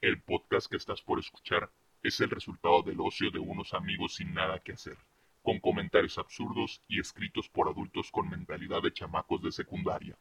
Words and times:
El 0.00 0.22
podcast 0.22 0.70
que 0.70 0.76
estás 0.76 1.02
por 1.02 1.18
escuchar 1.18 1.68
es 2.04 2.20
el 2.20 2.30
resultado 2.30 2.82
del 2.82 3.00
ocio 3.00 3.32
de 3.32 3.40
unos 3.40 3.74
amigos 3.74 4.14
sin 4.14 4.32
nada 4.32 4.60
que 4.60 4.72
hacer, 4.72 4.96
con 5.42 5.58
comentarios 5.58 6.18
absurdos 6.18 6.80
y 6.86 7.00
escritos 7.00 7.48
por 7.48 7.68
adultos 7.68 8.08
con 8.12 8.30
mentalidad 8.30 8.80
de 8.80 8.92
chamacos 8.92 9.42
de 9.42 9.50
secundaria. 9.50 10.16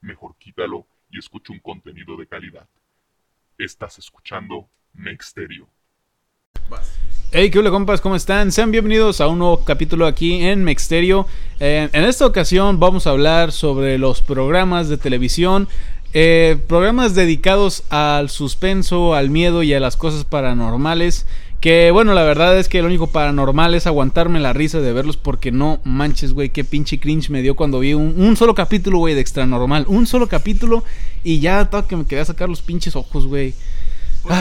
Mejor 0.00 0.34
quítalo 0.36 0.84
y 1.12 1.20
escucha 1.20 1.52
un 1.52 1.60
contenido 1.60 2.16
de 2.16 2.26
calidad. 2.26 2.68
Estás 3.56 3.98
escuchando 3.98 4.68
Mexterio. 4.94 5.68
Hey, 7.32 7.48
¿qué 7.52 7.60
hola 7.60 7.70
compas? 7.70 8.00
¿Cómo 8.00 8.16
están? 8.16 8.50
Sean 8.50 8.72
bienvenidos 8.72 9.20
a 9.20 9.28
un 9.28 9.38
nuevo 9.38 9.64
capítulo 9.64 10.06
aquí 10.06 10.42
en 10.42 10.64
Mexterio. 10.64 11.28
Eh, 11.60 11.88
en 11.92 12.04
esta 12.04 12.26
ocasión 12.26 12.80
vamos 12.80 13.06
a 13.06 13.10
hablar 13.10 13.52
sobre 13.52 13.98
los 13.98 14.20
programas 14.20 14.88
de 14.88 14.98
televisión, 14.98 15.68
eh, 16.12 16.58
programas 16.66 17.14
dedicados 17.14 17.84
al 17.88 18.30
suspenso, 18.30 19.14
al 19.14 19.30
miedo 19.30 19.62
y 19.62 19.72
a 19.74 19.80
las 19.80 19.96
cosas 19.96 20.24
paranormales. 20.24 21.26
Que 21.60 21.90
bueno, 21.90 22.14
la 22.14 22.22
verdad 22.22 22.58
es 22.58 22.70
que 22.70 22.80
lo 22.80 22.86
único 22.86 23.08
paranormal 23.08 23.74
es 23.74 23.86
aguantarme 23.86 24.40
la 24.40 24.54
risa 24.54 24.80
de 24.80 24.94
verlos 24.94 25.18
porque 25.18 25.52
no 25.52 25.78
manches, 25.84 26.32
güey, 26.32 26.48
qué 26.48 26.64
pinche 26.64 26.98
cringe 26.98 27.28
me 27.28 27.42
dio 27.42 27.54
cuando 27.54 27.80
vi 27.80 27.92
un, 27.92 28.34
solo 28.36 28.54
capítulo, 28.54 28.98
güey, 28.98 29.14
de 29.14 29.20
extra 29.20 29.46
normal. 29.46 29.84
Un 29.86 30.06
solo 30.06 30.26
capítulo 30.26 30.84
y 31.22 31.40
ya 31.40 31.68
todo 31.68 31.86
que 31.86 31.96
me 31.96 32.06
quería 32.06 32.24
sacar 32.24 32.48
los 32.48 32.62
pinches 32.62 32.96
ojos, 32.96 33.26
güey. 33.26 33.54
Pues 34.22 34.38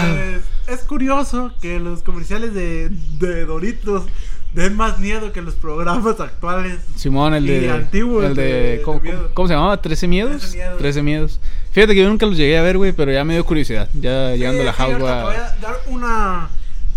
es 0.67 0.79
curioso 0.81 1.51
que 1.61 1.79
los 1.79 2.03
comerciales 2.03 2.53
de, 2.53 2.89
de 3.19 3.45
Doritos 3.45 4.05
den 4.53 4.75
más 4.75 4.99
miedo 4.99 5.31
que 5.31 5.41
los 5.41 5.55
programas 5.55 6.19
actuales. 6.19 6.79
Simón, 6.95 7.33
el 7.33 7.45
de. 7.45 7.69
antiguos. 7.69 8.25
El 8.25 8.35
de. 8.35 8.81
¿cómo, 8.83 9.47
se 9.47 9.53
llamaba? 9.53 9.81
¿13 9.81 10.07
miedos? 10.07 10.55
¿13 10.55 11.03
miedos? 11.03 11.39
Fíjate 11.71 11.93
que 11.93 12.01
yo 12.01 12.09
nunca 12.09 12.25
los 12.25 12.37
llegué 12.37 12.57
a 12.57 12.61
ver, 12.61 12.77
güey, 12.77 12.91
pero 12.91 13.11
ya 13.11 13.23
me 13.23 13.33
dio 13.33 13.45
curiosidad. 13.45 13.89
Ya 13.93 14.35
llegando 14.35 14.61
a 14.61 14.65
la 14.65 14.73
house. 14.73 14.99
Voy 14.99 15.09
a 15.09 15.55
dar 15.61 15.75
una. 15.87 16.49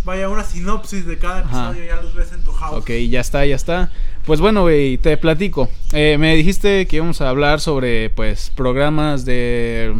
Vaya, 0.04 0.28
una 0.28 0.42
sinopsis 0.42 1.06
de 1.06 1.16
cada 1.16 1.42
episodio, 1.42 1.84
ya 1.84 2.02
los 2.02 2.12
ves 2.12 2.32
en 2.32 2.42
tu 2.42 2.50
house. 2.50 2.76
Ok, 2.76 2.90
ya 3.08 3.20
está, 3.20 3.46
ya 3.46 3.54
está. 3.54 3.92
Pues 4.26 4.40
bueno, 4.40 4.62
güey, 4.62 4.98
te 4.98 5.16
platico. 5.16 5.68
Eh, 5.92 6.16
me 6.18 6.34
dijiste 6.34 6.88
que 6.88 6.96
íbamos 6.96 7.20
a 7.20 7.28
hablar 7.28 7.60
sobre, 7.60 8.10
pues, 8.10 8.50
programas 8.50 9.24
de 9.24 9.94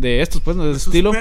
de 0.00 0.22
estos, 0.22 0.40
pues, 0.40 0.56
de, 0.56 0.72
estilo. 0.72 1.12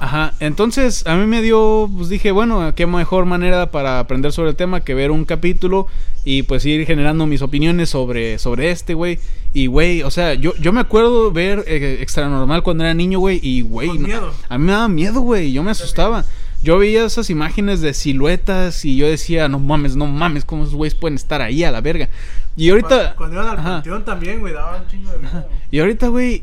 Ajá, 0.00 0.34
entonces 0.40 1.06
a 1.06 1.16
mí 1.16 1.26
me 1.26 1.42
dio, 1.42 1.90
pues 1.96 2.08
dije, 2.08 2.30
bueno, 2.32 2.74
qué 2.74 2.86
mejor 2.86 3.24
manera 3.24 3.70
para 3.70 3.98
aprender 3.98 4.32
sobre 4.32 4.50
el 4.50 4.56
tema 4.56 4.80
que 4.80 4.94
ver 4.94 5.10
un 5.10 5.24
capítulo 5.24 5.86
y 6.24 6.42
pues 6.42 6.64
ir 6.64 6.86
generando 6.86 7.26
mis 7.26 7.42
opiniones 7.42 7.90
sobre, 7.90 8.38
sobre 8.38 8.70
este, 8.70 8.94
güey. 8.94 9.18
Y, 9.52 9.66
güey, 9.66 10.02
o 10.02 10.10
sea, 10.10 10.34
yo, 10.34 10.54
yo 10.56 10.72
me 10.72 10.80
acuerdo 10.80 11.30
ver 11.30 11.64
eh, 11.66 11.98
Extra 12.00 12.28
Normal 12.28 12.62
cuando 12.62 12.84
era 12.84 12.92
niño, 12.92 13.20
güey, 13.20 13.38
y, 13.42 13.62
güey, 13.62 13.90
a 14.48 14.58
mí 14.58 14.64
me 14.64 14.72
daba 14.72 14.88
miedo, 14.88 15.20
güey, 15.20 15.52
yo 15.52 15.62
me 15.62 15.70
asustaba. 15.70 16.24
Yo 16.62 16.78
veía 16.78 17.04
esas 17.04 17.28
imágenes 17.28 17.82
de 17.82 17.92
siluetas 17.92 18.86
y 18.86 18.96
yo 18.96 19.06
decía, 19.06 19.48
no 19.48 19.58
mames, 19.58 19.96
no 19.96 20.06
mames, 20.06 20.46
¿cómo 20.46 20.62
esos 20.62 20.74
güeyes 20.74 20.94
pueden 20.94 21.16
estar 21.16 21.42
ahí 21.42 21.62
a 21.62 21.70
la 21.70 21.82
verga? 21.82 22.08
Y 22.56 22.70
ahorita... 22.70 23.14
Cuando, 23.16 23.36
iban 23.36 23.48
al 23.48 23.62
panteón 23.62 24.04
también, 24.04 24.40
güey, 24.40 24.54
daba 24.54 24.78
un 24.78 24.88
chingo 24.88 25.10
de 25.12 25.18
miedo. 25.18 25.46
Y 25.70 25.78
ahorita, 25.80 26.08
güey, 26.08 26.42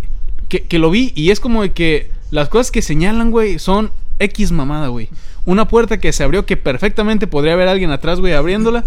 que, 0.59 0.79
lo 0.79 0.91
vi 0.91 1.13
y 1.15 1.31
es 1.31 1.39
como 1.39 1.61
de 1.61 1.71
que 1.71 2.11
las 2.29 2.49
cosas 2.49 2.71
que 2.71 2.81
señalan, 2.81 3.31
güey, 3.31 3.59
son 3.59 3.91
X 4.19 4.51
mamada, 4.51 4.89
güey. 4.89 5.09
Una 5.45 5.67
puerta 5.67 5.99
que 5.99 6.11
se 6.13 6.23
abrió 6.23 6.45
que 6.45 6.57
perfectamente 6.57 7.27
podría 7.27 7.53
haber 7.53 7.67
alguien 7.67 7.91
atrás, 7.91 8.19
güey, 8.19 8.33
abriéndola. 8.33 8.83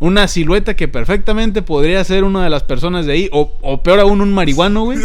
Una 0.00 0.28
silueta 0.28 0.76
que 0.76 0.86
perfectamente 0.86 1.60
podría 1.60 2.02
ser 2.04 2.22
una 2.22 2.44
de 2.44 2.50
las 2.50 2.62
personas 2.62 3.04
de 3.04 3.12
ahí. 3.12 3.28
O, 3.32 3.82
peor 3.82 3.98
aún, 3.98 4.20
un 4.20 4.32
marihuano, 4.32 4.84
güey. 4.84 4.98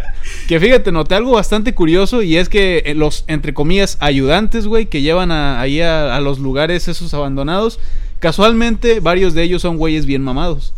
que 0.48 0.58
fíjate, 0.58 0.90
noté 0.90 1.14
algo 1.14 1.32
bastante 1.32 1.72
curioso. 1.72 2.22
Y 2.22 2.36
es 2.36 2.48
que 2.48 2.82
eh, 2.84 2.94
los, 2.94 3.24
entre 3.28 3.54
comillas, 3.54 3.96
ayudantes, 4.00 4.66
güey, 4.66 4.86
que 4.86 5.02
llevan 5.02 5.30
ahí 5.30 5.80
a, 5.80 6.16
a 6.16 6.20
los 6.20 6.40
lugares 6.40 6.88
esos 6.88 7.14
abandonados. 7.14 7.78
Casualmente, 8.18 8.98
varios 8.98 9.34
de 9.34 9.44
ellos 9.44 9.62
son 9.62 9.76
güeyes 9.78 10.04
bien 10.04 10.22
mamados 10.22 10.74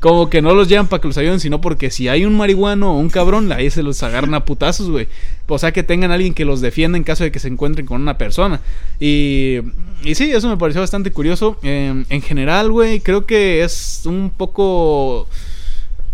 como 0.00 0.30
que 0.30 0.42
no 0.42 0.54
los 0.54 0.68
llevan 0.68 0.86
para 0.86 1.00
que 1.00 1.08
los 1.08 1.18
ayuden, 1.18 1.40
sino 1.40 1.60
porque 1.60 1.90
si 1.90 2.08
hay 2.08 2.24
un 2.24 2.36
marihuano 2.36 2.94
o 2.94 2.98
un 2.98 3.10
cabrón, 3.10 3.50
ahí 3.52 3.68
se 3.70 3.82
los 3.82 4.02
agarran 4.02 4.34
a 4.34 4.44
putazos, 4.44 4.90
güey. 4.90 5.08
O 5.48 5.58
sea, 5.58 5.72
que 5.72 5.82
tengan 5.82 6.10
alguien 6.10 6.34
que 6.34 6.44
los 6.44 6.60
defienda 6.60 6.96
en 6.96 7.04
caso 7.04 7.24
de 7.24 7.32
que 7.32 7.40
se 7.40 7.48
encuentren 7.48 7.86
con 7.86 8.00
una 8.00 8.16
persona. 8.16 8.60
Y, 9.00 9.58
y 10.04 10.14
sí, 10.14 10.30
eso 10.30 10.48
me 10.48 10.56
pareció 10.56 10.80
bastante 10.80 11.10
curioso. 11.10 11.58
Eh, 11.62 12.04
en 12.08 12.22
general, 12.22 12.70
güey, 12.70 13.00
creo 13.00 13.26
que 13.26 13.64
es 13.64 14.02
un 14.04 14.30
poco 14.36 15.26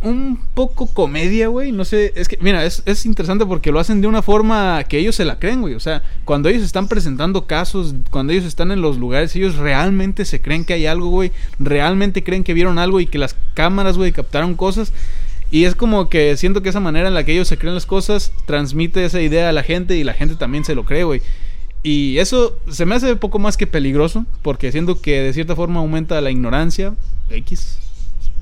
un 0.04 0.38
poco 0.54 0.86
comedia, 0.86 1.48
güey. 1.48 1.72
No 1.72 1.84
sé, 1.84 2.12
es 2.14 2.28
que, 2.28 2.38
mira, 2.40 2.64
es, 2.64 2.82
es, 2.86 3.06
interesante 3.06 3.46
porque 3.46 3.72
lo 3.72 3.80
hacen 3.80 4.00
de 4.00 4.06
una 4.06 4.22
forma 4.22 4.84
que 4.84 4.98
ellos 4.98 5.16
se 5.16 5.24
la 5.24 5.38
creen, 5.38 5.60
güey. 5.60 5.74
O 5.74 5.80
sea, 5.80 6.02
cuando 6.24 6.48
ellos 6.48 6.62
están 6.62 6.88
presentando 6.88 7.46
casos, 7.46 7.94
cuando 8.10 8.32
ellos 8.32 8.44
están 8.44 8.70
en 8.70 8.80
los 8.80 8.98
lugares, 8.98 9.34
ellos 9.34 9.56
realmente 9.56 10.24
se 10.24 10.40
creen 10.40 10.64
que 10.64 10.74
hay 10.74 10.86
algo, 10.86 11.08
güey. 11.08 11.32
Realmente 11.58 12.22
creen 12.22 12.44
que 12.44 12.54
vieron 12.54 12.78
algo 12.78 13.00
y 13.00 13.06
que 13.06 13.18
las 13.18 13.36
cámaras, 13.54 13.96
güey, 13.96 14.12
captaron 14.12 14.54
cosas. 14.54 14.92
Y 15.50 15.64
es 15.64 15.74
como 15.74 16.08
que 16.08 16.36
siento 16.36 16.62
que 16.62 16.68
esa 16.68 16.80
manera 16.80 17.08
en 17.08 17.14
la 17.14 17.24
que 17.24 17.32
ellos 17.32 17.48
se 17.48 17.58
creen 17.58 17.74
las 17.74 17.86
cosas 17.86 18.32
transmite 18.46 19.04
esa 19.04 19.20
idea 19.20 19.48
a 19.48 19.52
la 19.52 19.62
gente 19.62 19.96
y 19.96 20.04
la 20.04 20.12
gente 20.12 20.36
también 20.36 20.64
se 20.64 20.74
lo 20.74 20.84
cree, 20.84 21.04
güey. 21.04 21.22
Y 21.82 22.18
eso 22.18 22.58
se 22.68 22.86
me 22.86 22.94
hace 22.94 23.14
poco 23.16 23.38
más 23.38 23.56
que 23.56 23.66
peligroso 23.66 24.24
porque 24.42 24.72
siento 24.72 25.00
que 25.00 25.20
de 25.20 25.32
cierta 25.32 25.54
forma 25.54 25.80
aumenta 25.80 26.20
la 26.20 26.30
ignorancia. 26.30 26.94
X. 27.30 27.73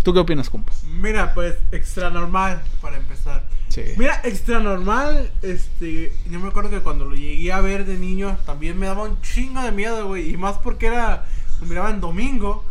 ¿Tú 0.02 0.12
qué 0.12 0.18
opinas, 0.18 0.50
compa? 0.50 0.72
Mira, 1.00 1.32
pues 1.32 1.56
extra 1.70 2.10
normal 2.10 2.60
para 2.80 2.96
empezar. 2.96 3.44
Sí. 3.68 3.82
Mira, 3.96 4.20
extra 4.24 4.58
normal, 4.58 5.30
este, 5.42 6.12
yo 6.28 6.40
me 6.40 6.48
acuerdo 6.48 6.70
que 6.70 6.80
cuando 6.80 7.04
lo 7.04 7.14
llegué 7.14 7.52
a 7.52 7.60
ver 7.60 7.86
de 7.86 7.96
niño 7.96 8.36
también 8.44 8.78
me 8.78 8.86
daba 8.86 9.04
un 9.04 9.20
chingo 9.22 9.62
de 9.62 9.72
miedo, 9.72 10.06
güey, 10.08 10.30
y 10.30 10.36
más 10.36 10.58
porque 10.58 10.86
era, 10.86 11.24
lo 11.60 11.66
miraba 11.66 11.90
en 11.90 12.00
domingo, 12.00 12.64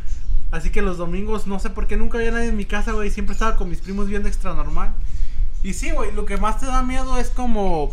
así 0.51 0.69
que 0.69 0.81
los 0.81 0.97
domingos 0.97 1.47
no 1.47 1.57
sé 1.57 1.71
por 1.71 1.87
qué 1.87 1.97
nunca 1.97 2.19
había 2.19 2.31
nadie 2.31 2.49
en 2.49 2.57
mi 2.57 2.65
casa, 2.65 2.91
güey, 2.91 3.09
siempre 3.09 3.33
estaba 3.33 3.55
con 3.55 3.69
mis 3.69 3.79
primos 3.79 4.07
viendo 4.07 4.27
extra 4.27 4.53
normal. 4.53 4.93
Y 5.63 5.73
sí, 5.73 5.91
güey, 5.91 6.11
lo 6.11 6.25
que 6.25 6.37
más 6.37 6.59
te 6.59 6.65
da 6.65 6.83
miedo 6.83 7.17
es 7.17 7.29
como 7.29 7.91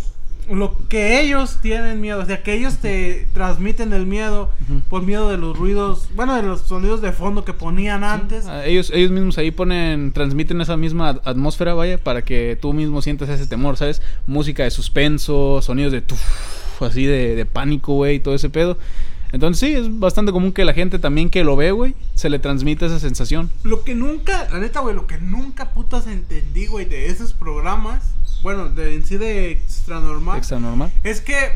lo 0.51 0.77
que 0.89 1.21
ellos 1.21 1.59
tienen 1.61 2.01
miedo, 2.01 2.21
o 2.21 2.27
sea, 2.27 2.43
que 2.43 2.55
ellos 2.55 2.79
te 2.79 3.29
transmiten 3.35 3.93
el 3.93 4.07
miedo 4.07 4.51
por 4.89 5.03
miedo 5.03 5.31
de 5.31 5.37
los 5.37 5.57
ruidos, 5.57 6.09
bueno, 6.15 6.35
de 6.35 6.43
los 6.43 6.63
sonidos 6.63 7.03
de 7.03 7.13
fondo 7.13 7.45
que 7.45 7.53
ponían 7.53 8.05
antes. 8.05 8.47
Ah, 8.47 8.65
ellos, 8.65 8.91
ellos 8.95 9.11
mismos 9.11 9.39
ahí 9.39 9.51
ponen, 9.51 10.13
transmiten 10.13 10.61
esa 10.61 10.77
misma 10.77 11.21
atmósfera, 11.25 11.75
vaya, 11.75 11.99
para 11.99 12.23
que 12.23 12.59
tú 12.61 12.73
mismo 12.73 13.03
sientas 13.03 13.29
ese 13.29 13.47
temor, 13.47 13.77
¿sabes? 13.77 14.03
Música 14.27 14.65
de 14.65 14.71
suspenso, 14.71 15.61
sonidos 15.63 15.93
de 15.93 16.01
tuf, 16.01 16.21
así 16.83 17.05
de, 17.05 17.35
de 17.35 17.47
pánico, 17.47 17.95
güey, 17.95 18.21
todo 18.21 18.35
ese 18.35 18.51
pedo. 18.51 18.79
Entonces 19.31 19.61
sí, 19.61 19.75
es 19.75 19.99
bastante 19.99 20.33
común 20.33 20.53
que 20.53 20.65
la 20.65 20.73
gente 20.73 20.99
también 20.99 21.29
que 21.29 21.45
lo 21.45 21.55
ve, 21.57 21.71
güey, 21.73 21.95
se 22.15 22.31
le 22.31 22.39
transmite 22.39 22.87
esa 22.87 22.99
sensación. 22.99 23.51
Lo 23.63 23.85
que 23.85 23.95
nunca, 23.95 24.49
la 24.51 24.59
neta, 24.59 24.81
güey, 24.81 24.95
lo 24.95 25.07
que 25.07 25.19
nunca 25.19 25.71
putas 25.75 26.07
entendí, 26.07 26.67
güey, 26.67 26.87
de 26.87 27.07
esos 27.07 27.35
programas 27.35 28.15
bueno, 28.43 28.69
de, 28.69 28.95
en 28.95 29.05
sí 29.05 29.17
de 29.17 29.53
extra 29.53 30.01
normal. 30.01 30.39
Extra 30.39 30.59
normal. 30.59 30.93
Es 31.03 31.21
que, 31.21 31.53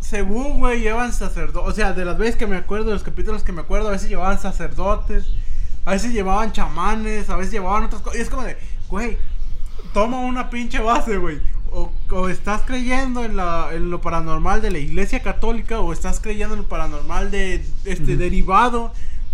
según, 0.00 0.58
güey, 0.58 0.80
llevan 0.80 1.12
sacerdotes. 1.12 1.70
O 1.70 1.74
sea, 1.74 1.92
de 1.92 2.04
las 2.04 2.18
veces 2.18 2.36
que 2.36 2.46
me 2.46 2.56
acuerdo, 2.56 2.86
de 2.86 2.92
los 2.92 3.02
capítulos 3.02 3.42
que 3.42 3.52
me 3.52 3.62
acuerdo, 3.62 3.88
a 3.88 3.92
veces 3.92 4.08
llevaban 4.08 4.38
sacerdotes, 4.38 5.26
a 5.84 5.92
veces 5.92 6.12
llevaban 6.12 6.52
chamanes, 6.52 7.30
a 7.30 7.36
veces 7.36 7.52
llevaban 7.52 7.84
otras 7.84 8.02
cosas. 8.02 8.18
Y 8.18 8.22
es 8.22 8.30
como 8.30 8.42
de, 8.42 8.56
güey, 8.88 9.16
toma 9.92 10.20
una 10.20 10.50
pinche 10.50 10.80
base, 10.80 11.16
güey. 11.16 11.40
O, 11.70 11.92
o, 12.10 12.28
estás 12.30 12.62
creyendo 12.62 13.24
en, 13.24 13.36
la, 13.36 13.68
en 13.72 13.90
lo 13.90 14.00
paranormal 14.00 14.62
de 14.62 14.70
la 14.70 14.78
iglesia 14.78 15.22
católica 15.22 15.80
o 15.80 15.92
estás 15.92 16.18
creyendo 16.18 16.54
en 16.54 16.62
lo 16.62 16.68
paranormal 16.68 17.30
de 17.30 17.62
este 17.84 18.16
derivado 18.16 18.90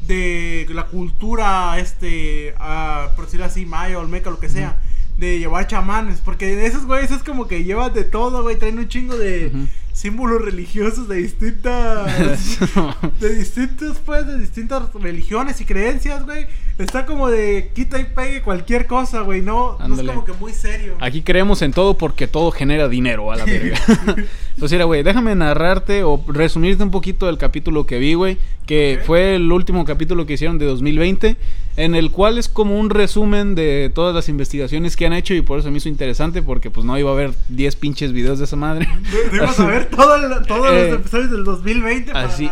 de 0.09 0.67
la 0.71 0.87
cultura 0.87 1.79
este 1.79 2.55
uh, 2.59 3.15
por 3.15 3.27
decirlo 3.27 3.47
así 3.47 3.65
maya 3.65 3.99
olmeca 3.99 4.31
lo 4.31 4.41
que 4.41 4.49
sea 4.49 4.77
de 5.17 5.39
llevar 5.39 5.67
chamanes, 5.67 6.21
porque 6.25 6.57
de 6.57 6.67
esos 6.67 6.87
güeyes 6.87 7.11
es 7.11 7.23
como 7.23 7.47
que 7.47 7.65
llevan 7.65 7.93
de 7.93 8.05
todo, 8.05 8.43
güey, 8.43 8.59
traen 8.59 8.79
un 8.79 8.89
chingo 8.89 9.17
de 9.17 9.53
símbolos 9.93 10.43
religiosos 10.43 11.09
de 11.09 11.19
distintas 11.19 12.59
de 13.21 13.35
distintos 13.37 13.99
pues 14.05 14.27
de 14.27 14.39
distintas 14.39 14.93
religiones 14.93 15.61
y 15.61 15.65
creencias, 15.65 16.25
güey. 16.25 16.47
Está 16.79 17.07
como 17.07 17.31
de 17.31 17.71
quita 17.73 18.01
y 18.01 18.05
pegue 18.05 18.43
cualquier 18.43 18.89
cosa, 18.89 19.21
güey, 19.21 19.41
no, 19.41 19.79
no 19.79 19.95
es 19.95 20.03
como 20.03 20.25
que 20.25 20.33
muy 20.33 20.53
serio. 20.53 20.97
Aquí 21.01 21.23
creemos 21.23 21.63
en 21.63 21.73
todo 21.73 21.97
porque 21.97 22.27
todo 22.27 22.51
genera 22.51 22.89
dinero 22.89 23.31
a 23.31 23.37
la 23.37 23.45
verga. 23.47 23.79
Pues 24.59 24.71
mira, 24.71 24.85
güey, 24.85 25.03
déjame 25.03 25.35
narrarte 25.35 26.05
o 26.05 26.23
resumirte 26.29 26.83
un 26.85 26.93
poquito 26.93 27.27
del 27.27 27.39
capítulo 27.39 27.87
que 27.87 27.99
vi, 27.99 28.15
güey, 28.15 28.39
que 28.67 29.01
fue 29.05 29.35
el 29.35 29.51
último 29.51 29.85
capítulo 29.85 30.27
que 30.27 30.35
hicieron 30.35 30.59
de 30.59 30.67
2020, 30.67 31.37
en 31.77 31.95
el 31.97 32.13
cual 32.13 32.39
es 32.39 32.49
como 32.49 32.79
un 32.79 32.89
resumen 32.89 33.57
de 33.57 33.91
todas 33.93 34.15
las 34.15 34.29
investigaciones 34.29 34.97
que 34.97 35.07
han 35.07 35.13
hecho 35.13 35.35
y 35.35 35.43
por 35.43 35.59
eso 35.59 35.73
me 35.73 35.79
hizo 35.79 35.89
interesante 35.89 36.41
porque 36.41 36.71
pues 36.71 36.87
no 36.87 36.97
iba 36.97 37.11
a 37.11 37.15
haber 37.15 37.35
10 37.49 37.77
pinches 37.77 38.13
videos 38.13 38.39
de 38.39 38.45
esa 38.45 38.55
madre. 38.55 38.89
Debemos 39.33 39.59
a 39.59 39.67
ver 39.67 39.91
todos 39.91 40.23
los 40.23 40.73
eh, 40.73 40.91
episodios 40.93 41.31
del 41.33 41.43
2020 41.43 42.13
para 42.13 42.27
así, 42.27 42.49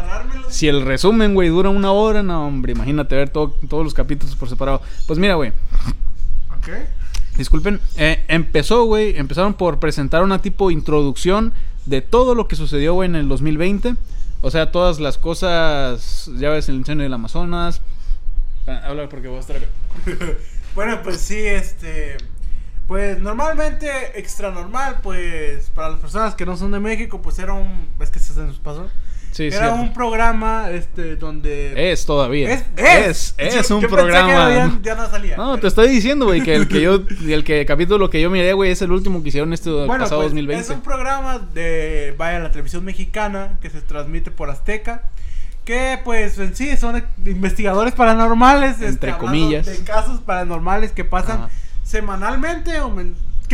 Si 0.49 0.66
el 0.66 0.82
resumen, 0.82 1.34
güey, 1.34 1.50
dura 1.50 1.70
una 1.70 1.93
hora, 1.93 2.25
no, 2.25 2.49
hombre, 2.49 2.72
imagínate 2.72 3.14
ver 3.14 3.31
todos 3.31 3.54
los 3.70 3.94
capítulos 3.94 4.34
por 4.34 4.49
separado. 4.49 4.82
Pues 5.06 5.20
mira, 5.20 5.34
güey. 5.37 5.50
Ok. 6.58 6.69
Disculpen, 7.37 7.81
eh, 7.96 8.25
empezó, 8.28 8.84
güey, 8.84 9.16
empezaron 9.16 9.54
por 9.54 9.78
presentar 9.78 10.22
una 10.22 10.40
tipo 10.43 10.70
introducción 10.70 11.54
de 11.87 12.00
todo 12.00 12.34
lo 12.34 12.49
que 12.49 12.56
sucedió, 12.56 12.94
güey, 12.94 13.08
en 13.08 13.17
el 13.17 13.29
2020. 13.29 13.96
O 14.40 14.50
sea, 14.50 14.73
todas 14.73 14.99
las 14.99 15.19
cosas, 15.19 16.31
ya 16.37 16.50
ves, 16.50 16.69
el 16.69 16.76
incendio 16.76 17.05
del 17.05 17.14
Amazonas. 17.14 17.81
Ah, 18.67 18.82
Habla 18.84 19.08
porque 19.08 19.29
voy 19.29 19.38
a 19.38 19.40
estar 19.40 19.56
acá. 19.56 19.67
Bueno, 20.75 21.00
pues 21.02 21.19
sí, 21.20 21.37
este. 21.38 22.17
Pues 22.88 23.20
normalmente, 23.20 24.19
extra 24.19 24.50
normal, 24.50 25.00
pues 25.02 25.70
para 25.75 25.90
las 25.90 26.00
personas 26.00 26.34
que 26.34 26.46
no 26.46 26.56
son 26.56 26.73
de 26.73 26.81
México, 26.81 27.20
pues 27.20 27.38
era 27.38 27.52
un. 27.52 27.88
Es 28.00 28.11
que 28.11 28.19
se 28.19 28.40
nos 28.40 28.58
pasó. 28.58 28.88
Sí, 29.32 29.46
era 29.46 29.56
cierto. 29.58 29.75
un 29.76 29.93
programa, 29.93 30.70
este, 30.70 31.17
donde. 31.17 31.90
Es 31.90 32.06
todavía. 32.06 32.52
Es, 32.52 32.64
es, 32.76 33.34
es, 33.38 33.55
es 33.56 33.69
Yo- 33.69 33.76
un 33.76 33.82
yo 33.82 33.88
pensé 33.88 34.02
que 34.05 34.11
programa. 34.12 34.81
ya, 34.82 34.94
no 34.94 35.11
salía. 35.11 35.37
No, 35.37 35.58
te 35.58 35.67
estoy 35.67 35.88
diciendo, 35.88 36.26
güey, 36.26 36.43
que 36.43 36.55
el 36.55 36.69
que 36.69 36.81
yo, 36.82 37.00
el 37.26 37.43
que 37.43 37.64
capítulo 37.67 38.11
que 38.11 38.20
yo 38.20 38.31
miré, 38.31 38.52
güey, 38.52 38.70
es 38.70 38.82
el 38.82 38.93
último 38.93 39.23
que 39.23 39.31
hicieron 39.31 39.52
este 39.52 39.70
Bueno, 39.70 40.05
pasado 40.05 40.20
pues, 40.20 40.31
2020. 40.32 40.62
es 40.62 40.70
un 40.70 40.82
programa 40.82 41.38
de, 41.38 42.14
vaya, 42.19 42.38
la 42.40 42.50
televisión 42.52 42.84
mexicana 42.84 43.58
que 43.62 43.70
se 43.70 43.81
transmite 43.81 44.31
por 44.31 44.50
Azteca. 44.50 45.02
Que 45.64 45.99
pues 46.05 46.38
en 46.38 46.55
sí 46.56 46.76
son 46.76 47.02
investigadores 47.25 47.94
paranormales. 47.94 48.73
este, 48.73 48.87
Entre 48.87 49.17
comillas. 49.17 49.64
De 49.67 49.78
casos 49.85 50.20
paranormales 50.20 50.93
que 50.93 51.05
pasan 51.05 51.43
Ajá. 51.43 51.50
semanalmente 51.85 52.81
o 52.81 52.90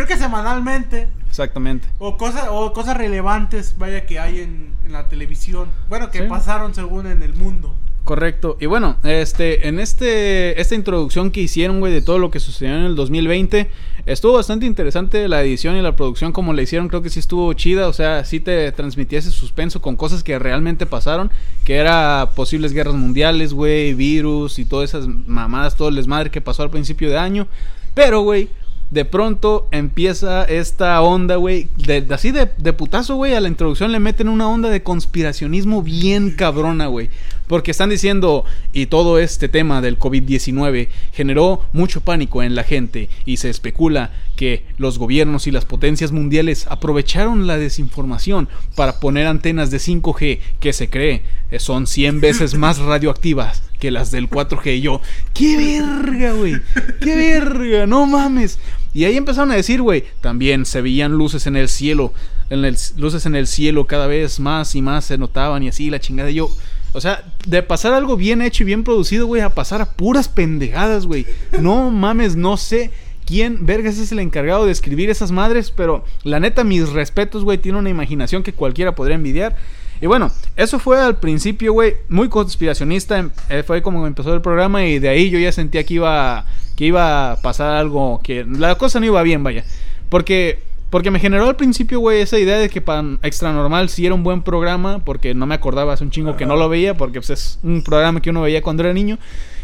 creo 0.04 0.06
que 0.06 0.16
semanalmente. 0.16 1.08
Exactamente. 1.28 1.88
O 1.98 2.16
cosas, 2.16 2.46
o 2.50 2.72
cosas 2.72 2.96
relevantes, 2.96 3.74
vaya, 3.78 4.06
que 4.06 4.18
hay 4.18 4.40
en, 4.40 4.72
en 4.84 4.92
la 4.92 5.08
televisión. 5.08 5.68
Bueno, 5.88 6.10
que 6.10 6.18
Sí. 6.20 6.24
pasaron 6.28 6.74
según 6.74 7.06
en 7.06 7.22
el 7.22 7.34
mundo. 7.34 7.74
Correcto. 8.04 8.56
Y 8.58 8.66
bueno, 8.66 8.96
este, 9.02 9.68
en 9.68 9.78
este, 9.80 10.58
esta 10.60 10.74
introducción 10.74 11.30
que 11.30 11.40
hicieron, 11.42 11.80
güey, 11.80 11.92
de 11.92 12.00
todo 12.00 12.18
lo 12.18 12.30
que 12.30 12.40
sucedió 12.40 12.74
en 12.76 12.84
el 12.84 12.94
2020, 12.96 13.68
estuvo 14.06 14.32
bastante 14.34 14.64
interesante 14.64 15.28
la 15.28 15.42
edición 15.42 15.76
y 15.76 15.82
la 15.82 15.94
producción 15.94 16.32
como 16.32 16.54
la 16.54 16.62
hicieron, 16.62 16.88
creo 16.88 17.02
que 17.02 17.10
sí 17.10 17.18
estuvo 17.20 17.52
chida, 17.52 17.86
o 17.86 17.92
sea, 17.92 18.24
sí 18.24 18.40
te 18.40 18.72
transmitía 18.72 19.18
ese 19.18 19.30
suspenso 19.30 19.82
con 19.82 19.96
cosas 19.96 20.22
que 20.22 20.38
realmente 20.38 20.86
pasaron, 20.86 21.30
que 21.64 21.74
era 21.76 22.30
posibles 22.34 22.72
guerras 22.72 22.94
mundiales, 22.94 23.52
güey, 23.52 23.92
virus 23.92 24.58
y 24.58 24.64
todas 24.64 24.88
esas 24.88 25.06
mamadas, 25.26 25.76
todo 25.76 25.88
el 25.90 25.96
desmadre 25.96 26.30
que 26.30 26.40
pasó 26.40 26.62
al 26.62 26.70
principio 26.70 27.10
de 27.10 27.18
año. 27.18 27.46
Pero, 27.94 28.20
güey, 28.22 28.48
de 28.90 29.05
pronto 29.05 29.69
empieza 29.70 30.44
esta 30.44 31.00
onda, 31.02 31.37
güey, 31.37 31.69
de, 31.76 32.06
así 32.11 32.31
de, 32.31 32.50
de 32.56 32.73
putazo, 32.73 33.17
güey, 33.17 33.35
a 33.35 33.40
la 33.40 33.49
introducción 33.49 33.93
le 33.93 34.00
meten 34.00 34.29
una 34.29 34.49
onda 34.49 34.70
de 34.70 34.82
conspiracionismo 34.82 35.82
bien 35.82 36.31
cabrona, 36.31 36.87
güey. 36.87 37.11
Porque 37.48 37.70
están 37.70 37.90
diciendo, 37.90 38.44
y 38.72 38.86
todo 38.86 39.18
este 39.18 39.48
tema 39.48 39.80
del 39.80 39.98
COVID-19 39.98 40.88
generó 41.12 41.62
mucho 41.72 42.00
pánico 42.00 42.42
en 42.42 42.54
la 42.54 42.62
gente 42.62 43.08
y 43.24 43.38
se 43.38 43.50
especula 43.50 44.12
que 44.36 44.64
los 44.76 44.98
gobiernos 44.98 45.46
y 45.46 45.50
las 45.50 45.64
potencias 45.64 46.12
mundiales 46.12 46.66
aprovecharon 46.68 47.46
la 47.46 47.58
desinformación 47.58 48.48
para 48.76 49.00
poner 49.00 49.26
antenas 49.26 49.70
de 49.70 49.78
5G 49.78 50.38
que 50.60 50.72
se 50.72 50.88
cree 50.88 51.22
eh, 51.50 51.58
son 51.58 51.86
100 51.86 52.20
veces 52.20 52.54
más 52.58 52.78
radioactivas 52.78 53.62
que 53.78 53.90
las 53.90 54.10
del 54.10 54.28
4G. 54.28 54.78
Y 54.78 54.80
yo, 54.82 55.00
¡qué 55.34 55.56
verga, 55.56 56.32
güey! 56.32 56.60
¡Qué 57.00 57.16
verga! 57.16 57.86
¡No 57.86 58.06
mames! 58.06 58.58
Y 58.94 59.04
ahí 59.04 59.16
empezaron 59.16 59.52
a 59.52 59.56
decir, 59.56 59.82
güey, 59.82 60.04
también 60.20 60.64
se 60.64 60.80
veían 60.80 61.12
luces 61.12 61.46
en 61.46 61.56
el 61.56 61.68
cielo, 61.68 62.12
en 62.50 62.64
el, 62.64 62.76
luces 62.96 63.26
en 63.26 63.34
el 63.34 63.46
cielo 63.46 63.86
cada 63.86 64.06
vez 64.06 64.40
más 64.40 64.74
y 64.74 64.82
más 64.82 65.04
se 65.04 65.18
notaban 65.18 65.62
y 65.62 65.68
así 65.68 65.90
la 65.90 66.00
chingada. 66.00 66.30
Y 66.30 66.34
yo, 66.34 66.50
o 66.98 67.00
sea, 67.00 67.24
de 67.46 67.62
pasar 67.62 67.94
algo 67.94 68.16
bien 68.16 68.42
hecho 68.42 68.62
y 68.62 68.66
bien 68.66 68.84
producido, 68.84 69.26
güey, 69.26 69.40
a 69.40 69.54
pasar 69.54 69.80
a 69.80 69.92
puras 69.92 70.28
pendejadas, 70.28 71.06
güey. 71.06 71.24
No 71.60 71.90
mames, 71.90 72.36
no 72.36 72.56
sé 72.58 72.90
quién, 73.24 73.64
vergas, 73.66 73.98
es 73.98 74.12
el 74.12 74.18
encargado 74.18 74.66
de 74.66 74.72
escribir 74.72 75.08
esas 75.10 75.30
madres, 75.32 75.70
pero 75.70 76.04
la 76.24 76.40
neta, 76.40 76.64
mis 76.64 76.90
respetos, 76.90 77.44
güey, 77.44 77.58
tiene 77.58 77.78
una 77.78 77.90
imaginación 77.90 78.42
que 78.42 78.52
cualquiera 78.52 78.94
podría 78.94 79.16
envidiar. 79.16 79.56
Y 80.00 80.06
bueno, 80.06 80.30
eso 80.56 80.78
fue 80.78 81.00
al 81.00 81.18
principio, 81.18 81.72
güey, 81.72 81.94
muy 82.08 82.28
conspiracionista. 82.28 83.18
em- 83.18 83.30
eh, 83.48 83.62
fue 83.66 83.82
como 83.82 84.06
empezó 84.06 84.32
el 84.34 84.40
programa 84.40 84.84
y 84.84 84.98
de 84.98 85.08
ahí 85.08 85.28
yo 85.30 85.38
ya 85.38 85.50
sentía 85.52 85.84
que 85.84 85.94
iba, 85.94 86.46
que 86.76 86.84
iba 86.86 87.32
a 87.32 87.40
pasar 87.42 87.74
algo, 87.76 88.20
que 88.22 88.44
la 88.44 88.76
cosa 88.76 89.00
no 89.00 89.06
iba 89.06 89.22
bien, 89.22 89.42
vaya. 89.42 89.64
Porque, 90.08 90.60
porque 90.90 91.11
me 91.11 91.20
generó 91.20 91.49
al 91.49 91.56
principio, 91.56 92.00
güey, 92.00 92.20
esa 92.20 92.38
idea 92.38 92.58
de 92.58 92.69
que 92.69 92.81
para 92.81 93.05
Extra 93.23 93.52
Normal 93.52 93.88
sí 93.88 94.06
era 94.06 94.14
un 94.14 94.23
buen 94.23 94.43
programa, 94.43 95.00
porque 95.00 95.35
no 95.35 95.46
me 95.46 95.55
acordaba 95.55 95.93
hace 95.93 96.05
un 96.05 96.11
chingo 96.11 96.37
que 96.37 96.46
no 96.46 96.56
lo 96.56 96.69
veía, 96.69 96.96
porque 96.96 97.20
pues, 97.20 97.31
es 97.31 97.58
un 97.62 97.82
programa 97.82 98.20
que 98.23 98.31
uno 98.31 98.43
veía 98.43 98.62
cuando 98.62 98.82
era 98.82 98.93
niño. 98.93 99.19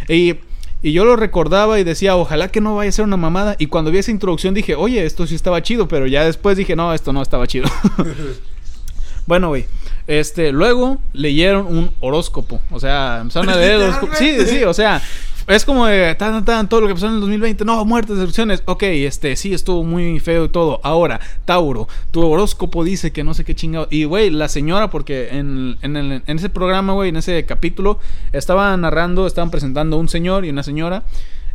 Y, 0.09 0.35
y 0.82 0.93
yo 0.93 1.05
lo 1.05 1.17
recordaba 1.17 1.81
y 1.81 1.85
decía, 1.85 2.17
ojalá 2.17 2.49
que 2.49 2.61
no 2.61 2.76
vaya 2.76 2.91
a 2.91 2.93
ser 2.93 3.05
una 3.06 3.17
mamada. 3.17 3.56
Y 3.59 3.67
cuando 3.67 3.91
vi 3.91 3.99
esa 3.99 4.11
introducción 4.11 4.53
dije, 4.53 4.75
oye, 4.75 5.05
esto 5.05 5.26
sí 5.26 5.35
estaba 5.35 5.62
chido, 5.62 5.88
pero 5.88 6.06
ya 6.06 6.25
después 6.25 6.56
dije, 6.56 6.76
no, 6.76 6.93
esto 6.93 7.12
no 7.12 7.23
estaba 7.23 7.47
chido. 7.47 7.69
Bueno, 9.27 9.49
güey. 9.49 9.67
Este, 10.06 10.53
luego 10.53 11.00
leyeron 11.12 11.67
un 11.67 11.91
horóscopo. 12.00 12.61
O 12.70 12.79
sea, 12.79 13.20
empezaron 13.23 13.49
a 13.49 13.56
leer 13.56 13.77
horóscopo. 13.77 14.15
Sí, 14.17 14.37
sí, 14.47 14.65
o 14.65 14.75
sea, 14.75 15.00
es 15.46 15.64
como 15.64 15.87
de 15.87 16.14
tan, 16.14 16.44
tan, 16.44 16.69
todo 16.69 16.81
lo 16.82 16.88
que 16.88 16.94
pasó 16.94 17.06
en 17.06 17.14
el 17.14 17.20
2020. 17.20 17.64
No, 17.64 17.85
muertes, 17.85 18.17
destrucciones. 18.17 18.62
Ok, 18.67 18.82
este, 18.85 19.37
sí, 19.37 19.52
estuvo 19.52 19.85
muy 19.85 20.19
feo 20.20 20.46
y 20.46 20.49
todo. 20.49 20.81
Ahora, 20.82 21.20
Tauro, 21.44 21.87
tu 22.11 22.25
horóscopo 22.26 22.82
dice 22.85 23.12
que 23.12 23.25
no 23.25 23.35
sé 23.35 23.44
qué 23.44 23.55
chingado. 23.55 23.87
Y, 23.91 24.05
güey, 24.05 24.31
la 24.31 24.49
señora, 24.49 24.91
porque 24.91 25.29
en, 25.31 25.76
en, 25.82 25.96
el- 25.96 26.23
en 26.26 26.37
ese 26.38 26.49
programa, 26.49 26.94
güey, 26.94 27.11
en 27.11 27.17
ese 27.17 27.44
capítulo, 27.44 27.99
estaban 28.32 28.81
narrando, 28.81 29.26
estaban 29.26 29.50
presentando 29.50 29.99
un 29.99 30.08
señor 30.08 30.44
y 30.44 30.50
una 30.50 30.62
señora. 30.62 31.02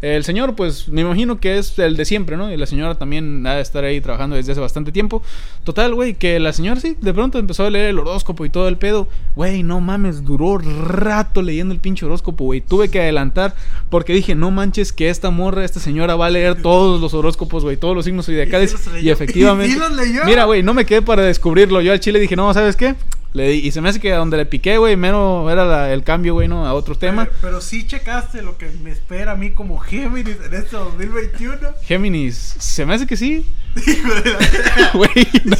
El 0.01 0.23
señor, 0.23 0.55
pues, 0.55 0.87
me 0.87 1.01
imagino 1.01 1.41
que 1.41 1.57
es 1.57 1.77
el 1.77 1.97
de 1.97 2.05
siempre, 2.05 2.37
¿no? 2.37 2.51
Y 2.51 2.55
la 2.55 2.65
señora 2.65 2.95
también 2.95 3.45
ha 3.45 3.55
de 3.55 3.61
estar 3.61 3.83
ahí 3.83 3.99
trabajando 3.99 4.37
desde 4.37 4.53
hace 4.53 4.61
bastante 4.61 4.93
tiempo. 4.93 5.21
Total, 5.65 5.93
güey, 5.93 6.13
que 6.13 6.39
la 6.39 6.53
señora 6.53 6.79
sí, 6.79 6.95
de 7.01 7.13
pronto 7.13 7.37
empezó 7.37 7.65
a 7.65 7.69
leer 7.69 7.89
el 7.89 7.99
horóscopo 7.99 8.45
y 8.45 8.49
todo 8.49 8.69
el 8.69 8.77
pedo. 8.77 9.09
Güey, 9.35 9.61
no 9.63 9.81
mames, 9.81 10.23
duró 10.23 10.57
rato 10.57 11.41
leyendo 11.41 11.73
el 11.73 11.81
pinche 11.81 12.05
horóscopo, 12.05 12.45
güey. 12.45 12.61
Tuve 12.61 12.89
que 12.89 13.01
adelantar 13.01 13.55
porque 13.89 14.13
dije, 14.13 14.35
no 14.35 14.51
manches, 14.51 14.93
que 14.93 15.09
esta 15.09 15.31
morra, 15.31 15.65
esta 15.65 15.81
señora 15.81 16.15
va 16.15 16.27
a 16.27 16.29
leer 16.29 16.61
todos 16.61 17.01
los 17.01 17.13
horóscopos, 17.13 17.63
güey, 17.63 17.75
todos 17.75 17.93
los 17.93 18.05
signos 18.05 18.25
zodiacales. 18.25 18.75
¿Y? 19.01 19.07
Y 19.07 19.09
efectivamente. 19.09 19.73
¿Y 19.75 19.79
los 19.79 19.91
leyó? 19.91 20.23
Mira, 20.23 20.45
güey, 20.45 20.63
no 20.63 20.73
me 20.73 20.85
quedé 20.85 21.01
para 21.01 21.23
descubrirlo. 21.23 21.81
Yo 21.81 21.91
al 21.91 21.99
chile 21.99 22.19
dije, 22.19 22.37
no, 22.37 22.53
¿sabes 22.53 22.77
qué? 22.77 22.95
Le 23.33 23.47
di, 23.47 23.59
y 23.59 23.71
se 23.71 23.79
me 23.79 23.89
hace 23.89 23.99
que 23.99 24.11
donde 24.11 24.37
le 24.37 24.45
piqué, 24.47 24.77
güey, 24.79 24.95
mero 24.95 25.49
era 25.51 25.63
la- 25.63 25.93
el 25.93 26.03
cambio, 26.03 26.33
güey, 26.33 26.47
¿no? 26.47 26.65
A 26.65 26.73
otro 26.73 26.95
tema. 26.95 27.25
Pero, 27.25 27.37
pero 27.41 27.61
sí 27.61 27.85
checaste 27.85 28.41
lo 28.41 28.57
que 28.57 28.71
me 28.83 28.89
espera 28.91 29.33
a 29.33 29.35
mí 29.35 29.51
como 29.51 29.77
Géminis 29.77 30.37
en 30.43 30.53
este 30.55 30.75
2021. 30.75 31.55
Géminis, 31.83 32.35
se 32.57 32.85
me 32.87 32.95
hace 32.95 33.05
que 33.05 33.15
sí. 33.17 33.45
Güey, 34.93 35.27
no, 35.45 35.55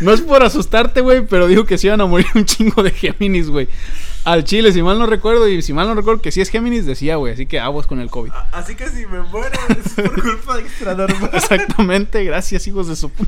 no 0.00 0.12
es 0.12 0.20
por 0.20 0.42
asustarte, 0.42 1.00
güey, 1.00 1.24
pero 1.26 1.46
dijo 1.46 1.64
que 1.64 1.78
se 1.78 1.86
iban 1.86 2.00
a 2.02 2.06
morir 2.06 2.26
un 2.34 2.44
chingo 2.44 2.82
de 2.82 2.90
Géminis, 2.90 3.48
güey. 3.48 3.68
Al 4.24 4.44
chile, 4.44 4.72
si 4.72 4.82
mal 4.82 4.98
no 4.98 5.06
recuerdo, 5.06 5.48
y 5.48 5.62
si 5.62 5.72
mal 5.72 5.86
no 5.86 5.94
recuerdo 5.94 6.20
que 6.20 6.32
sí 6.32 6.40
es 6.40 6.50
Géminis, 6.50 6.84
decía, 6.84 7.16
güey, 7.16 7.32
así 7.32 7.46
que 7.46 7.60
aguas 7.60 7.86
con 7.86 8.00
el 8.00 8.10
COVID. 8.10 8.32
Así 8.52 8.74
que 8.74 8.88
si 8.88 9.06
me 9.06 9.22
muero 9.22 9.56
es 9.70 9.92
por 9.94 10.20
culpa 10.22 10.56
de 10.56 10.62
extra 10.64 10.94
normal. 10.94 11.30
Exactamente, 11.34 12.24
gracias, 12.24 12.66
hijos 12.66 12.88
de 12.88 12.96
su... 12.96 13.10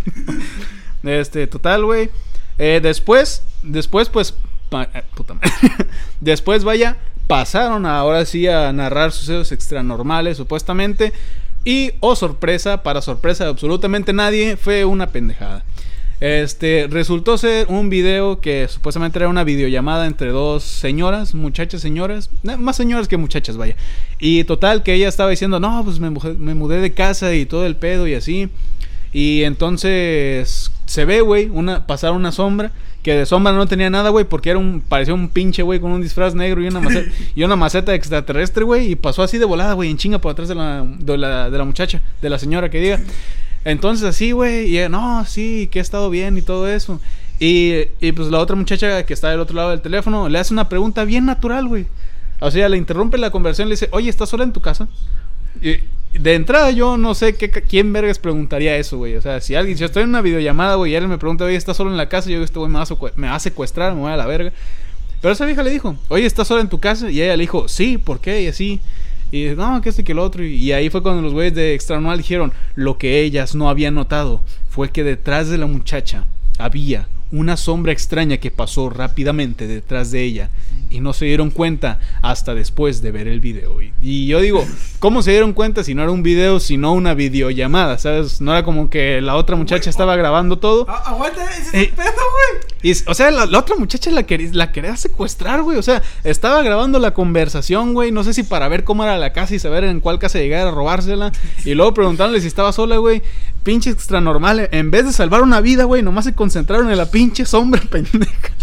Este, 1.04 1.46
total, 1.46 1.84
güey. 1.84 2.10
Eh, 2.58 2.80
después, 2.82 3.42
después, 3.62 4.08
pues... 4.08 4.34
eh, 4.72 5.02
puta 5.14 5.36
después, 6.20 6.64
vaya, 6.64 6.96
pasaron 7.26 7.86
ahora 7.86 8.24
sí 8.24 8.48
a 8.48 8.72
narrar 8.72 9.12
sucesos 9.12 9.52
extranormales, 9.52 10.36
supuestamente. 10.36 11.12
Y, 11.64 11.92
oh 12.00 12.16
sorpresa, 12.16 12.82
para 12.82 13.02
sorpresa 13.02 13.44
de 13.44 13.50
absolutamente 13.50 14.12
nadie, 14.12 14.56
fue 14.56 14.84
una 14.84 15.08
pendejada. 15.08 15.64
Este, 16.20 16.88
resultó 16.90 17.38
ser 17.38 17.68
un 17.68 17.90
video 17.90 18.40
que 18.40 18.66
supuestamente 18.66 19.20
era 19.20 19.28
una 19.28 19.44
videollamada 19.44 20.06
entre 20.06 20.30
dos 20.30 20.64
señoras, 20.64 21.32
muchachas 21.32 21.80
señoras, 21.80 22.28
eh, 22.42 22.56
más 22.56 22.76
señoras 22.76 23.06
que 23.06 23.16
muchachas, 23.16 23.56
vaya. 23.56 23.76
Y 24.18 24.42
total 24.44 24.82
que 24.82 24.94
ella 24.94 25.08
estaba 25.08 25.30
diciendo, 25.30 25.60
no, 25.60 25.84
pues 25.84 26.00
me, 26.00 26.10
me 26.10 26.54
mudé 26.54 26.80
de 26.80 26.92
casa 26.92 27.34
y 27.34 27.46
todo 27.46 27.66
el 27.66 27.76
pedo 27.76 28.08
y 28.08 28.14
así. 28.14 28.48
Y 29.12 29.42
entonces 29.44 30.70
se 30.86 31.04
ve, 31.04 31.20
güey, 31.20 31.48
una, 31.48 31.86
pasar 31.86 32.12
una 32.12 32.32
sombra. 32.32 32.72
Que 33.02 33.14
de 33.14 33.26
sombra 33.26 33.52
no 33.52 33.66
tenía 33.66 33.88
nada, 33.88 34.10
güey, 34.10 34.24
porque 34.24 34.50
era 34.50 34.58
un, 34.58 34.80
parecía 34.80 35.14
un 35.14 35.28
pinche, 35.28 35.62
güey, 35.62 35.78
con 35.80 35.92
un 35.92 36.02
disfraz 36.02 36.34
negro 36.34 36.62
y 36.62 36.66
una 36.66 36.80
maceta, 36.80 37.10
y 37.36 37.42
una 37.44 37.56
maceta 37.56 37.94
extraterrestre, 37.94 38.64
güey. 38.64 38.92
Y 38.92 38.96
pasó 38.96 39.22
así 39.22 39.38
de 39.38 39.44
volada, 39.44 39.72
güey, 39.74 39.90
en 39.90 39.96
chinga 39.96 40.18
por 40.18 40.32
atrás 40.32 40.48
de 40.48 40.54
la, 40.54 40.84
de 40.98 41.16
la, 41.16 41.48
de 41.48 41.58
la 41.58 41.64
muchacha, 41.64 42.02
de 42.20 42.28
la 42.28 42.38
señora 42.38 42.70
que 42.70 42.80
diga. 42.80 43.00
Entonces 43.64 44.06
así, 44.06 44.32
güey, 44.32 44.76
y 44.76 44.88
no, 44.88 45.24
sí, 45.26 45.68
que 45.70 45.78
ha 45.78 45.82
estado 45.82 46.10
bien 46.10 46.36
y 46.38 46.42
todo 46.42 46.68
eso. 46.68 47.00
Y, 47.38 47.84
y 48.00 48.12
pues 48.12 48.28
la 48.28 48.40
otra 48.40 48.56
muchacha 48.56 49.04
que 49.06 49.14
está 49.14 49.30
del 49.30 49.40
otro 49.40 49.54
lado 49.56 49.70
del 49.70 49.80
teléfono 49.80 50.28
le 50.28 50.38
hace 50.38 50.52
una 50.52 50.68
pregunta 50.68 51.04
bien 51.04 51.24
natural, 51.24 51.68
güey. 51.68 51.86
O 52.40 52.50
sea, 52.50 52.68
le 52.68 52.76
interrumpe 52.76 53.18
la 53.18 53.30
conversación 53.30 53.68
y 53.68 53.70
le 53.70 53.74
dice, 53.74 53.88
oye, 53.92 54.10
¿estás 54.10 54.28
sola 54.28 54.44
en 54.44 54.52
tu 54.52 54.60
casa? 54.60 54.88
Y 55.62 55.78
de 56.12 56.34
entrada 56.34 56.70
yo 56.70 56.96
no 56.96 57.14
sé 57.14 57.36
qué, 57.36 57.50
quién 57.50 57.92
vergas 57.92 58.18
preguntaría 58.18 58.76
eso, 58.76 58.96
güey. 58.96 59.16
O 59.16 59.22
sea, 59.22 59.40
si 59.40 59.54
alguien, 59.54 59.76
si 59.76 59.80
yo 59.80 59.86
estoy 59.86 60.04
en 60.04 60.08
una 60.10 60.20
videollamada, 60.22 60.76
güey, 60.76 60.92
y 60.92 60.96
alguien 60.96 61.10
me 61.10 61.18
pregunta, 61.18 61.44
oye, 61.44 61.56
¿estás 61.56 61.76
solo 61.76 61.90
en 61.90 61.96
la 61.96 62.08
casa? 62.08 62.28
Yo 62.28 62.36
digo, 62.36 62.44
este 62.44 62.58
güey 62.58 62.70
me, 62.70 62.78
va 62.78 62.82
a 62.82 62.86
secue- 62.86 63.12
me 63.16 63.28
va 63.28 63.34
a 63.34 63.40
secuestrar, 63.40 63.94
me 63.94 64.00
voy 64.00 64.12
a 64.12 64.16
la 64.16 64.26
verga. 64.26 64.52
Pero 65.20 65.32
esa 65.32 65.46
vieja 65.46 65.62
le 65.62 65.70
dijo, 65.70 65.96
oye, 66.08 66.26
¿estás 66.26 66.48
sola 66.48 66.60
en 66.60 66.68
tu 66.68 66.78
casa? 66.78 67.10
Y 67.10 67.20
ella 67.20 67.36
le 67.36 67.42
dijo, 67.42 67.68
sí, 67.68 67.98
¿por 67.98 68.20
qué? 68.20 68.42
Y 68.42 68.46
así. 68.48 68.80
Y 69.30 69.44
dice, 69.44 69.56
no, 69.56 69.80
que 69.82 69.90
este 69.90 70.04
que 70.04 70.12
el 70.12 70.18
otro. 70.18 70.44
Y, 70.44 70.72
ahí 70.72 70.90
fue 70.90 71.02
cuando 71.02 71.22
los 71.22 71.32
güeyes 71.32 71.54
de 71.54 71.74
Extra 71.74 71.96
Anual 71.98 72.18
dijeron, 72.18 72.52
lo 72.76 72.96
que 72.98 73.20
ellas 73.20 73.54
no 73.54 73.68
habían 73.68 73.94
notado 73.94 74.40
fue 74.70 74.90
que 74.90 75.04
detrás 75.04 75.48
de 75.48 75.58
la 75.58 75.66
muchacha 75.66 76.24
había 76.58 77.08
una 77.30 77.56
sombra 77.56 77.92
extraña 77.92 78.38
que 78.38 78.50
pasó 78.50 78.88
rápidamente 78.90 79.66
detrás 79.66 80.10
de 80.10 80.22
ella 80.24 80.50
y 80.90 81.00
no 81.00 81.12
se 81.12 81.26
dieron 81.26 81.50
cuenta 81.50 82.00
hasta 82.22 82.54
después 82.54 83.02
de 83.02 83.10
ver 83.12 83.28
el 83.28 83.40
video. 83.40 83.82
Y, 83.82 83.92
y 84.00 84.26
yo 84.26 84.40
digo, 84.40 84.64
¿cómo 85.00 85.20
se 85.22 85.32
dieron 85.32 85.52
cuenta 85.52 85.84
si 85.84 85.94
no 85.94 86.02
era 86.02 86.10
un 86.10 86.22
video, 86.22 86.60
sino 86.60 86.94
una 86.94 87.12
videollamada? 87.12 87.98
¿Sabes? 87.98 88.40
No 88.40 88.52
era 88.52 88.62
como 88.64 88.88
que 88.88 89.20
la 89.20 89.36
otra 89.36 89.56
muchacha 89.56 89.90
estaba 89.90 90.16
grabando 90.16 90.58
todo. 90.58 90.88
Aguanta, 90.88 91.44
ese 91.50 91.60
es 91.62 91.74
Eh, 91.88 91.92
pedo, 91.94 92.06
güey. 92.82 92.94
O 93.06 93.12
sea, 93.14 93.30
la, 93.30 93.44
la 93.44 93.58
otra 93.58 93.76
muchacha 93.76 94.10
la, 94.10 94.22
quería- 94.22 94.48
la 94.54 94.72
quería 94.72 94.96
secuestrar, 94.96 95.62
güey. 95.62 95.76
O 95.76 95.82
sea, 95.82 96.02
estaba 96.24 96.62
grabando 96.62 96.98
la 96.98 97.12
conversación, 97.12 97.92
güey. 97.92 98.10
No 98.10 98.24
sé 98.24 98.32
si 98.32 98.42
para 98.44 98.68
ver 98.68 98.84
cómo 98.84 99.02
era 99.02 99.18
la 99.18 99.34
casa 99.34 99.54
y 99.54 99.58
saber 99.58 99.84
en 99.84 100.00
cuál 100.00 100.18
casa 100.18 100.38
llegar 100.38 100.66
a 100.66 100.70
robársela. 100.70 101.32
Y 101.66 101.74
luego 101.74 101.92
preguntándole 101.92 102.40
si 102.40 102.46
estaba 102.46 102.72
sola, 102.72 102.96
güey. 102.96 103.20
Pinche 103.62 103.90
extra 103.90 104.20
normal. 104.20 104.68
En 104.72 104.90
vez 104.90 105.04
de 105.04 105.12
salvar 105.12 105.42
una 105.42 105.60
vida, 105.60 105.84
güey, 105.84 106.02
nomás 106.02 106.24
se 106.24 106.34
concentraron 106.34 106.90
en 106.90 106.98
la 106.98 107.10
pinche 107.10 107.44
sombra 107.44 107.82
pendeja. 107.90 108.54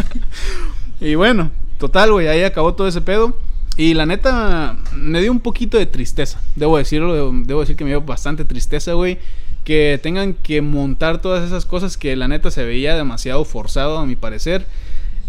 y 0.99 1.15
bueno, 1.15 1.51
total, 1.77 2.11
güey, 2.11 2.27
ahí 2.27 2.43
acabó 2.43 2.73
todo 2.73 2.87
ese 2.87 3.01
pedo. 3.01 3.37
Y 3.77 3.93
la 3.93 4.05
neta, 4.05 4.77
me 4.95 5.21
dio 5.21 5.31
un 5.31 5.41
poquito 5.41 5.77
de 5.77 5.85
tristeza. 5.85 6.41
Debo 6.55 6.77
decirlo, 6.77 7.33
debo 7.45 7.59
decir 7.59 7.75
que 7.75 7.83
me 7.83 7.89
dio 7.89 8.01
bastante 8.01 8.45
tristeza, 8.45 8.93
güey. 8.93 9.19
Que 9.65 9.99
tengan 10.01 10.33
que 10.33 10.61
montar 10.61 11.21
todas 11.21 11.45
esas 11.45 11.65
cosas 11.65 11.97
que 11.97 12.15
la 12.15 12.27
neta 12.27 12.51
se 12.51 12.63
veía 12.63 12.95
demasiado 12.95 13.43
forzado, 13.43 13.97
a 13.97 14.05
mi 14.05 14.15
parecer. 14.15 14.65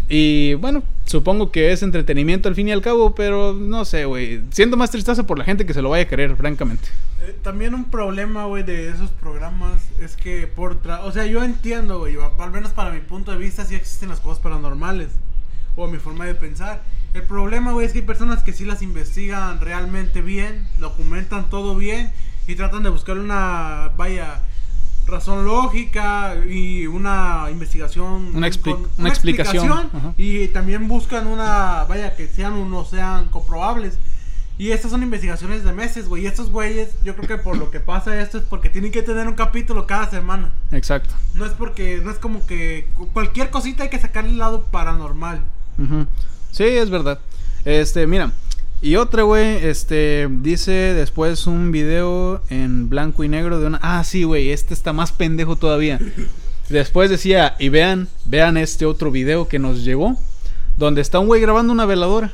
Y 0.09 0.53
bueno, 0.55 0.83
supongo 1.05 1.51
que 1.51 1.71
es 1.71 1.83
entretenimiento 1.83 2.47
al 2.47 2.55
fin 2.55 2.69
y 2.69 2.71
al 2.71 2.81
cabo, 2.81 3.13
pero 3.13 3.53
no 3.53 3.83
sé, 3.85 4.05
güey. 4.05 4.41
Siento 4.51 4.77
más 4.77 4.91
tristeza 4.91 5.27
por 5.27 5.37
la 5.37 5.43
gente 5.43 5.65
que 5.65 5.73
se 5.73 5.81
lo 5.81 5.89
vaya 5.89 6.03
a 6.03 6.07
querer, 6.07 6.35
francamente. 6.35 6.87
Eh, 7.21 7.35
también 7.43 7.73
un 7.73 7.85
problema, 7.85 8.45
güey, 8.45 8.63
de 8.63 8.89
esos 8.89 9.09
programas 9.11 9.81
es 9.99 10.15
que 10.15 10.47
por... 10.47 10.81
tra- 10.81 11.01
o 11.03 11.11
sea, 11.11 11.25
yo 11.25 11.43
entiendo, 11.43 11.99
güey, 11.99 12.15
al 12.39 12.51
menos 12.51 12.71
para 12.71 12.91
mi 12.91 13.01
punto 13.01 13.31
de 13.31 13.37
vista 13.37 13.65
sí 13.65 13.75
existen 13.75 14.09
las 14.09 14.19
cosas 14.21 14.39
paranormales. 14.39 15.09
O 15.75 15.87
mi 15.87 15.97
forma 15.99 16.25
de 16.25 16.33
pensar. 16.33 16.81
El 17.13 17.23
problema, 17.23 17.71
güey, 17.71 17.85
es 17.85 17.93
que 17.93 17.99
hay 17.99 18.05
personas 18.05 18.41
que 18.43 18.51
sí 18.51 18.65
las 18.65 18.81
investigan 18.81 19.61
realmente 19.61 20.21
bien, 20.21 20.67
documentan 20.79 21.49
todo 21.49 21.75
bien 21.75 22.11
y 22.47 22.55
tratan 22.55 22.81
de 22.81 22.89
buscar 22.89 23.17
una, 23.19 23.91
vaya, 23.95 24.41
razón 25.07 25.45
lógica 25.45 26.35
y 26.49 26.85
una 26.87 27.47
investigación. 27.49 28.35
Una 28.35 28.47
expli- 28.47 28.73
con- 28.73 28.87
una 28.97 29.09
explicación. 29.09 29.89
Y 30.17 30.47
también 30.49 30.87
buscan 30.87 31.27
una, 31.27 31.85
vaya, 31.87 32.15
que 32.15 32.27
sean 32.27 32.53
o 32.53 32.65
no 32.67 32.85
sean 32.85 33.25
comprobables. 33.29 33.97
Y 34.59 34.71
estas 34.71 34.89
son 34.89 35.03
investigaciones 35.03 35.63
de 35.63 35.71
meses, 35.71 36.07
güey. 36.09 36.23
Y 36.23 36.27
estos 36.27 36.49
güeyes, 36.49 36.89
yo 37.03 37.15
creo 37.15 37.27
que 37.27 37.37
por 37.37 37.57
lo 37.57 37.69
que 37.69 37.79
pasa 37.79 38.19
esto 38.19 38.39
es 38.39 38.43
porque 38.43 38.69
tienen 38.69 38.91
que 38.91 39.03
tener 39.03 39.27
un 39.27 39.35
capítulo 39.35 39.85
cada 39.85 40.09
semana. 40.09 40.51
Exacto. 40.71 41.13
No 41.35 41.45
es 41.45 41.51
porque, 41.51 42.01
no 42.03 42.09
es 42.09 42.17
como 42.17 42.43
que 42.47 42.87
cu- 42.95 43.07
cualquier 43.09 43.51
cosita 43.51 43.83
hay 43.83 43.89
que 43.89 43.99
sacarle 43.99 44.31
el 44.31 44.39
lado 44.39 44.63
paranormal. 44.71 45.41
Ujú. 45.77 46.07
Sí, 46.51 46.63
es 46.63 46.89
verdad. 46.89 47.19
Este, 47.65 48.07
mira. 48.07 48.31
Y 48.81 48.95
otra, 48.95 49.23
güey, 49.23 49.65
este, 49.65 50.27
dice 50.29 50.71
después 50.71 51.47
un 51.47 51.71
video 51.71 52.41
en 52.49 52.89
blanco 52.89 53.23
y 53.23 53.29
negro 53.29 53.59
de 53.59 53.67
una... 53.67 53.79
Ah, 53.81 54.03
sí, 54.03 54.23
güey, 54.23 54.51
este 54.51 54.73
está 54.73 54.93
más 54.93 55.11
pendejo 55.11 55.55
todavía. 55.55 55.99
Después 56.69 57.09
decía, 57.09 57.55
y 57.59 57.69
vean, 57.69 58.09
vean 58.25 58.57
este 58.57 58.85
otro 58.85 59.09
video 59.09 59.47
que 59.47 59.57
nos 59.57 59.85
llegó, 59.85 60.17
donde 60.77 60.99
está 60.99 61.17
un 61.17 61.27
güey 61.27 61.41
grabando 61.41 61.71
una 61.71 61.85
veladora. 61.85 62.33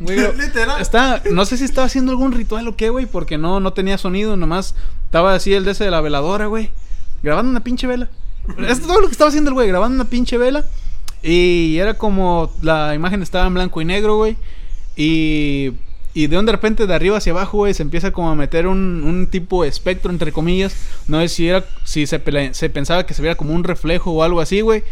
Güey 0.00 0.18
Literal. 0.36 0.80
Está, 0.80 1.22
no 1.30 1.44
sé 1.44 1.56
si 1.56 1.64
estaba 1.64 1.86
haciendo 1.86 2.10
algún 2.10 2.32
ritual 2.32 2.66
o 2.66 2.76
qué, 2.76 2.90
güey, 2.90 3.06
porque 3.06 3.38
no, 3.38 3.60
no 3.60 3.72
tenía 3.72 3.96
sonido, 3.96 4.36
nomás 4.36 4.74
estaba 5.04 5.34
así 5.34 5.54
el 5.54 5.64
de 5.64 5.70
ese 5.70 5.84
de 5.84 5.90
la 5.92 6.00
veladora, 6.00 6.46
güey. 6.46 6.70
Grabando 7.22 7.50
una 7.50 7.62
pinche 7.62 7.86
vela. 7.86 8.08
Esto 8.48 8.62
es 8.68 8.80
todo 8.82 9.00
lo 9.00 9.06
que 9.06 9.12
estaba 9.12 9.28
haciendo 9.28 9.50
el 9.50 9.54
güey, 9.54 9.68
grabando 9.68 9.94
una 9.94 10.10
pinche 10.10 10.38
vela. 10.38 10.64
Y 11.22 11.78
era 11.78 11.94
como 11.94 12.52
la 12.62 12.94
imagen 12.94 13.22
estaba 13.22 13.46
en 13.46 13.54
blanco 13.54 13.80
y 13.80 13.84
negro, 13.84 14.16
güey. 14.16 14.36
Y, 14.98 15.74
y 16.12 16.26
de 16.26 16.36
un 16.36 16.44
de 16.44 16.50
repente 16.50 16.88
de 16.88 16.92
arriba 16.92 17.18
hacia 17.18 17.32
abajo, 17.32 17.58
güey, 17.58 17.72
se 17.72 17.84
empieza 17.84 18.10
como 18.10 18.30
a 18.30 18.34
meter 18.34 18.66
un, 18.66 19.04
un 19.04 19.28
tipo 19.28 19.62
de 19.62 19.68
espectro, 19.68 20.10
entre 20.10 20.32
comillas. 20.32 20.74
No 21.06 21.20
sé 21.20 21.28
si 21.28 21.48
era, 21.48 21.64
si 21.84 22.06
se, 22.08 22.20
se 22.52 22.70
pensaba 22.70 23.06
que 23.06 23.14
se 23.14 23.22
viera 23.22 23.36
como 23.36 23.54
un 23.54 23.62
reflejo 23.62 24.10
o 24.10 24.24
algo 24.24 24.40
así, 24.40 24.60
güey. 24.60 24.82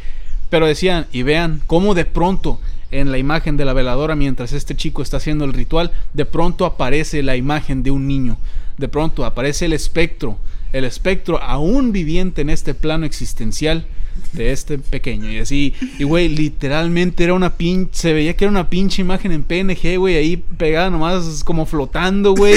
Pero 0.48 0.68
decían, 0.68 1.06
y 1.12 1.24
vean, 1.24 1.60
cómo 1.66 1.94
de 1.94 2.04
pronto 2.04 2.60
en 2.92 3.10
la 3.10 3.18
imagen 3.18 3.56
de 3.56 3.64
la 3.64 3.72
veladora, 3.72 4.14
mientras 4.14 4.52
este 4.52 4.76
chico 4.76 5.02
está 5.02 5.16
haciendo 5.16 5.44
el 5.44 5.52
ritual, 5.52 5.90
de 6.14 6.24
pronto 6.24 6.64
aparece 6.64 7.24
la 7.24 7.34
imagen 7.34 7.82
de 7.82 7.90
un 7.90 8.06
niño. 8.06 8.38
De 8.78 8.86
pronto 8.86 9.24
aparece 9.24 9.64
el 9.64 9.72
espectro, 9.72 10.38
el 10.72 10.84
espectro 10.84 11.42
aún 11.42 11.90
viviente 11.90 12.42
en 12.42 12.50
este 12.50 12.74
plano 12.74 13.06
existencial 13.06 13.86
de 14.32 14.52
este 14.52 14.78
pequeño. 14.78 15.30
Y 15.30 15.38
así, 15.38 15.74
y 15.98 16.04
güey, 16.04 16.28
literalmente 16.28 17.24
era 17.24 17.34
una 17.34 17.56
pinche, 17.56 17.90
se 17.92 18.12
veía 18.12 18.36
que 18.36 18.44
era 18.44 18.50
una 18.50 18.68
pinche 18.68 19.02
imagen 19.02 19.32
en 19.32 19.42
PNG, 19.42 19.98
güey, 19.98 20.16
ahí 20.16 20.36
pegada 20.36 20.90
nomás 20.90 21.42
como 21.44 21.66
flotando, 21.66 22.34
güey. 22.34 22.56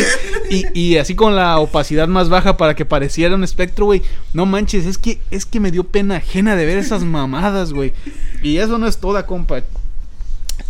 Y, 0.49 0.79
y 0.79 0.97
así 0.97 1.15
con 1.15 1.35
la 1.35 1.59
opacidad 1.59 2.07
más 2.07 2.29
baja 2.29 2.57
para 2.57 2.75
que 2.75 2.85
pareciera 2.85 3.35
un 3.35 3.43
espectro, 3.43 3.85
güey. 3.85 4.01
No 4.33 4.45
manches, 4.45 4.85
es 4.85 4.97
que, 4.97 5.19
es 5.31 5.45
que 5.45 5.59
me 5.59 5.71
dio 5.71 5.83
pena 5.83 6.17
ajena 6.17 6.55
de 6.55 6.65
ver 6.65 6.77
esas 6.77 7.03
mamadas, 7.03 7.73
güey. 7.73 7.93
Y 8.41 8.57
eso 8.57 8.77
no 8.77 8.87
es 8.87 8.97
toda, 8.97 9.25
compa. 9.25 9.61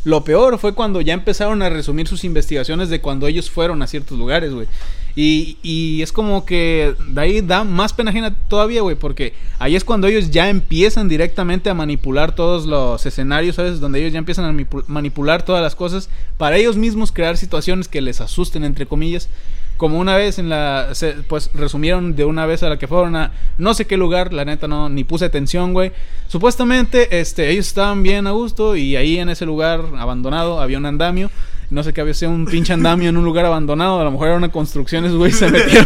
Lo 0.03 0.23
peor 0.23 0.57
fue 0.59 0.73
cuando 0.73 1.01
ya 1.01 1.13
empezaron 1.13 1.61
a 1.61 1.69
resumir 1.69 2.07
sus 2.07 2.23
investigaciones 2.23 2.89
de 2.89 3.01
cuando 3.01 3.27
ellos 3.27 3.49
fueron 3.49 3.81
a 3.81 3.87
ciertos 3.87 4.17
lugares, 4.17 4.53
güey. 4.53 4.67
Y, 5.15 5.57
y 5.63 6.01
es 6.01 6.11
como 6.11 6.45
que 6.45 6.95
de 7.09 7.21
ahí 7.21 7.41
da 7.41 7.63
más 7.63 7.93
pena 7.93 8.11
ajena 8.11 8.33
todavía, 8.47 8.81
güey, 8.81 8.95
porque 8.95 9.33
ahí 9.57 9.75
es 9.75 9.83
cuando 9.83 10.07
ellos 10.07 10.31
ya 10.31 10.49
empiezan 10.49 11.09
directamente 11.09 11.69
a 11.69 11.73
manipular 11.73 12.35
todos 12.35 12.65
los 12.65 13.05
escenarios, 13.05 13.55
¿sabes? 13.55 13.79
Donde 13.79 13.99
ellos 13.99 14.13
ya 14.13 14.19
empiezan 14.19 14.45
a 14.45 14.51
manipu- 14.53 14.83
manipular 14.87 15.43
todas 15.43 15.61
las 15.61 15.75
cosas 15.75 16.09
para 16.37 16.57
ellos 16.57 16.77
mismos 16.77 17.11
crear 17.11 17.35
situaciones 17.37 17.87
que 17.87 18.01
les 18.01 18.21
asusten, 18.21 18.63
entre 18.63 18.85
comillas. 18.85 19.29
Como 19.77 19.97
una 19.97 20.17
vez 20.17 20.39
en 20.39 20.49
la. 20.49 20.89
pues 21.29 21.49
resumieron 21.53 22.13
de 22.15 22.25
una 22.25 22.45
vez 22.45 22.63
a 22.63 22.69
la 22.69 22.77
que 22.77 22.87
fueron 22.87 23.15
a 23.15 23.31
no 23.57 23.73
sé 23.73 23.85
qué 23.85 23.95
lugar, 23.95 24.33
la 24.33 24.43
neta 24.43 24.67
no, 24.67 24.89
ni 24.89 25.05
puse 25.05 25.23
atención, 25.23 25.71
güey. 25.71 25.93
Supuestamente, 26.27 27.19
este, 27.19 27.49
ellos 27.49 27.67
estaban 27.67 28.03
bien 28.03 28.27
a 28.27 28.31
gusto 28.31 28.75
y 28.75 28.95
ahí 28.97 29.17
en 29.19 29.29
ese 29.29 29.45
lugar 29.45 29.81
abandonado 29.97 30.59
había 30.59 30.77
un 30.77 30.85
andamio. 30.85 31.31
No 31.69 31.83
sé 31.83 31.93
qué 31.93 32.01
había 32.01 32.13
sido 32.15 32.31
un 32.31 32.45
pinche 32.45 32.73
andamio 32.73 33.09
en 33.09 33.17
un 33.17 33.23
lugar 33.23 33.45
abandonado. 33.45 33.99
A 33.99 34.03
lo 34.03 34.11
mejor 34.11 34.29
era 34.29 34.37
una 34.37 34.51
construcción, 34.51 35.05
esos 35.05 35.17
güeyes 35.17 35.37
se 35.37 35.49
metieron, 35.51 35.85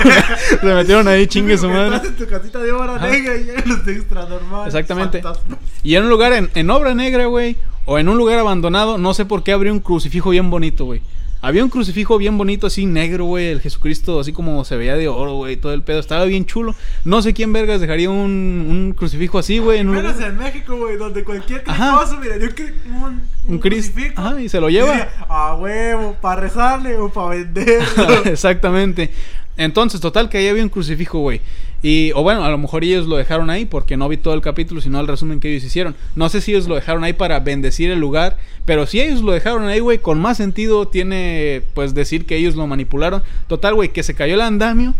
se 0.62 0.66
metieron 0.74 1.08
ahí, 1.10 1.28
chingue 1.28 1.58
su 1.58 1.68
madre. 1.68 1.98
Estás 1.98 2.10
en 2.12 2.16
tu 2.16 2.25
casita 2.28 2.60
de 2.60 2.72
obra 2.72 2.96
Ajá. 2.96 3.08
negra 3.10 3.36
y 3.36 3.44
llegan 3.44 3.63
los 3.68 3.88
extra 3.88 4.25
normales. 4.28 4.68
Exactamente. 4.74 5.22
Fantasmas. 5.22 5.60
Y 5.84 5.96
en 5.96 6.04
un 6.04 6.10
lugar 6.10 6.32
en, 6.34 6.50
en 6.56 6.70
obra 6.70 6.94
negra, 6.94 7.25
güey. 7.25 7.58
O 7.86 8.00
en 8.00 8.08
un 8.08 8.18
lugar 8.18 8.40
abandonado, 8.40 8.98
no 8.98 9.13
sé 9.13 9.25
por 9.25 9.44
qué 9.44 9.52
habría 9.52 9.74
un 9.74 9.82
crucifijo 9.82 10.30
bien 10.30 10.50
bonito, 10.50 10.86
güey. 10.86 11.02
Había 11.43 11.62
un 11.62 11.69
crucifijo 11.69 12.17
bien 12.17 12.38
bonito, 12.38 12.67
así 12.67 12.85
negro, 12.85 13.25
güey. 13.25 13.47
El 13.47 13.59
Jesucristo, 13.59 14.21
así 14.21 14.31
como 14.31 14.63
se 14.63 14.77
veía 14.77 14.95
de 14.95 15.09
oro, 15.09 15.33
güey. 15.33 15.57
Todo 15.57 15.73
el 15.73 15.81
pedo. 15.81 16.00
Estaba 16.00 16.23
bien 16.23 16.45
chulo. 16.45 16.73
No 17.03 17.21
sé 17.21 17.33
quién 17.33 17.51
vergas 17.51 17.81
dejaría 17.81 18.09
un, 18.09 18.65
un 18.69 18.93
crucifijo 18.93 19.38
así, 19.39 19.57
güey. 19.57 19.79
En 19.79 19.89
un 19.89 19.97
en 19.97 20.38
México, 20.38 20.77
güey, 20.77 20.95
donde 20.95 21.25
cualquier 21.25 21.62
Ajá. 21.67 21.97
cricoso 21.97 22.21
miraría 22.21 22.47
un, 22.85 22.93
un, 23.03 23.21
Un 23.45 23.59
crucifijo. 23.59 24.13
Ajá, 24.15 24.41
y 24.41 24.47
se 24.47 24.62
lo 24.62 24.69
lleva. 24.69 25.09
A 25.27 25.55
huevo, 25.55 26.15
para 26.21 26.39
rezarle 26.39 26.97
o 26.97 27.09
para 27.09 27.35
venderlo. 27.35 28.23
Exactamente. 28.25 29.12
Entonces, 29.57 30.01
total, 30.01 30.29
que 30.29 30.39
ahí 30.39 30.48
había 30.48 30.63
un 30.63 30.69
crucifijo, 30.69 31.19
güey. 31.19 31.41
Y, 31.83 32.12
o 32.13 32.24
bueno, 32.24 32.43
a 32.45 32.50
lo 32.50 32.57
mejor 32.57 32.83
ellos 32.83 33.07
lo 33.07 33.17
dejaron 33.17 33.50
ahí 33.50 33.65
porque 33.65 33.98
no 33.98 34.07
vi 34.07 34.17
todo 34.17 34.33
el 34.33 34.41
capítulo, 34.41 34.79
sino 34.79 35.00
el 35.00 35.07
resumen 35.07 35.39
que 35.39 35.51
ellos 35.51 35.63
hicieron. 35.63 35.95
No 36.15 36.29
sé 36.29 36.39
si 36.39 36.51
ellos 36.51 36.67
lo 36.67 36.75
dejaron 36.75 37.03
ahí 37.03 37.13
para 37.13 37.39
bendecir 37.41 37.91
el 37.91 38.00
lugar, 38.00 38.38
pero 38.65 38.88
si 38.88 39.01
ellos 39.01 39.22
lo 39.22 39.33
dejaron 39.33 39.67
ahí, 39.67 39.79
güey, 39.79 40.00
con 40.00 40.19
más 40.19 40.38
sentido 40.38 40.88
tiene, 40.88 41.62
pues, 41.74 41.93
decir 41.93 42.25
que 42.25 42.38
ellos 42.38 42.55
lo 42.55 42.65
manipularon. 42.67 43.22
Total, 43.48 43.75
güey, 43.75 43.89
que 43.89 44.01
se 44.01 44.15
cayó 44.15 44.36
el 44.36 44.41
andamio. 44.41 44.93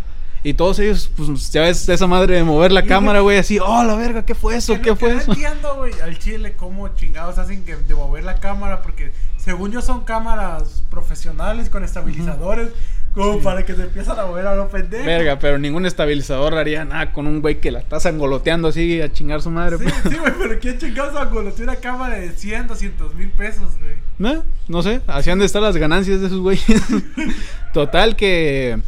Y 0.46 0.56
todos 0.56 0.78
ellos, 0.80 1.10
pues, 1.16 1.52
ya 1.54 1.62
ves 1.62 1.88
esa 1.88 2.06
madre 2.06 2.36
de 2.36 2.44
mover 2.44 2.74
la 2.74 2.84
cámara, 2.84 3.22
güey, 3.22 3.38
así, 3.38 3.60
oh, 3.60 3.84
la 3.86 3.96
verga, 3.96 4.26
¿qué 4.26 4.36
fue 4.36 4.58
eso? 4.58 4.80
¿Qué 4.82 4.94
fue 4.94 5.14
no 5.14 5.22
eso? 5.22 5.32
entiendo, 5.32 5.76
güey, 5.78 5.94
al 6.02 6.20
chile, 6.20 6.54
cómo 6.58 6.90
chingados 6.90 7.38
hacen 7.38 7.64
que 7.64 7.78
de 7.78 7.96
mover 7.96 8.26
la 8.26 8.36
cámara, 8.42 8.82
porque 8.82 9.14
según 9.38 9.72
yo 9.72 9.82
son 9.82 10.04
cámaras 10.04 10.84
profesionales 10.90 11.70
con 11.70 11.86
estabilizadores, 11.86 12.72
como 13.14 13.40
para 13.42 13.64
que 13.64 13.76
se 13.76 13.84
empiezan 13.84 14.20
a 14.20 14.26
mover 14.26 14.48
a 14.48 14.56
lo 14.56 14.68
pendejo. 14.70 15.06
Verga, 15.06 15.40
pero 15.40 15.58
ningún 15.58 15.86
estabilizador 15.86 16.56
haría 16.56 16.84
nada 16.84 17.12
con 17.12 17.28
un 17.28 17.42
güey 17.42 17.60
que 17.60 17.72
la 17.72 17.80
está 17.80 18.00
sangoloteando 18.00 18.70
así 18.70 19.02
a 19.02 19.12
chingar 19.12 19.42
su 19.42 19.50
madre. 19.52 19.78
Sí, 19.78 19.84
pues. 19.84 20.14
sí, 20.14 20.20
güey, 20.20 20.34
pero 20.40 20.60
¿quién 20.60 20.78
chingados 20.78 21.16
angoloteó 21.16 21.64
una 21.64 21.76
cámara 21.76 22.18
de 22.18 22.32
100, 22.32 22.68
200 22.68 23.16
mil 23.16 23.30
pesos, 23.32 23.78
güey? 23.80 23.94
No, 24.18 24.44
no 24.68 24.82
sé, 24.82 25.02
así 25.08 25.30
han 25.30 25.40
de 25.40 25.46
estar 25.46 25.62
las 25.62 25.78
ganancias 25.78 26.22
de 26.22 26.28
esos 26.28 26.40
güeyes. 26.40 26.82
Total 27.74 28.16
que 28.16 28.80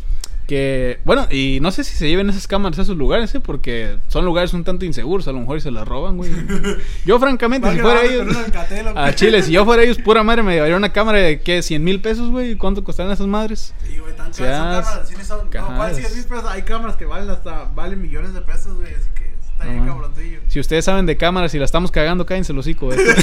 que 0.47 0.99
bueno, 1.05 1.27
y 1.31 1.59
no 1.61 1.71
sé 1.71 1.83
si 1.83 1.95
se 1.95 2.07
lleven 2.07 2.29
esas 2.29 2.47
cámaras 2.47 2.79
a 2.79 2.83
esos 2.83 2.97
lugares, 2.97 3.33
¿eh? 3.35 3.39
porque 3.39 3.97
son 4.07 4.25
lugares 4.25 4.53
un 4.53 4.63
tanto 4.63 4.85
inseguros, 4.85 5.27
a 5.27 5.31
lo 5.31 5.39
mejor 5.39 5.57
y 5.57 5.61
se 5.61 5.71
las 5.71 5.87
roban, 5.87 6.17
güey. 6.17 6.31
Yo 7.05 7.19
francamente, 7.19 7.71
si 7.71 7.79
fuera 7.79 8.03
ellos 8.03 8.27
con 8.27 8.29
un 8.29 8.43
Alcatel, 8.43 8.87
¿o 8.87 8.99
a? 8.99 9.15
Chile, 9.15 9.41
si 9.41 9.51
yo 9.51 9.65
fuera 9.65 9.83
ellos, 9.83 9.97
pura 9.97 10.23
madre 10.23 10.43
me 10.43 10.53
llevaría 10.53 10.75
una 10.75 10.91
cámara 10.91 11.19
de 11.19 11.39
qué, 11.39 11.61
100 11.61 11.83
mil 11.83 12.01
pesos, 12.01 12.29
güey, 12.29 12.55
¿cuánto 12.55 12.83
costarían 12.83 13.13
esas 13.13 13.27
madres? 13.27 13.73
Sí, 13.85 13.97
güey, 13.97 14.15
tan 14.15 14.31
caras 14.31 14.85
cámaras, 14.85 15.27
son, 15.27 15.37
no, 15.45 15.49
¿cuál 15.49 15.77
cajas. 15.77 15.97
100 15.97 16.13
mil 16.13 16.23
pesos? 16.25 16.45
Hay 16.45 16.61
cámaras 16.63 16.95
que 16.95 17.05
valen 17.05 17.29
hasta, 17.29 17.65
valen 17.75 18.01
millones 18.01 18.33
de 18.33 18.41
pesos, 18.41 18.75
güey, 18.75 18.93
así 18.93 19.09
que 19.15 19.24
está 19.69 20.21
bien. 20.21 20.39
Si 20.47 20.59
ustedes 20.59 20.85
saben 20.85 21.05
de 21.05 21.17
cámaras 21.17 21.53
y 21.53 21.59
la 21.59 21.65
estamos 21.65 21.91
cagando, 21.91 22.25
cállense 22.25 22.53
los 22.53 22.65
hocico. 22.65 22.91
Este. 22.93 23.15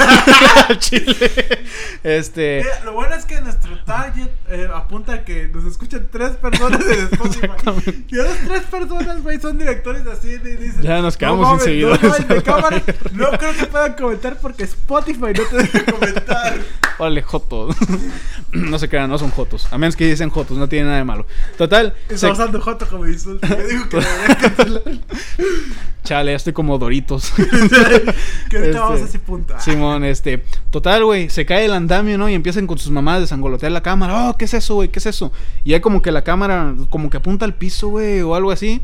Chile. 0.78 1.30
Este. 2.02 2.64
Lo 2.84 2.92
bueno 2.92 3.14
es 3.14 3.24
que 3.24 3.40
nuestro 3.40 3.78
target 3.84 4.28
eh, 4.48 4.68
apunta 4.74 5.12
a 5.14 5.24
que 5.24 5.48
nos 5.48 5.64
escuchan 5.64 6.08
tres 6.10 6.32
personas 6.36 6.80
en 6.86 7.00
Spotify. 7.12 8.04
Y 8.08 8.18
esas 8.18 8.38
tres 8.46 8.62
personas, 8.62 9.22
güey, 9.22 9.40
son 9.40 9.58
directores 9.58 10.06
así 10.06 10.28
y 10.32 10.38
dicen... 10.38 10.82
Ya 10.82 11.00
nos 11.00 11.16
quedamos 11.16 11.40
"No 11.40 11.58
sin 11.58 11.60
seguidores". 11.68 12.02
No, 12.02 12.08
mames, 12.10 12.28
de 12.28 12.42
cámara, 12.42 12.82
no 13.12 13.30
creo 13.38 13.52
que 13.56 13.66
puedan 13.66 13.92
comentar 13.94 14.38
porque 14.40 14.64
Spotify 14.64 15.20
no 15.20 15.44
te 15.48 15.56
deja 15.56 15.84
comentar. 15.92 16.54
Órale, 16.98 17.22
jotos. 17.22 17.74
no 18.52 18.78
se 18.78 18.88
crean, 18.88 19.08
no 19.08 19.18
son 19.18 19.30
jotos. 19.30 19.66
A 19.72 19.78
menos 19.78 19.96
que 19.96 20.06
dicen 20.06 20.28
jotos, 20.30 20.58
no 20.58 20.68
tiene 20.68 20.86
nada 20.86 20.98
de 20.98 21.04
malo. 21.04 21.26
Total. 21.56 21.94
se- 22.08 22.14
Está 22.14 22.32
usando 22.32 22.60
Joto 22.60 22.86
como 22.86 23.06
insulto. 23.06 23.46
Yo 23.46 23.66
digo 23.66 23.88
que. 23.88 23.98
Chale, 26.04 26.32
ya 26.32 26.36
estoy 26.36 26.52
como 26.52 26.78
Doritos. 26.78 27.32
que 28.50 28.56
ahorita 28.56 28.80
vamos 28.80 29.00
a 29.00 29.04
Este, 29.04 29.08
ese 29.08 29.18
punto. 29.20 29.54
Simón, 29.58 30.04
este. 30.04 30.42
Total, 30.70 31.04
güey. 31.04 31.30
Se 31.30 31.46
cae 31.46 31.64
el 31.64 31.72
andamio, 31.72 32.18
¿no? 32.18 32.28
Y 32.28 32.34
empiezan 32.34 32.66
con 32.66 32.78
sus 32.78 32.90
mamás 32.90 33.18
a 33.18 33.20
desangolotear 33.20 33.70
la 33.70 33.82
cámara. 33.82 34.30
Oh, 34.30 34.36
¿qué 34.36 34.46
es 34.46 34.54
eso, 34.54 34.74
güey? 34.74 34.88
¿Qué 34.88 34.98
es 34.98 35.06
eso? 35.06 35.32
Y 35.64 35.74
hay 35.74 35.80
como 35.80 36.02
que 36.02 36.10
la 36.10 36.22
cámara, 36.22 36.74
como 36.90 37.08
que 37.08 37.18
apunta 37.18 37.44
al 37.44 37.54
piso, 37.54 37.88
güey, 37.88 38.20
o 38.22 38.34
algo 38.34 38.50
así. 38.50 38.82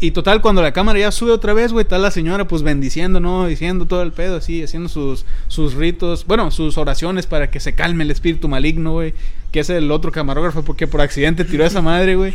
Y 0.00 0.12
total, 0.12 0.40
cuando 0.40 0.62
la 0.62 0.72
cámara 0.72 0.98
ya 0.98 1.10
sube 1.10 1.32
otra 1.32 1.52
vez, 1.52 1.72
güey, 1.72 1.82
está 1.82 1.98
la 1.98 2.12
señora 2.12 2.46
pues 2.46 2.62
bendiciendo, 2.62 3.18
¿no? 3.18 3.46
Diciendo 3.46 3.84
todo 3.86 4.02
el 4.02 4.12
pedo 4.12 4.36
así, 4.36 4.62
haciendo 4.62 4.88
sus, 4.88 5.26
sus 5.48 5.74
ritos, 5.74 6.24
bueno, 6.24 6.52
sus 6.52 6.78
oraciones 6.78 7.26
para 7.26 7.50
que 7.50 7.58
se 7.58 7.74
calme 7.74 8.04
el 8.04 8.12
espíritu 8.12 8.48
maligno, 8.48 8.92
güey. 8.92 9.12
Que 9.50 9.60
es 9.60 9.70
el 9.70 9.90
otro 9.90 10.12
camarógrafo 10.12 10.62
porque 10.62 10.86
por 10.86 11.00
accidente 11.00 11.44
tiró 11.44 11.64
a 11.64 11.66
esa 11.66 11.82
madre, 11.82 12.14
güey. 12.14 12.32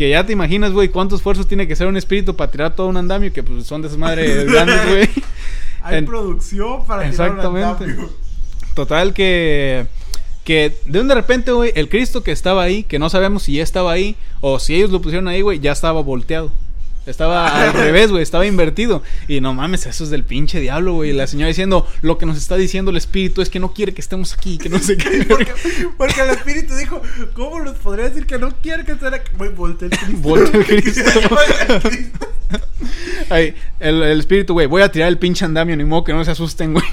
Que 0.00 0.08
ya 0.08 0.24
te 0.24 0.32
imaginas, 0.32 0.72
güey, 0.72 0.88
cuántos 0.88 1.18
esfuerzos 1.18 1.46
tiene 1.46 1.68
que 1.68 1.76
ser 1.76 1.86
un 1.86 1.94
espíritu 1.94 2.34
para 2.34 2.50
tirar 2.50 2.74
todo 2.74 2.86
un 2.86 2.96
andamio, 2.96 3.30
que 3.34 3.42
pues 3.42 3.66
son 3.66 3.82
de 3.82 3.88
esas 3.88 3.98
madres 3.98 4.46
grandes, 4.50 4.86
güey. 4.88 5.10
Hay 5.82 5.98
en- 5.98 6.06
producción 6.06 6.86
para 6.86 7.10
tirar 7.10 7.32
un 7.32 7.36
Exactamente. 7.36 7.84
andamio. 7.84 8.10
Total 8.74 9.12
que 9.12 9.86
que 10.42 10.74
de 10.86 11.00
un 11.02 11.08
de 11.08 11.14
repente, 11.14 11.52
güey, 11.52 11.72
el 11.74 11.90
Cristo 11.90 12.22
que 12.22 12.32
estaba 12.32 12.62
ahí, 12.62 12.82
que 12.82 12.98
no 12.98 13.10
sabemos 13.10 13.42
si 13.42 13.52
ya 13.56 13.62
estaba 13.62 13.92
ahí 13.92 14.16
o 14.40 14.58
si 14.58 14.74
ellos 14.74 14.88
lo 14.90 15.02
pusieron 15.02 15.28
ahí, 15.28 15.42
güey, 15.42 15.60
ya 15.60 15.72
estaba 15.72 16.00
volteado. 16.00 16.50
Estaba 17.06 17.62
al 17.62 17.72
revés, 17.74 18.10
güey, 18.10 18.22
estaba 18.22 18.46
invertido. 18.46 19.02
Y 19.26 19.40
no 19.40 19.54
mames, 19.54 19.86
eso 19.86 20.04
es 20.04 20.10
del 20.10 20.24
pinche 20.24 20.60
diablo, 20.60 20.94
güey. 20.94 21.12
La 21.12 21.26
señora 21.26 21.48
diciendo, 21.48 21.86
lo 22.02 22.18
que 22.18 22.26
nos 22.26 22.36
está 22.36 22.56
diciendo 22.56 22.90
el 22.90 22.96
espíritu 22.96 23.42
es 23.42 23.50
que 23.50 23.58
no 23.58 23.72
quiere 23.72 23.94
que 23.94 24.00
estemos 24.00 24.34
aquí, 24.34 24.58
que 24.58 24.68
no 24.68 24.78
sé 24.78 24.96
qué. 24.96 25.24
Porque, 25.28 25.52
porque 25.96 26.20
el 26.20 26.30
espíritu 26.30 26.74
dijo, 26.74 27.00
¿cómo 27.34 27.60
nos 27.60 27.76
podría 27.76 28.08
decir 28.08 28.26
que 28.26 28.38
no 28.38 28.50
quiere 28.60 28.84
que 28.84 28.92
esté 28.92 29.06
aquí? 29.08 29.30
Güey, 29.36 29.50
voltea 29.50 29.88
el 29.88 29.98
Cristo. 29.98 30.18
Voltea 30.22 30.60
el 30.60 30.66
Cristo. 30.66 31.02
Voltea 31.30 31.76
el 31.76 31.82
Cristo. 31.82 32.28
Ay, 33.28 33.54
el, 33.78 34.02
el 34.02 34.18
espíritu, 34.18 34.54
güey, 34.54 34.66
voy 34.66 34.82
a 34.82 34.90
tirar 34.90 35.08
el 35.08 35.18
pinche 35.18 35.44
andamio, 35.44 35.76
ni 35.76 35.84
modo 35.84 36.04
que 36.04 36.12
no 36.12 36.24
se 36.24 36.32
asusten, 36.32 36.72
güey. 36.72 36.84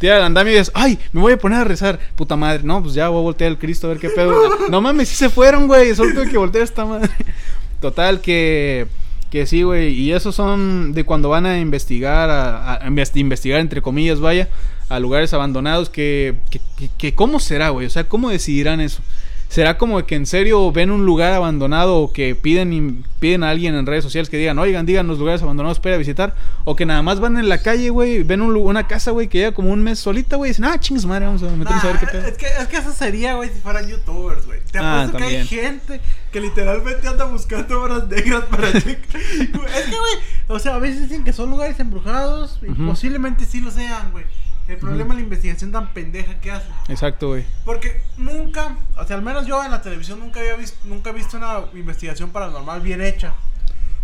Tira 0.00 0.16
el 0.16 0.22
andamio 0.22 0.52
y 0.54 0.56
dices, 0.56 0.72
ay, 0.74 0.98
me 1.12 1.20
voy 1.20 1.34
a 1.34 1.38
poner 1.38 1.60
a 1.60 1.64
rezar, 1.64 2.00
puta 2.16 2.34
madre. 2.34 2.62
No, 2.64 2.82
pues 2.82 2.94
ya 2.94 3.08
voy 3.08 3.18
a 3.18 3.22
voltear 3.22 3.50
el 3.50 3.58
Cristo 3.58 3.86
a 3.86 3.90
ver 3.90 3.98
qué 3.98 4.08
pedo. 4.08 4.68
No 4.70 4.80
mames, 4.80 5.10
sí 5.10 5.14
se 5.14 5.28
fueron, 5.28 5.66
güey. 5.66 5.94
Solo 5.94 6.14
tuve 6.14 6.30
que 6.30 6.38
voltear 6.38 6.64
esta 6.64 6.86
madre. 6.86 7.10
Total, 7.80 8.22
que, 8.22 8.86
que 9.30 9.46
sí, 9.46 9.62
güey. 9.62 9.92
Y 9.94 10.12
esos 10.12 10.34
son 10.34 10.92
de 10.92 11.04
cuando 11.04 11.28
van 11.28 11.46
a 11.46 11.58
investigar, 11.60 12.28
a, 12.30 12.74
a 12.74 12.88
invest- 12.88 13.16
investigar, 13.16 13.60
entre 13.60 13.80
comillas, 13.82 14.20
vaya, 14.20 14.48
a 14.88 14.98
lugares 14.98 15.32
abandonados. 15.32 15.88
Que, 15.90 16.34
que, 16.50 16.60
que- 16.76 16.90
que 16.98 17.14
¿cómo 17.14 17.40
será, 17.40 17.70
güey? 17.70 17.86
O 17.86 17.90
sea, 17.90 18.04
¿cómo 18.04 18.30
decidirán 18.30 18.80
eso? 18.80 19.02
¿Será 19.50 19.76
como 19.78 20.06
que 20.06 20.14
en 20.14 20.26
serio 20.26 20.70
ven 20.70 20.92
un 20.92 21.04
lugar 21.04 21.32
abandonado 21.32 21.96
o 21.96 22.12
que 22.12 22.36
piden, 22.36 23.02
piden 23.18 23.42
a 23.42 23.50
alguien 23.50 23.74
en 23.74 23.84
redes 23.84 24.04
sociales 24.04 24.30
que 24.30 24.36
digan, 24.36 24.56
oigan, 24.60 24.86
digan 24.86 25.08
los 25.08 25.18
lugares 25.18 25.42
abandonados 25.42 25.80
para 25.80 25.96
visitar? 25.96 26.36
O 26.62 26.76
que 26.76 26.86
nada 26.86 27.02
más 27.02 27.18
van 27.18 27.36
en 27.36 27.48
la 27.48 27.58
calle, 27.60 27.90
güey, 27.90 28.22
ven 28.22 28.42
un 28.42 28.54
una 28.56 28.86
casa, 28.86 29.10
güey, 29.10 29.26
que 29.28 29.38
lleva 29.38 29.50
como 29.52 29.70
un 29.72 29.82
mes 29.82 29.98
solita, 29.98 30.36
güey, 30.36 30.50
y 30.50 30.52
dicen, 30.52 30.66
ah, 30.66 30.78
chingas 30.78 31.04
madre, 31.04 31.26
vamos 31.26 31.42
a 31.42 31.46
meternos 31.50 31.82
a 31.82 31.86
ver 31.88 31.98
qué 31.98 32.06
Nah, 32.06 32.12
pedo. 32.12 32.26
es, 32.28 32.38
que, 32.38 32.46
es 32.46 32.68
que 32.68 32.76
eso 32.76 32.92
sería, 32.92 33.34
güey, 33.34 33.48
si 33.48 33.58
fueran 33.58 33.88
youtubers, 33.88 34.46
güey. 34.46 34.60
Te 34.70 34.78
Ah, 34.78 34.98
apuesto 35.02 35.18
que 35.18 35.24
hay 35.24 35.36
también. 35.44 35.46
gente 35.48 36.00
que 36.30 36.40
literalmente 36.40 37.08
anda 37.08 37.24
buscando 37.24 37.82
obras 37.82 38.06
negras 38.06 38.44
para 38.44 38.72
checar. 38.80 39.20
es 39.20 39.48
que, 39.48 39.96
güey, 39.98 40.14
o 40.46 40.60
sea, 40.60 40.76
a 40.76 40.78
veces 40.78 41.08
dicen 41.08 41.24
que 41.24 41.32
son 41.32 41.50
lugares 41.50 41.80
embrujados 41.80 42.60
y 42.62 42.70
Ujú. 42.70 42.86
posiblemente 42.86 43.44
sí 43.46 43.60
lo 43.60 43.72
sean, 43.72 44.12
güey. 44.12 44.26
El 44.70 44.76
problema 44.76 45.14
es 45.14 45.16
la 45.16 45.24
investigación 45.24 45.72
tan 45.72 45.92
pendeja 45.92 46.38
que 46.38 46.52
hacen. 46.52 46.70
Exacto, 46.88 47.28
güey. 47.28 47.44
Porque 47.64 48.00
nunca, 48.16 48.76
o 48.96 49.04
sea, 49.04 49.16
al 49.16 49.22
menos 49.22 49.44
yo 49.46 49.64
en 49.64 49.72
la 49.72 49.82
televisión 49.82 50.20
nunca 50.20 50.38
había 50.38 50.54
visto, 50.54 50.78
nunca 50.84 51.10
he 51.10 51.12
visto 51.12 51.38
una 51.38 51.64
investigación 51.74 52.30
paranormal 52.30 52.80
bien 52.80 53.02
hecha. 53.02 53.34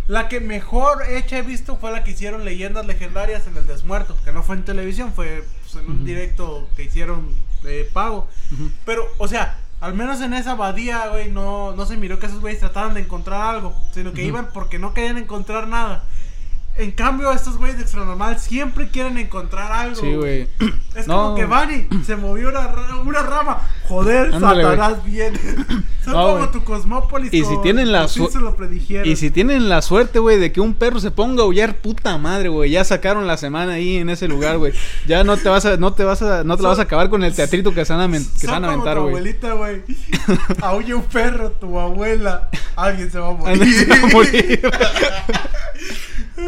La 0.08 0.28
que 0.28 0.40
mejor 0.40 1.04
hecha 1.08 1.38
he 1.38 1.42
visto 1.42 1.76
fue 1.76 1.92
la 1.92 2.02
que 2.02 2.10
hicieron 2.10 2.44
Leyendas 2.44 2.84
Legendarias 2.84 3.46
en 3.46 3.56
el 3.56 3.66
Desmuerto, 3.68 4.16
que 4.24 4.32
no 4.32 4.42
fue 4.42 4.56
en 4.56 4.64
televisión, 4.64 5.12
fue 5.12 5.44
pues, 5.62 5.76
en 5.76 5.88
un 5.88 6.04
directo 6.04 6.68
que 6.74 6.82
hicieron 6.82 7.28
de 7.62 7.84
pago. 7.84 8.28
Pero, 8.84 9.06
o 9.18 9.28
sea, 9.28 9.58
al 9.80 9.94
menos 9.94 10.20
en 10.20 10.34
esa 10.34 10.52
abadía, 10.52 11.06
güey, 11.08 11.30
no, 11.30 11.76
no 11.76 11.86
se 11.86 11.96
miró 11.96 12.18
que 12.18 12.26
esos 12.26 12.40
güeyes 12.40 12.58
trataran 12.58 12.94
de 12.94 13.02
encontrar 13.02 13.54
algo, 13.54 13.72
sino 13.92 14.12
que 14.12 14.24
iban 14.24 14.50
porque 14.52 14.80
no 14.80 14.94
querían 14.94 15.18
encontrar 15.18 15.68
nada. 15.68 16.02
En 16.78 16.90
cambio, 16.90 17.32
estos 17.32 17.56
güeyes 17.56 17.76
de 17.78 17.82
Extranormal 17.84 18.38
siempre 18.38 18.88
quieren 18.90 19.16
encontrar 19.16 19.72
algo. 19.72 19.96
Sí, 20.00 20.14
güey. 20.14 20.46
Es 20.94 21.06
No. 21.06 21.22
como 21.22 21.34
que 21.36 21.46
van 21.46 21.88
y 21.90 22.04
se 22.04 22.16
movió 22.16 22.50
una, 22.50 22.68
una 23.02 23.22
rama. 23.22 23.62
Joder, 23.88 24.34
Ándale, 24.34 24.62
Satanás 24.62 25.04
viene. 25.04 25.38
Son 26.04 26.12
No, 26.12 26.32
como 26.34 26.48
tu 26.50 26.62
Cosmópolis. 26.64 27.32
Y 27.32 27.44
si 27.44 27.56
tienen 27.62 27.92
la 27.92 28.00
con 28.00 28.08
su- 28.10 28.20
Simpson 28.24 28.44
lo 28.44 28.56
predijeron. 28.56 29.08
Y 29.08 29.16
si 29.16 29.30
tienen 29.30 29.68
la 29.68 29.80
suerte, 29.82 30.18
güey, 30.18 30.38
de 30.38 30.52
que 30.52 30.60
un 30.60 30.74
perro 30.74 31.00
se 31.00 31.10
ponga 31.10 31.42
a 31.42 31.44
aullar, 31.46 31.76
puta 31.76 32.16
madre, 32.18 32.48
güey, 32.48 32.70
ya 32.70 32.84
sacaron 32.84 33.26
la 33.26 33.36
semana 33.38 33.72
ahí 33.74 33.96
en 33.96 34.10
ese 34.10 34.28
lugar, 34.28 34.58
güey. 34.58 34.72
Ya 35.06 35.24
no 35.24 35.36
te 35.36 35.48
vas 35.48 35.64
a, 35.64 35.76
no 35.78 35.94
te 35.94 36.04
vas 36.04 36.20
a, 36.22 36.44
no 36.44 36.56
te 36.56 36.62
la 36.62 36.68
vas 36.68 36.78
a 36.78 36.82
acabar 36.82 37.08
con 37.10 37.24
el 37.24 37.34
teatrito 37.34 37.72
que 37.74 37.84
se 37.84 37.92
van 37.94 38.12
a, 38.12 38.12
que 38.18 38.20
se 38.22 38.46
Son 38.46 38.50
van 38.50 38.64
a 38.64 38.68
como 38.68 38.82
aventar, 38.82 38.98
güey. 39.00 39.08
abuelita, 39.14 39.52
güey. 39.52 39.82
Aulla 40.62 40.96
un 40.96 41.02
perro, 41.04 41.50
tu 41.52 41.78
abuela. 41.80 42.48
Alguien 42.76 43.10
se 43.10 43.18
va 43.18 43.28
a 43.28 43.32
morir. 43.32 43.52
Alguien 43.62 43.74
se 43.74 43.86
va 43.86 43.96
a 43.96 44.06
morir. 44.12 44.60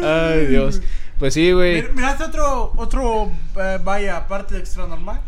Ay, 0.03 0.45
Dios. 0.47 0.81
Pues 1.17 1.33
sí, 1.33 1.51
güey. 1.51 1.81
Mir- 1.83 1.93
¿Miraste 1.93 2.23
otro, 2.23 2.71
otro, 2.77 3.31
eh, 3.59 3.79
vaya, 3.83 4.17
aparte 4.17 4.53
de 4.55 4.61
extra 4.61 4.87
normal? 4.87 5.19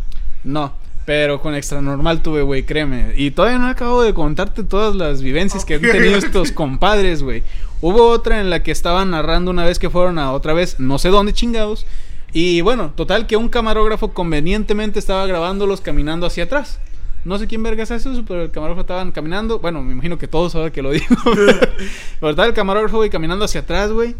No, 0.43 0.73
pero 1.05 1.41
con 1.41 1.53
extra 1.53 1.81
normal 1.81 2.21
tuve, 2.21 2.41
güey, 2.43 2.63
créeme. 2.63 3.13
Y 3.17 3.31
todavía 3.31 3.57
no 3.59 3.67
acabo 3.67 4.01
de 4.01 4.13
contarte 4.13 4.63
todas 4.63 4.95
las 4.95 5.21
vivencias 5.21 5.65
que 5.65 5.75
han 5.75 5.81
tenido 5.81 6.15
estos 6.17 6.51
compadres, 6.51 7.23
güey. 7.23 7.43
Hubo 7.81 8.07
otra 8.09 8.39
en 8.39 8.49
la 8.49 8.63
que 8.63 8.71
estaban 8.71 9.11
narrando 9.11 9.51
una 9.51 9.65
vez 9.65 9.79
que 9.79 9.89
fueron 9.89 10.17
a 10.19 10.31
otra 10.31 10.53
vez, 10.53 10.79
no 10.79 10.97
sé 10.99 11.09
dónde 11.09 11.33
chingados. 11.33 11.85
Y 12.33 12.61
bueno, 12.61 12.93
total 12.95 13.27
que 13.27 13.35
un 13.35 13.49
camarógrafo 13.49 14.13
convenientemente 14.13 14.99
estaba 14.99 15.25
grabándolos 15.25 15.81
caminando 15.81 16.25
hacia 16.25 16.45
atrás. 16.45 16.79
No 17.25 17.37
sé 17.37 17.45
quién 17.47 17.61
vergas 17.61 17.91
es 17.91 18.05
eso, 18.05 18.23
pero 18.25 18.43
el 18.43 18.51
camarógrafo 18.51 18.81
estaban 18.81 19.11
caminando. 19.11 19.59
Bueno, 19.59 19.83
me 19.83 19.91
imagino 19.91 20.17
que 20.17 20.27
todos 20.29 20.55
ahora 20.55 20.71
que 20.71 20.81
lo 20.81 20.91
digo. 20.91 21.05
pero 22.19 22.29
estaba 22.29 22.47
el 22.47 22.53
camarógrafo, 22.53 22.97
güey, 22.97 23.09
caminando 23.09 23.43
hacia 23.45 23.61
atrás, 23.61 23.91
güey. 23.91 24.15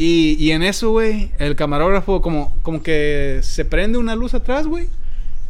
Y, 0.00 0.34
y 0.38 0.52
en 0.52 0.62
eso, 0.62 0.92
güey, 0.92 1.30
el 1.38 1.56
camarógrafo 1.56 2.22
como, 2.22 2.56
como 2.62 2.82
que 2.82 3.40
se 3.42 3.66
prende 3.66 3.98
una 3.98 4.16
luz 4.16 4.32
atrás, 4.32 4.66
güey. 4.66 4.88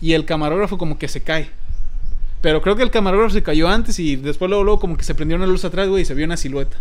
Y 0.01 0.15
el 0.15 0.25
camarógrafo 0.25 0.77
como 0.77 0.99
que 0.99 1.07
se 1.07 1.21
cae. 1.21 1.51
Pero 2.41 2.61
creo 2.61 2.75
que 2.75 2.83
el 2.83 2.91
camarógrafo 2.91 3.33
se 3.33 3.45
cayó 3.45 3.69
antes 3.69 4.01
y 4.01 4.17
después 4.17 4.49
luego, 4.49 4.65
luego 4.65 4.81
como 4.81 4.97
que 4.97 5.05
se 5.05 5.15
prendió 5.15 5.37
una 5.37 5.47
luz 5.47 5.65
atrás, 5.65 5.89
güey, 5.89 6.03
y 6.03 6.05
se 6.05 6.15
vio 6.15 6.27
una 6.27 6.37
silueta. 6.37 6.77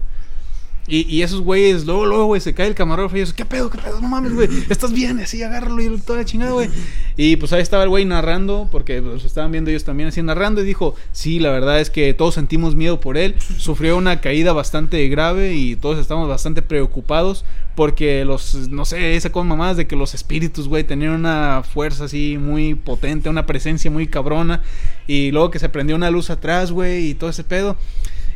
Y, 0.89 1.05
y 1.07 1.21
esos 1.21 1.41
güeyes, 1.41 1.85
luego, 1.85 2.07
luego, 2.07 2.25
güey, 2.25 2.41
se 2.41 2.55
cae 2.55 2.65
el 2.65 2.73
camarógrafo 2.73 3.15
y 3.15 3.19
ellos, 3.19 3.33
¿qué 3.33 3.45
pedo, 3.45 3.69
qué 3.69 3.77
pedo? 3.77 4.01
No 4.01 4.07
mames, 4.07 4.33
güey, 4.33 4.49
estás 4.69 4.91
bien, 4.91 5.19
así, 5.19 5.43
agárralo 5.43 5.79
y 5.81 5.99
toda 5.99 6.19
la 6.19 6.25
chingada, 6.25 6.51
güey. 6.51 6.67
Y 7.15 7.35
pues 7.35 7.53
ahí 7.53 7.61
estaba 7.61 7.83
el 7.83 7.89
güey 7.89 8.05
narrando, 8.05 8.67
porque 8.71 8.99
los 8.99 9.23
estaban 9.23 9.51
viendo 9.51 9.69
ellos 9.69 9.83
también 9.83 10.09
así 10.09 10.23
narrando, 10.23 10.61
y 10.61 10.65
dijo, 10.65 10.95
sí, 11.11 11.39
la 11.39 11.51
verdad 11.51 11.79
es 11.79 11.91
que 11.91 12.13
todos 12.15 12.33
sentimos 12.33 12.75
miedo 12.75 12.99
por 12.99 13.17
él, 13.17 13.35
sufrió 13.57 13.97
una 13.97 14.19
caída 14.19 14.51
bastante 14.51 15.07
grave 15.09 15.53
y 15.53 15.75
todos 15.75 15.99
estamos 15.99 16.27
bastante 16.27 16.63
preocupados, 16.63 17.45
porque 17.75 18.25
los, 18.25 18.69
no 18.69 18.83
sé, 18.83 19.15
esa 19.15 19.31
con 19.31 19.47
mamadas 19.47 19.77
de 19.77 19.85
que 19.85 19.95
los 19.95 20.15
espíritus, 20.15 20.67
güey, 20.67 20.83
tenían 20.83 21.11
una 21.11 21.61
fuerza 21.63 22.05
así 22.05 22.37
muy 22.39 22.73
potente, 22.73 23.29
una 23.29 23.45
presencia 23.45 23.91
muy 23.91 24.07
cabrona, 24.07 24.63
y 25.05 25.31
luego 25.31 25.51
que 25.51 25.59
se 25.59 25.69
prendió 25.69 25.95
una 25.95 26.09
luz 26.09 26.31
atrás, 26.31 26.71
güey, 26.71 27.09
y 27.09 27.13
todo 27.13 27.29
ese 27.29 27.43
pedo. 27.43 27.77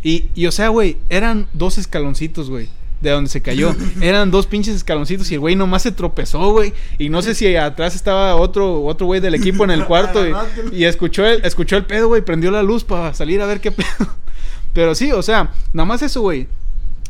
Y, 0.03 0.25
y 0.35 0.45
o 0.47 0.51
sea, 0.51 0.69
güey, 0.69 0.97
eran 1.09 1.47
dos 1.53 1.77
escaloncitos, 1.77 2.49
güey. 2.49 2.67
De 3.01 3.09
donde 3.09 3.29
se 3.29 3.41
cayó. 3.41 3.75
Eran 4.01 4.31
dos 4.31 4.47
pinches 4.47 4.75
escaloncitos 4.75 5.29
y 5.29 5.33
el 5.33 5.41
güey 5.41 5.57
nomás 5.57 5.81
se 5.81 5.91
tropezó, 5.91 6.51
güey. 6.51 6.71
Y 6.97 7.09
no 7.09 7.21
sé 7.21 7.35
si 7.35 7.53
atrás 7.57 7.95
estaba 7.95 8.37
otro 8.37 8.83
otro 8.85 9.07
güey 9.07 9.19
del 9.19 9.35
equipo 9.35 9.65
en 9.65 9.71
el 9.71 9.85
cuarto. 9.87 10.25
y, 10.25 10.33
y 10.71 10.85
escuchó, 10.85 11.25
el, 11.25 11.43
escuchó 11.43 11.75
el 11.75 11.85
pedo, 11.85 12.07
güey. 12.07 12.21
Prendió 12.21 12.49
la 12.49 12.63
luz 12.63 12.85
para 12.85 13.13
salir 13.13 13.41
a 13.41 13.45
ver 13.45 13.59
qué 13.59 13.71
pedo. 13.71 14.07
Pero 14.73 14.95
sí, 14.95 15.11
o 15.11 15.21
sea, 15.21 15.51
nada 15.73 15.85
más 15.85 16.01
eso, 16.01 16.21
güey. 16.21 16.47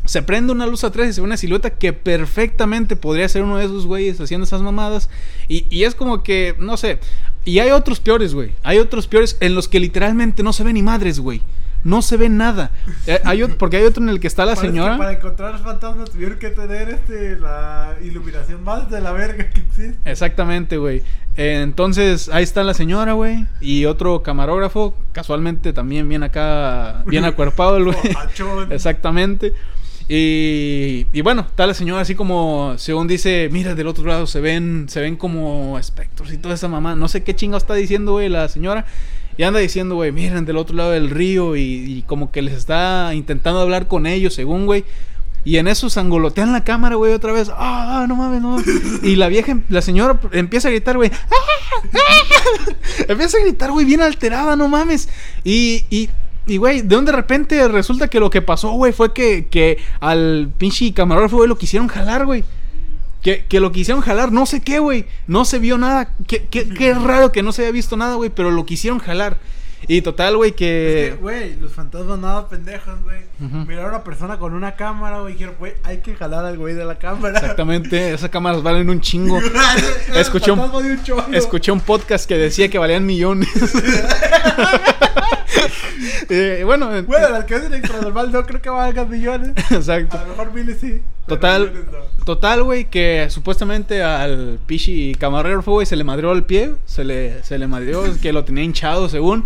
Se 0.06 0.24
prende 0.24 0.52
una 0.52 0.66
luz 0.66 0.84
atrás 0.84 1.08
y 1.10 1.14
se 1.14 1.22
ve 1.22 1.26
una 1.26 1.38
silueta 1.38 1.70
que 1.70 1.94
perfectamente 1.94 2.96
podría 2.96 3.30
ser 3.30 3.44
uno 3.44 3.58
de 3.58 3.66
esos 3.66 3.86
güeyes 3.86 4.20
haciendo 4.20 4.46
esas 4.46 4.64
mamadas. 4.64 5.10
Y, 5.48 5.66
y 5.70 5.84
es 5.84 5.94
como 5.94 6.24
que, 6.24 6.56
no 6.58 6.76
sé. 6.76 7.00
Y 7.46 7.60
hay 7.60 7.70
otros 7.70 8.00
peores, 8.00 8.34
güey. 8.34 8.52
Hay 8.64 8.80
otros 8.80 9.08
peores 9.08 9.38
en 9.42 9.54
los 9.54 9.68
que 9.68 9.80
literalmente 9.80 10.42
no 10.42 10.54
se 10.54 10.64
ve 10.64 10.74
ni 10.74 10.82
madres, 10.82 11.20
güey. 11.20 11.42
No 11.84 12.02
se 12.02 12.18
ve 12.18 12.30
nada. 12.30 12.72
Eh, 13.08 13.20
hay 13.26 13.44
otro- 13.44 13.58
porque 13.58 13.78
hay 13.78 13.84
otro 13.84 14.02
en 14.04 14.10
el 14.10 14.20
que 14.20 14.28
está 14.28 14.46
la 14.46 14.56
Parece 14.56 14.68
que 14.68 14.72
señora. 14.74 14.98
Para 14.98 15.14
encontrar 15.14 15.52
los 15.54 15.62
fantasmas 15.62 16.10
tuvieron 16.12 16.40
que 16.40 16.50
tener 16.50 16.90
este, 16.90 17.38
la 17.38 17.96
iluminación 18.04 18.64
más 18.64 18.90
de 18.90 19.02
la 19.02 19.12
verga 19.12 19.50
que 19.50 19.60
existe. 19.60 19.96
Exactamente, 20.06 20.78
güey. 20.78 21.02
Eh, 21.36 21.62
entonces, 21.64 22.30
ahí 22.30 22.44
está 22.44 22.64
la 22.64 22.74
señora, 22.74 23.14
güey. 23.14 23.46
Y 23.60 23.86
otro 23.86 24.22
camarógrafo, 24.24 24.96
casualmente 25.12 25.74
también 25.74 26.08
bien 26.08 26.24
acá, 26.24 27.04
bien 27.08 27.26
acuerpado 27.26 27.78
el 27.78 27.86
güey. 27.86 27.98
Exactamente. 28.70 29.54
Y, 30.10 31.08
y 31.14 31.22
bueno, 31.22 31.42
está 31.42 31.66
la 31.66 31.74
señora 31.74 32.02
así 32.02 32.14
como, 32.14 32.76
según 32.78 33.08
dice, 33.08 33.50
mira, 33.52 33.74
del 33.74 33.88
otro 33.88 34.06
lado 34.06 34.28
se 34.28 34.42
ven, 34.42 34.86
se 34.90 35.00
ven 35.00 35.16
como 35.16 35.80
espectros 35.80 36.32
y 36.34 36.38
toda 36.38 36.56
esa 36.56 36.68
mamá. 36.68 36.96
No 36.96 37.08
sé 37.08 37.24
qué 37.24 37.36
chingo 37.36 37.58
está 37.58 37.74
diciendo, 37.74 38.12
güey, 38.14 38.30
la 38.30 38.48
señora. 38.50 38.86
Y 39.38 39.44
anda 39.44 39.60
diciendo, 39.60 39.96
güey, 39.96 40.12
miren, 40.12 40.46
del 40.46 40.58
otro 40.58 40.76
lado 40.76 40.92
del 40.92 41.10
río. 41.10 41.56
Y, 41.56 42.04
como 42.08 42.32
que 42.32 42.42
les 42.42 42.54
está 42.54 43.12
intentando 43.14 43.60
hablar 43.60 43.88
con 43.88 44.06
ellos, 44.06 44.34
según, 44.34 44.66
güey. 44.66 44.86
Y 45.46 45.58
en 45.58 45.68
eso 45.68 45.90
sangolotean 45.90 46.54
la 46.54 46.64
cámara, 46.64 46.96
güey, 46.96 47.14
otra 47.14 47.34
vez. 47.34 47.50
Ah, 47.50 48.02
ah, 48.04 48.06
no 48.08 48.16
mames, 48.16 48.42
no 48.42 48.52
mames. 48.52 49.04
Y 49.04 49.18
la 49.18 49.28
vieja, 49.28 49.58
la 49.70 49.82
señora 49.82 50.20
empieza 50.32 50.70
a 50.70 50.72
gritar, 50.72 50.96
güey. 50.96 51.12
"Ah, 51.14 51.36
ah". 51.36 52.04
Empieza 53.08 53.38
a 53.38 53.42
gritar, 53.42 53.72
güey, 53.72 53.86
bien 53.86 54.02
alterada, 54.02 54.56
no 54.56 54.68
mames. 54.70 55.10
Y, 55.44 55.84
y, 55.90 56.10
y, 56.48 56.58
güey, 56.58 56.82
de 56.82 56.96
donde 56.96 57.12
de 57.12 57.18
repente 57.18 57.68
resulta 57.68 58.08
que 58.08 58.20
lo 58.20 58.30
que 58.30 58.42
pasó, 58.42 58.72
güey, 58.72 58.94
fue 58.94 59.14
que, 59.14 59.48
que 59.48 59.80
al 60.00 60.50
pinche 60.58 60.94
camarógrafo, 60.94 61.38
güey, 61.38 61.50
lo 61.50 61.58
quisieron 61.58 61.88
jalar, 61.90 62.26
güey. 62.26 62.46
Que, 63.24 63.46
que 63.48 63.60
lo 63.62 63.72
quisieron 63.72 64.02
jalar, 64.02 64.32
no 64.32 64.46
sé 64.46 64.62
qué, 64.62 64.80
güey. 64.80 65.06
No 65.28 65.46
se 65.46 65.58
vio 65.60 65.78
nada. 65.78 66.10
Qué, 66.28 66.46
qué, 66.50 66.68
qué 66.68 66.94
raro 66.94 67.32
que 67.32 67.42
no 67.42 67.52
se 67.54 67.62
haya 67.64 67.72
visto 67.72 67.96
nada, 67.98 68.16
güey, 68.16 68.30
pero 68.30 68.52
lo 68.52 68.66
quisieron 68.66 69.00
jalar. 69.00 69.38
Y 69.86 70.02
total, 70.02 70.38
güey, 70.38 70.52
Es 70.52 70.56
que, 70.56 71.10
que... 71.16 71.18
güey, 71.22 71.56
los 71.60 71.74
fantasmas 71.74 72.18
nada 72.20 72.48
pendejos, 72.48 73.02
güey. 73.04 73.18
Ujú. 73.46 73.66
Miraron 73.68 73.88
a 73.94 73.96
una 73.96 74.04
persona 74.06 74.40
con 74.40 74.54
una 74.54 74.76
cámara, 74.78 75.20
güey, 75.20 75.34
dijeron, 75.34 75.56
güey, 75.60 75.74
hay 75.84 75.98
que 75.98 76.16
jalar 76.16 76.46
al 76.46 76.58
güey 76.58 76.74
de 76.74 76.86
la 76.86 76.98
cámara. 76.98 77.38
Exactamente, 77.40 78.14
esas 78.14 78.30
cámaras 78.30 78.64
valen 78.64 78.90
un 78.90 79.02
chingo. 79.02 79.40
Escuché 80.16 80.52
un- 80.52 80.60
un. 80.60 81.36
Escuché 81.36 81.72
un 81.74 81.82
podcast 81.82 82.28
que 82.30 82.38
decía 82.38 82.70
que 82.70 82.78
valían 82.78 83.06
millones. 83.06 83.50
Eh, 86.30 86.64
bueno, 86.66 86.96
eh, 86.96 87.02
Bueno, 87.02 87.30
las 87.30 87.46
que 87.46 87.56
hacen 87.56 87.82
normal 88.02 88.32
no 88.32 88.44
creo 88.46 88.62
que 88.62 88.70
valgan 88.70 89.10
millones. 89.10 89.52
exacto. 89.72 90.18
A 90.18 90.24
lo 90.24 90.30
mejor 90.30 90.54
miles 90.54 90.80
sí. 90.80 91.02
Total, 91.28 91.72
no. 91.92 92.26
total, 92.26 92.64
güey, 92.64 92.86
que 92.86 93.28
supuestamente 93.30 94.04
al 94.04 94.60
pichi 94.66 95.16
camarógrafo, 95.16 95.72
güey, 95.72 95.86
se 95.86 95.96
le 95.96 96.04
madrió 96.04 96.32
el 96.34 96.44
pie, 96.44 96.74
se 96.86 97.04
le, 97.04 97.44
se 97.44 97.58
le 97.58 97.68
madrió, 97.68 98.04
que 98.22 98.34
lo 98.34 98.44
tenía 98.44 98.64
hinchado, 98.64 99.08
según. 99.08 99.46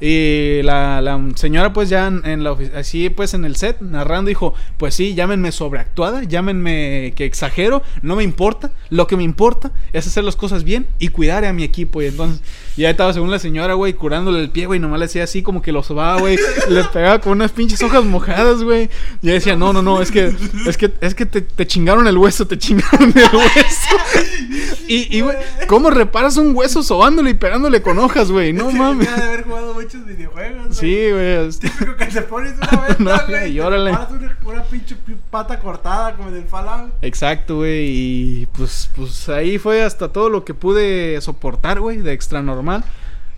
Y 0.00 0.62
la, 0.62 1.00
la 1.00 1.20
señora, 1.36 1.72
pues 1.72 1.88
ya 1.88 2.06
en, 2.06 2.24
en 2.24 2.44
la 2.44 2.56
así, 2.74 3.08
pues 3.08 3.34
en 3.34 3.44
el 3.44 3.56
set, 3.56 3.80
narrando, 3.80 4.28
dijo: 4.28 4.54
Pues 4.76 4.94
sí, 4.94 5.14
llámenme 5.14 5.52
sobreactuada, 5.52 6.22
llámenme 6.24 7.14
que 7.16 7.24
exagero, 7.24 7.82
no 8.02 8.16
me 8.16 8.22
importa. 8.22 8.70
Lo 8.90 9.06
que 9.06 9.16
me 9.16 9.22
importa 9.22 9.72
es 9.92 10.06
hacer 10.06 10.24
las 10.24 10.36
cosas 10.36 10.64
bien 10.64 10.86
y 10.98 11.08
cuidar 11.08 11.44
a 11.44 11.52
mi 11.52 11.62
equipo. 11.62 12.02
Y 12.02 12.06
entonces, 12.06 12.42
ya 12.76 12.90
estaba 12.90 13.12
según 13.12 13.30
la 13.30 13.38
señora, 13.38 13.74
güey, 13.74 13.94
curándole 13.94 14.40
el 14.40 14.50
pie, 14.50 14.66
güey, 14.66 14.80
nomás 14.80 14.98
le 14.98 15.06
hacía 15.06 15.24
así 15.24 15.42
como 15.42 15.62
que 15.62 15.72
lo 15.72 15.82
sobaba, 15.82 16.20
güey, 16.20 16.36
le 16.68 16.84
pegaba 16.84 17.20
con 17.20 17.32
unas 17.32 17.52
pinches 17.52 17.82
hojas 17.82 18.04
mojadas, 18.04 18.62
güey. 18.62 18.90
Y 19.22 19.26
ella 19.28 19.34
decía: 19.34 19.56
No, 19.56 19.72
no, 19.72 19.82
no, 19.82 20.02
es 20.02 20.10
que, 20.10 20.34
es 20.66 20.76
que, 20.76 20.92
es 21.00 21.14
que 21.14 21.26
te, 21.26 21.40
te 21.40 21.66
chingaron 21.66 22.06
el 22.06 22.18
hueso, 22.18 22.46
te 22.46 22.58
chingaron 22.58 23.12
el 23.16 23.36
hueso. 23.36 23.96
Y, 24.88 25.16
y, 25.16 25.20
güey, 25.20 25.36
¿cómo 25.66 25.90
reparas 25.90 26.36
un 26.36 26.54
hueso 26.54 26.82
sobándole 26.82 27.30
y 27.30 27.34
pegándole 27.34 27.82
con 27.82 27.98
hojas, 27.98 28.30
güey? 28.30 28.52
No 28.52 28.70
mames. 28.72 29.08
haber 29.08 29.44
jugado 29.44 29.74
muchos 29.86 30.06
videojuegos. 30.06 30.76
Sí, 30.76 31.10
güey. 31.10 31.50
Típico 31.60 31.96
que 31.96 32.06
te 32.06 32.22
pones 32.22 32.54
una 32.58 32.80
vez, 32.86 33.00
No, 33.00 33.26
güey. 33.28 33.52
y 33.52 33.60
órale. 33.60 33.90
Una, 33.90 34.08
una 34.44 34.62
pinche 34.64 34.96
pi- 34.96 35.16
pata 35.30 35.58
cortada 35.58 36.14
como 36.16 36.30
del 36.30 36.44
Fallout. 36.44 36.92
Exacto, 37.02 37.56
güey. 37.56 37.86
Y 37.88 38.46
pues, 38.56 38.90
pues 38.94 39.28
ahí 39.28 39.58
fue 39.58 39.82
hasta 39.82 40.08
todo 40.12 40.28
lo 40.30 40.44
que 40.44 40.54
pude 40.54 41.20
soportar, 41.20 41.80
güey, 41.80 41.98
de 41.98 42.12
extra 42.12 42.42
normal. 42.42 42.84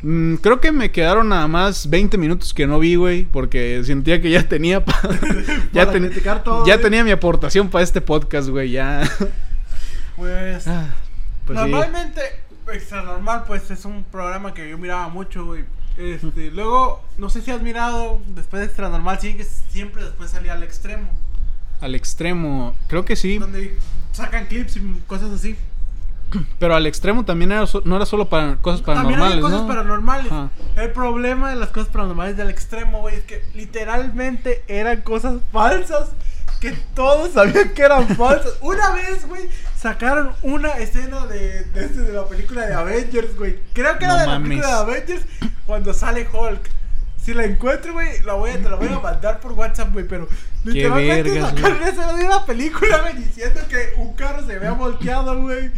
Mm, 0.00 0.34
creo 0.36 0.60
que 0.60 0.70
me 0.70 0.92
quedaron 0.92 1.28
nada 1.28 1.48
más 1.48 1.90
20 1.90 2.18
minutos 2.18 2.54
que 2.54 2.66
no 2.68 2.78
vi, 2.78 2.94
güey, 2.94 3.24
porque 3.24 3.82
sentía 3.84 4.20
que 4.22 4.30
ya 4.30 4.46
tenía 4.48 4.84
pa- 4.84 5.00
ya, 5.72 5.86
Para 5.86 5.92
ten- 5.92 6.42
todo, 6.44 6.64
ya 6.66 6.74
güey. 6.74 6.84
tenía 6.84 7.02
mi 7.04 7.10
aportación 7.10 7.68
para 7.68 7.82
este 7.84 8.00
podcast, 8.00 8.48
güey, 8.48 8.70
ya. 8.70 9.02
Pues. 10.16 10.66
Ah, 10.68 10.86
pues 11.46 11.58
sí. 11.58 11.64
Normalmente, 11.70 12.20
Extra 12.72 13.02
Normal, 13.02 13.44
pues 13.46 13.70
es 13.70 13.84
un 13.86 14.04
programa 14.04 14.52
que 14.54 14.68
yo 14.68 14.78
miraba 14.78 15.08
mucho, 15.08 15.46
güey. 15.46 15.64
Este, 15.98 16.50
luego, 16.52 17.02
no 17.18 17.28
sé 17.28 17.42
si 17.42 17.50
has 17.50 17.60
mirado, 17.60 18.20
después 18.28 18.60
de 18.60 18.66
Extra 18.66 18.88
Normal, 18.88 19.18
sí, 19.20 19.34
que 19.34 19.44
siempre 19.44 20.04
después 20.04 20.30
salía 20.30 20.52
al 20.52 20.62
extremo. 20.62 21.08
Al 21.80 21.94
extremo, 21.94 22.74
creo 22.86 23.04
que 23.04 23.16
sí, 23.16 23.38
Donde 23.38 23.76
sacan 24.12 24.46
clips 24.46 24.76
y 24.76 24.80
cosas 25.06 25.30
así. 25.32 25.56
pero 26.58 26.74
al 26.76 26.86
extremo 26.86 27.24
también 27.24 27.52
era 27.52 27.66
so- 27.66 27.82
no 27.84 27.96
era 27.96 28.04
solo 28.06 28.28
para 28.28 28.56
cosas 28.56 28.82
También 28.82 29.04
paranormales, 29.18 29.36
hay 29.36 29.40
cosas 29.42 29.60
¿no? 29.62 29.66
paranormales. 29.68 30.32
El 30.76 30.90
problema 30.92 31.50
de 31.50 31.56
las 31.56 31.70
cosas 31.70 31.88
paranormales 31.90 32.36
del 32.36 32.50
extremo, 32.50 33.00
güey, 33.00 33.16
es 33.16 33.24
que 33.24 33.42
literalmente 33.54 34.62
eran 34.68 35.00
cosas 35.02 35.36
falsas 35.52 36.10
que 36.60 36.72
todos 36.94 37.32
sabían 37.32 37.70
que 37.74 37.82
eran 37.82 38.08
falsas. 38.16 38.54
Una 38.60 38.90
vez, 38.92 39.26
güey, 39.26 39.48
sacaron 39.76 40.32
una 40.42 40.70
escena 40.78 41.26
de, 41.26 41.64
de, 41.64 41.84
este- 41.84 42.00
de 42.02 42.12
la 42.12 42.26
película 42.26 42.66
de 42.66 42.74
Avengers, 42.74 43.36
güey. 43.36 43.58
Creo 43.72 43.98
que 43.98 44.04
era 44.04 44.20
de 44.20 44.26
la 44.26 44.40
película 44.42 44.66
de 44.68 44.72
Avengers 44.74 45.22
cuando 45.66 45.94
sale 45.94 46.26
Hulk. 46.32 46.70
Si 47.22 47.34
la 47.34 47.44
encuentro, 47.44 47.92
güey, 47.92 48.22
la 48.22 48.32
voy 48.34 48.50
a, 48.50 48.54
te 48.54 48.68
la 48.70 48.76
voy 48.76 48.88
a 48.88 48.98
mandar 49.02 49.38
por 49.40 49.52
WhatsApp, 49.52 49.92
güey, 49.92 50.06
pero 50.06 50.28
literalmente 50.64 51.30
vergas, 51.30 51.50
sacaron 51.50 51.82
esa 51.82 52.12
de 52.14 52.24
una 52.24 52.46
película, 52.46 53.00
güey, 53.02 53.16
diciendo 53.16 53.60
que 53.68 53.92
un 53.96 54.14
carro 54.14 54.46
se 54.46 54.58
vea 54.58 54.72
volteado, 54.72 55.40
güey. 55.40 55.70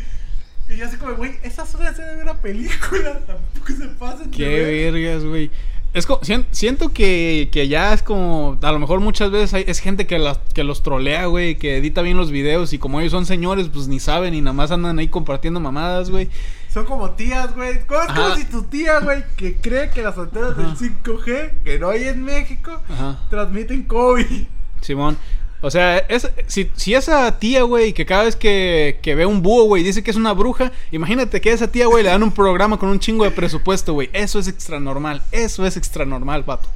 Y 0.69 0.77
yo 0.77 0.87
así 0.87 0.97
como, 0.97 1.15
güey, 1.17 1.39
esa 1.43 1.65
es 1.65 1.75
una 1.75 1.91
escena 1.91 2.13
de 2.13 2.23
una 2.23 2.35
película, 2.35 3.19
tampoco 3.27 3.73
se 3.73 4.25
de 4.25 4.31
Qué 4.31 4.49
ver. 4.49 4.93
vergas, 4.93 5.25
güey. 5.25 5.51
Es 5.93 6.07
co- 6.07 6.21
sien- 6.23 6.47
siento 6.53 6.93
que, 6.93 7.49
que 7.51 7.67
ya 7.67 7.93
es 7.93 8.03
como, 8.03 8.57
a 8.63 8.71
lo 8.73 8.79
mejor 8.79 9.01
muchas 9.01 9.31
veces 9.33 9.55
hay- 9.55 9.65
es 9.67 9.81
gente 9.81 10.07
que, 10.07 10.19
las- 10.21 10.39
que 10.55 10.63
los 10.63 10.83
trolea, 10.85 11.27
güey, 11.27 11.57
que 11.57 11.79
edita 11.79 12.01
bien 12.03 12.17
los 12.17 12.31
videos 12.31 12.73
y 12.73 12.79
como 12.79 13.01
ellos 13.01 13.11
son 13.11 13.27
señores, 13.27 13.69
pues 13.73 13.89
ni 13.89 13.99
saben 13.99 14.33
y 14.35 14.41
nada 14.41 14.53
más 14.53 14.71
andan 14.71 14.99
ahí 15.01 15.09
compartiendo 15.09 15.59
mamadas, 15.59 16.09
güey. 16.11 16.29
Son 16.73 16.85
como 16.87 17.11
tías, 17.11 17.53
güey. 17.57 17.81
Como- 17.87 18.03
Es 18.03 18.13
como 18.13 18.37
si 18.37 18.45
tu 18.45 18.63
tía, 18.63 19.01
güey, 19.01 19.25
que 19.37 19.57
cree 19.57 19.91
que 19.91 20.03
las 20.03 20.17
antenas 20.17 20.57
del 20.57 20.67
Ajá. 20.67 20.77
5G, 20.77 21.51
que 21.65 21.79
no 21.81 21.91
hay 21.91 22.05
en 22.05 22.23
México, 22.25 22.81
Ajá. 22.89 23.19
transmiten 23.29 23.83
COVID. 23.83 24.45
Simón. 24.81 25.19
O 25.63 25.71
sea, 25.71 25.99
es, 25.99 26.31
si, 26.47 26.71
si 26.75 26.95
esa 26.95 27.39
tía, 27.39 27.63
güey, 27.63 27.93
que 27.93 28.07
cada 28.07 28.25
vez 28.25 28.35
que, 28.37 28.99
que 29.03 29.15
ve 29.15 29.27
un 29.27 29.43
búho, 29.43 29.65
güey, 29.65 29.83
dice 29.83 30.03
que 30.03 30.11
es 30.11 30.17
una 30.17 30.33
bruja, 30.33 30.73
imagínate 30.91 31.41
que 31.41 31.51
a 31.51 31.55
esa 31.55 31.69
tía, 31.69 31.87
güey, 31.87 32.03
le 32.03 32.09
dan 32.11 32.23
un 32.23 32.33
programa 32.33 32.79
con 32.79 32.89
un 32.89 32.99
chingo 32.99 33.25
de 33.25 33.31
presupuesto, 33.31 33.93
güey. 33.93 34.09
Eso 34.13 34.39
es 34.39 34.49
extra 34.49 34.81
normal. 34.81 35.23
Eso 35.33 35.67
es 35.67 35.77
extra 35.77 36.05
normal, 36.07 36.45
vato. 36.45 36.69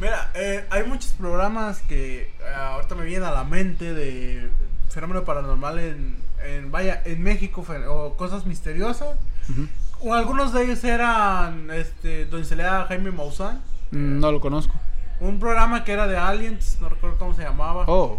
Mira, 0.00 0.30
eh, 0.34 0.64
hay 0.70 0.84
muchos 0.84 1.12
programas 1.12 1.80
que 1.80 2.22
eh, 2.22 2.54
ahorita 2.56 2.94
me 2.94 3.04
vienen 3.04 3.24
a 3.28 3.32
la 3.32 3.44
mente 3.44 3.92
de 3.94 4.48
fenómeno 4.90 5.24
paranormal 5.24 5.78
en, 5.78 6.16
en 6.44 6.70
vaya, 6.70 7.02
en 7.04 7.22
México 7.22 7.64
o 7.88 8.14
cosas 8.16 8.46
misteriosas. 8.46 9.16
O 10.00 10.14
algunos 10.14 10.52
de 10.54 10.64
ellos 10.64 10.82
eran, 10.84 11.70
este, 11.70 12.24
donde 12.26 12.46
se 12.46 12.56
le 12.56 12.62
da 12.62 12.82
a 12.82 12.86
Jaime 12.86 13.10
Maussan. 13.10 13.60
Mm, 13.90 14.20
No 14.20 14.32
lo 14.32 14.40
conozco. 14.40 14.74
Un 15.20 15.38
programa 15.38 15.84
que 15.84 15.92
era 15.92 16.06
de 16.06 16.16
aliens, 16.16 16.78
no 16.80 16.88
recuerdo 16.88 17.18
cómo 17.18 17.34
se 17.34 17.42
llamaba. 17.42 17.84
Oh, 17.86 18.18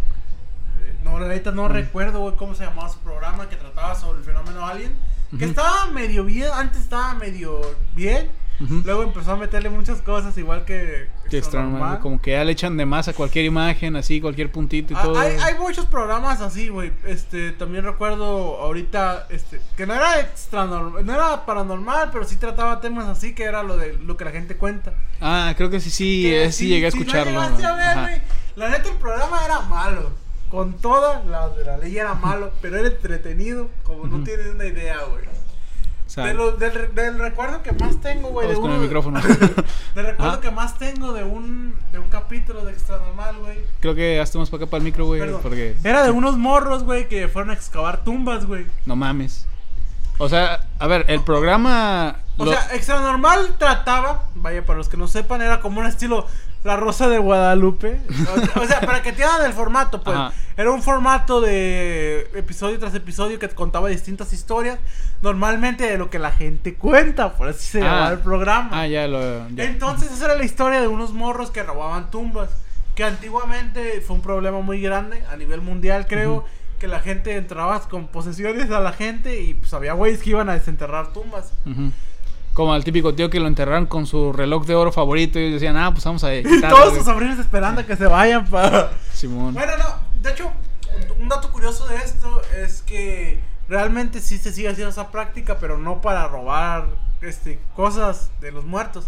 Eh, 0.80 0.94
No, 1.04 1.18
la 1.18 1.28
neta 1.28 1.50
no 1.50 1.68
recuerdo, 1.68 2.20
güey, 2.20 2.36
cómo 2.36 2.54
se 2.54 2.64
llamaba 2.64 2.88
su 2.88 2.98
programa 3.00 3.48
que 3.48 3.56
trataba 3.56 3.94
sobre 3.94 4.18
el 4.20 4.24
fenómeno 4.24 4.66
alien. 4.66 4.94
Que 5.38 5.46
estaba 5.46 5.86
medio 5.86 6.24
bien, 6.24 6.50
antes 6.54 6.82
estaba 6.82 7.14
medio 7.14 7.60
bien. 7.94 8.30
Luego 8.84 9.02
empezó 9.02 9.32
a 9.32 9.36
meterle 9.36 9.70
muchas 9.70 10.00
cosas, 10.02 10.36
igual 10.38 10.64
que. 10.64 11.08
Que 11.28 11.38
extra 11.38 11.62
normal, 11.62 11.98
como 12.00 12.20
que 12.20 12.32
ya 12.32 12.44
le 12.44 12.52
echan 12.52 12.76
de 12.76 12.86
más 12.86 13.08
a 13.08 13.12
cualquier 13.12 13.44
imagen, 13.44 13.96
así, 13.96 14.20
cualquier 14.20 14.52
puntito 14.52 14.92
y 14.92 14.96
Ah, 14.96 15.02
todo. 15.02 15.18
Hay, 15.18 15.36
hay 15.36 15.54
muchos 15.58 15.86
programas 15.86 16.40
así, 16.40 16.68
güey. 16.68 16.92
Este, 17.06 17.52
también 17.52 17.84
recuerdo 17.84 18.58
ahorita, 18.60 19.26
este, 19.30 19.60
que 19.76 19.86
no 19.86 19.94
era 19.94 20.20
extra 20.20 20.66
normal, 20.66 21.04
no 21.04 21.14
era 21.14 21.44
paranormal, 21.46 22.10
pero 22.12 22.24
sí 22.24 22.36
trataba 22.36 22.80
temas 22.80 23.06
así, 23.06 23.34
que 23.34 23.44
era 23.44 23.62
lo 23.62 23.76
de 23.76 23.94
lo 23.94 24.16
que 24.16 24.24
la 24.24 24.30
gente 24.30 24.56
cuenta. 24.56 24.92
Ah, 25.20 25.54
creo 25.56 25.70
que 25.70 25.80
sí, 25.80 25.90
sí, 25.90 26.22
Que 26.24 26.44
eh, 26.44 26.52
sí 26.52 26.68
llegué 26.68 26.86
a 26.86 26.90
si 26.90 26.98
no 26.98 27.02
escucharlo. 27.02 27.32
llegaste 27.32 27.64
a 27.66 27.74
ver, 27.74 27.86
Ajá. 27.88 28.00
güey, 28.02 28.20
la 28.56 28.68
neta 28.68 28.88
el 28.90 28.96
programa 28.96 29.44
era 29.44 29.60
malo. 29.60 30.10
Con 30.50 30.74
toda 30.74 31.22
la 31.24 31.48
de 31.48 31.64
la 31.64 31.78
ley 31.78 31.96
era 31.96 32.12
malo, 32.14 32.52
pero 32.60 32.76
era 32.76 32.86
entretenido, 32.88 33.70
como 33.84 34.06
no 34.06 34.16
Ujú. 34.16 34.24
tienes 34.24 34.48
una 34.48 34.66
idea, 34.66 34.98
güey. 35.10 35.24
O 36.12 36.14
sea, 36.14 36.26
De 36.26 36.34
lo- 36.34 36.52
del, 36.52 36.74
re- 36.74 36.88
del 36.88 37.18
recuerdo 37.18 37.62
que 37.62 37.72
más 37.72 37.98
tengo, 38.02 38.28
güey, 38.28 38.46
de 38.46 38.54
con 38.54 38.64
uno- 38.64 38.74
el 38.74 38.80
micrófono. 38.82 39.18
del 39.94 40.06
recuerdo 40.06 40.40
que 40.40 40.50
más 40.50 40.78
tengo 40.78 41.14
de 41.14 41.24
un 41.24 41.74
de 41.90 41.98
un 41.98 42.08
capítulo 42.10 42.66
de 42.66 42.72
Extra 42.72 42.98
Normal, 42.98 43.36
güey. 43.38 43.58
creo 43.80 43.94
que 43.94 44.20
hasta 44.20 44.38
más 44.38 44.50
para 44.50 44.64
acá 44.64 44.70
para 44.70 44.78
el 44.80 44.84
micro, 44.84 45.06
güey, 45.06 45.22
porque 45.42 45.74
Era 45.84 46.02
de 46.02 46.10
unos 46.10 46.36
morros, 46.36 46.84
güey, 46.84 47.08
que 47.08 47.28
fueron 47.28 47.48
a 47.48 47.54
excavar 47.54 48.04
tumbas, 48.04 48.44
güey. 48.44 48.66
no 48.84 48.94
mames. 48.94 49.46
O 50.18 50.28
sea, 50.28 50.66
a 50.78 50.86
ver, 50.86 51.06
el 51.08 51.22
programa 51.24 52.16
O 52.36 52.44
lo- 52.44 52.52
sea, 52.52 52.74
Extra 52.74 53.00
Normal 53.00 53.54
trataba, 53.58 54.24
vaya, 54.34 54.66
para 54.66 54.76
los 54.76 54.90
que 54.90 54.98
no 54.98 55.08
sepan, 55.08 55.40
era 55.40 55.60
como 55.60 55.80
un 55.80 55.86
estilo 55.86 56.26
La 56.64 56.76
Rosa 56.76 57.08
de 57.08 57.18
Guadalupe. 57.18 58.00
O, 58.60 58.66
sea, 58.66 58.80
para 58.80 59.02
que 59.02 59.12
te 59.12 59.24
hagan 59.24 59.46
el 59.46 59.52
formato, 59.52 60.02
pues. 60.02 60.16
Ajá. 60.16 60.32
Era 60.56 60.70
un 60.70 60.82
formato 60.82 61.40
de 61.40 62.28
episodio 62.34 62.78
tras 62.78 62.94
episodio 62.94 63.38
que 63.38 63.48
contaba 63.48 63.88
distintas 63.88 64.32
historias. 64.32 64.78
Normalmente 65.22 65.84
de 65.84 65.98
lo 65.98 66.10
que 66.10 66.18
la 66.18 66.30
gente 66.30 66.74
cuenta, 66.74 67.34
por 67.34 67.48
así 67.48 67.64
se 67.64 67.80
llamaba 67.80 68.10
el 68.10 68.18
programa. 68.18 68.68
Ah, 68.72 68.86
ya 68.86 69.08
lo. 69.08 69.48
ya. 69.50 69.64
Entonces, 69.64 70.12
esa 70.12 70.26
era 70.26 70.34
la 70.36 70.44
historia 70.44 70.80
de 70.80 70.88
unos 70.88 71.12
morros 71.12 71.50
que 71.50 71.62
robaban 71.62 72.10
tumbas. 72.10 72.50
Que 72.94 73.04
antiguamente 73.04 74.02
fue 74.02 74.16
un 74.16 74.22
problema 74.22 74.60
muy 74.60 74.80
grande 74.80 75.24
a 75.32 75.36
nivel 75.36 75.62
mundial, 75.62 76.06
creo. 76.06 76.44
Que 76.78 76.86
la 76.86 77.00
gente 77.00 77.36
entraba 77.36 77.80
con 77.88 78.08
posesiones 78.08 78.70
a 78.70 78.80
la 78.80 78.92
gente 78.92 79.40
y 79.40 79.54
pues 79.54 79.72
había 79.72 79.94
güeyes 79.94 80.20
que 80.20 80.30
iban 80.30 80.48
a 80.48 80.54
desenterrar 80.54 81.12
tumbas. 81.12 81.52
Ujú. 81.64 81.92
Como 82.54 82.74
al 82.74 82.84
típico 82.84 83.14
tío 83.14 83.30
que 83.30 83.40
lo 83.40 83.46
enterraron 83.46 83.86
con 83.86 84.06
su 84.06 84.32
reloj 84.32 84.66
de 84.66 84.74
oro 84.74 84.92
favorito 84.92 85.38
y 85.38 85.50
decían, 85.52 85.76
ah, 85.76 85.90
pues 85.92 86.04
vamos 86.04 86.22
a 86.24 86.34
Y 86.34 86.42
quitarlo, 86.42 86.76
todos 86.76 86.90
güey". 86.90 86.96
sus 87.02 87.06
sobrinos 87.06 87.38
esperando 87.38 87.80
a 87.80 87.84
que 87.84 87.96
se 87.96 88.06
vayan 88.06 88.44
para. 88.46 88.90
Simón. 89.12 89.54
Bueno, 89.54 89.72
no, 89.78 90.20
de 90.20 90.30
hecho, 90.32 90.50
un 91.18 91.28
dato 91.28 91.50
curioso 91.50 91.86
de 91.86 91.96
esto 91.96 92.42
es 92.62 92.82
que 92.82 93.40
realmente 93.68 94.20
sí 94.20 94.36
se 94.38 94.52
sigue 94.52 94.68
haciendo 94.68 94.90
esa 94.90 95.10
práctica, 95.10 95.56
pero 95.58 95.78
no 95.78 96.00
para 96.02 96.28
robar 96.28 96.88
este, 97.22 97.58
cosas 97.74 98.30
de 98.42 98.52
los 98.52 98.64
muertos, 98.66 99.06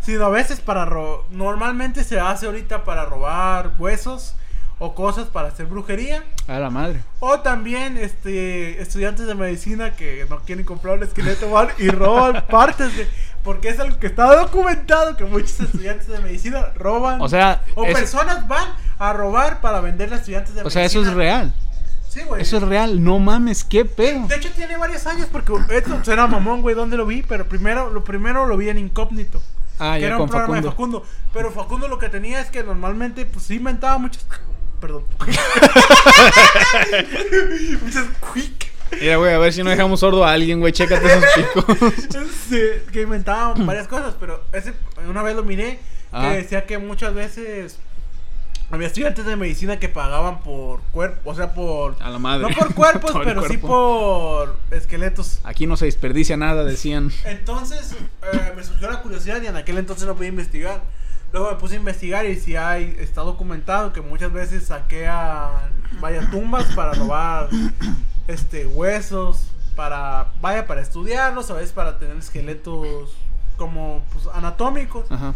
sino 0.00 0.24
a 0.24 0.30
veces 0.30 0.60
para 0.60 0.86
robar. 0.86 1.20
Normalmente 1.30 2.02
se 2.02 2.18
hace 2.18 2.46
ahorita 2.46 2.84
para 2.84 3.04
robar 3.04 3.74
huesos 3.78 4.36
o 4.78 4.94
cosas 4.94 5.28
para 5.28 5.48
hacer 5.48 5.66
brujería. 5.66 6.22
A 6.48 6.58
la 6.58 6.70
madre. 6.70 7.00
O 7.20 7.40
también 7.40 7.96
este, 7.96 8.80
estudiantes 8.80 9.26
de 9.26 9.34
medicina 9.34 9.94
que 9.94 10.26
no 10.28 10.40
quieren 10.40 10.64
comprar 10.64 10.98
un 10.98 11.04
esqueleto 11.04 11.50
van 11.50 11.68
y 11.78 11.88
roban 11.88 12.44
partes 12.50 12.96
de... 12.96 13.08
Porque 13.42 13.68
es 13.68 13.78
algo 13.78 13.98
que 13.98 14.08
está 14.08 14.34
documentado 14.34 15.16
que 15.16 15.24
muchos 15.24 15.60
estudiantes 15.60 16.08
de 16.08 16.18
medicina 16.18 16.72
roban. 16.74 17.20
O 17.22 17.28
sea, 17.28 17.62
O 17.74 17.84
personas 17.84 18.46
van 18.48 18.68
a 18.98 19.12
robar 19.12 19.60
para 19.60 19.80
venderle 19.80 20.16
a 20.16 20.18
estudiantes 20.18 20.54
de 20.54 20.62
o 20.62 20.70
sea, 20.70 20.82
medicina. 20.82 21.02
eso 21.02 21.10
es 21.10 21.16
real. 21.16 21.54
Sí, 22.08 22.22
güey. 22.22 22.42
Eso 22.42 22.56
es 22.56 22.62
real. 22.64 23.02
No 23.02 23.18
mames, 23.18 23.62
qué 23.62 23.84
pedo. 23.84 24.26
De 24.26 24.36
hecho 24.36 24.50
tiene 24.50 24.76
varios 24.76 25.06
años 25.06 25.28
porque 25.30 25.52
esto 25.70 26.02
será 26.02 26.26
mamón, 26.26 26.62
güey, 26.62 26.74
¿dónde 26.74 26.96
lo 26.96 27.06
vi? 27.06 27.22
Pero 27.22 27.46
primero, 27.46 27.90
lo 27.90 28.04
primero 28.04 28.46
lo 28.46 28.56
vi 28.56 28.68
en 28.68 28.78
Incógnito. 28.78 29.40
Ah, 29.78 29.94
que 29.94 30.02
ya 30.02 30.06
era 30.08 30.18
un 30.18 30.28
programa 30.28 30.56
de 30.56 30.62
Facundo. 30.62 31.00
Facundo. 31.02 31.30
Pero 31.32 31.50
Facundo 31.50 31.88
lo 31.88 31.98
que 31.98 32.08
tenía 32.08 32.40
es 32.40 32.50
que 32.50 32.62
normalmente, 32.62 33.26
pues 33.26 33.44
sí 33.44 33.56
inventaba 33.56 33.98
muchas. 33.98 34.26
Perdón. 34.80 35.04
Mira, 39.00 39.16
güey, 39.16 39.34
a 39.34 39.38
ver 39.38 39.52
si 39.52 39.62
no 39.62 39.70
dejamos 39.70 40.00
sordo 40.00 40.24
a 40.24 40.32
alguien, 40.32 40.60
güey. 40.60 40.72
Chécate 40.72 41.06
esos 41.06 41.24
picos. 41.34 41.76
Sí, 42.48 42.60
que 42.92 43.02
inventaban 43.02 43.66
varias 43.66 43.88
cosas, 43.88 44.14
pero 44.20 44.44
ese 44.52 44.72
una 45.08 45.20
vez 45.24 45.34
lo 45.34 45.42
miré 45.42 45.80
Ah. 46.12 46.28
que 46.30 46.36
decía 46.36 46.64
que 46.64 46.78
muchas 46.78 47.12
veces 47.12 47.78
había 48.70 48.86
estudiantes 48.86 49.26
de 49.26 49.34
medicina 49.34 49.80
que 49.80 49.88
pagaban 49.88 50.40
por 50.42 50.80
cuerpo, 50.92 51.28
o 51.28 51.34
sea, 51.34 51.52
por 51.54 51.96
A 52.00 52.08
la 52.10 52.20
madre. 52.20 52.42
no 52.48 52.54
por 52.56 52.72
cuerpos, 52.72 53.10
Por 53.12 53.24
pero 53.24 53.42
sí 53.48 53.56
por 53.56 54.56
esqueletos. 54.70 55.40
Aquí 55.42 55.66
no 55.66 55.76
se 55.76 55.86
desperdicia 55.86 56.36
nada, 56.36 56.62
decían. 56.62 57.10
Entonces 57.24 57.96
eh, 58.32 58.52
me 58.56 58.62
surgió 58.62 58.88
la 58.88 59.02
curiosidad 59.02 59.42
y 59.42 59.48
en 59.48 59.56
aquel 59.56 59.78
entonces 59.78 60.06
no 60.06 60.14
podía 60.14 60.28
investigar. 60.28 60.82
Luego 61.36 61.50
me 61.50 61.58
puse 61.58 61.74
a 61.74 61.76
investigar 61.76 62.24
y 62.24 62.40
si 62.40 62.56
hay 62.56 62.96
está 62.98 63.20
documentado 63.20 63.92
que 63.92 64.00
muchas 64.00 64.32
veces 64.32 64.68
saquean 64.68 65.50
vaya 66.00 66.30
tumbas 66.30 66.64
para 66.74 66.94
robar 66.94 67.50
este 68.26 68.66
huesos, 68.66 69.46
para 69.74 70.32
vaya 70.40 70.66
para 70.66 70.80
estudiarlos, 70.80 71.50
a 71.50 71.52
veces 71.52 71.72
para 71.72 71.98
tener 71.98 72.16
esqueletos 72.16 73.14
como 73.58 74.02
pues, 74.14 74.28
anatómicos. 74.32 75.12
Ajá. 75.12 75.34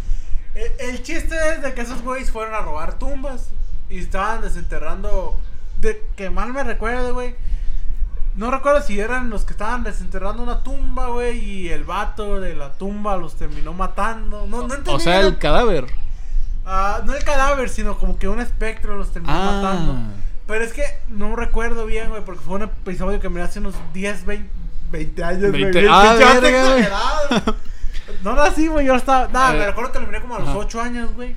El, 0.54 0.72
el 0.88 1.02
chiste 1.02 1.36
es 1.50 1.60
de 1.60 1.74
que 1.74 1.82
esos 1.82 2.00
güeyes 2.00 2.30
fueron 2.30 2.54
a 2.54 2.60
robar 2.62 2.98
tumbas 2.98 3.50
y 3.90 3.98
estaban 3.98 4.40
desenterrando. 4.40 5.38
De 5.82 6.02
que 6.16 6.30
mal 6.30 6.54
me 6.54 6.64
recuerdo, 6.64 7.12
güey. 7.12 7.34
No 8.40 8.50
recuerdo 8.50 8.80
si 8.80 8.98
eran 8.98 9.28
los 9.28 9.44
que 9.44 9.52
estaban 9.52 9.84
desenterrando 9.84 10.42
una 10.42 10.62
tumba, 10.62 11.08
güey, 11.08 11.38
y 11.38 11.68
el 11.68 11.84
vato 11.84 12.40
de 12.40 12.54
la 12.54 12.72
tumba 12.72 13.16
los 13.18 13.36
terminó 13.36 13.74
matando. 13.74 14.46
No, 14.46 14.58
no 14.66 14.74
entendí. 14.74 14.90
O 14.90 14.98
sea, 14.98 15.20
el 15.20 15.36
cadáver. 15.38 15.86
Ah, 16.64 17.02
no 17.04 17.14
el 17.14 17.22
cadáver, 17.22 17.68
sino 17.68 17.98
como 17.98 18.18
que 18.18 18.28
un 18.28 18.40
espectro 18.40 18.96
los 18.96 19.12
terminó 19.12 19.34
matando. 19.34 19.92
Ah. 19.92 20.08
Pero 20.46 20.64
es 20.64 20.72
que 20.72 20.82
no 21.08 21.36
recuerdo 21.36 21.84
bien, 21.84 22.08
güey, 22.08 22.24
porque 22.24 22.40
fue 22.40 22.56
un 22.56 22.62
episodio 22.62 23.20
que 23.20 23.28
miré 23.28 23.42
hace 23.42 23.58
unos 23.58 23.74
10, 23.92 24.24
20, 24.24 24.50
20 24.90 25.22
años, 25.24 25.40
güey. 25.50 25.62
20 25.64 25.80
bien 25.80 25.92
ah, 25.92 26.14
pinche 26.18 26.40
verga, 26.40 26.68
güey. 26.70 26.80
exagerado. 26.80 27.56
No 28.24 28.32
era 28.32 28.44
así, 28.44 28.66
güey, 28.68 28.86
yo 28.86 28.94
estaba... 28.94 29.28
Nada, 29.28 29.52
me 29.52 29.58
Eh, 29.58 29.66
recuerdo 29.66 29.92
que 29.92 30.00
lo 30.00 30.06
miré 30.06 30.20
como 30.22 30.36
a 30.36 30.38
los 30.40 30.48
ajá. 30.48 30.58
8 30.58 30.80
años, 30.80 31.12
güey. 31.14 31.36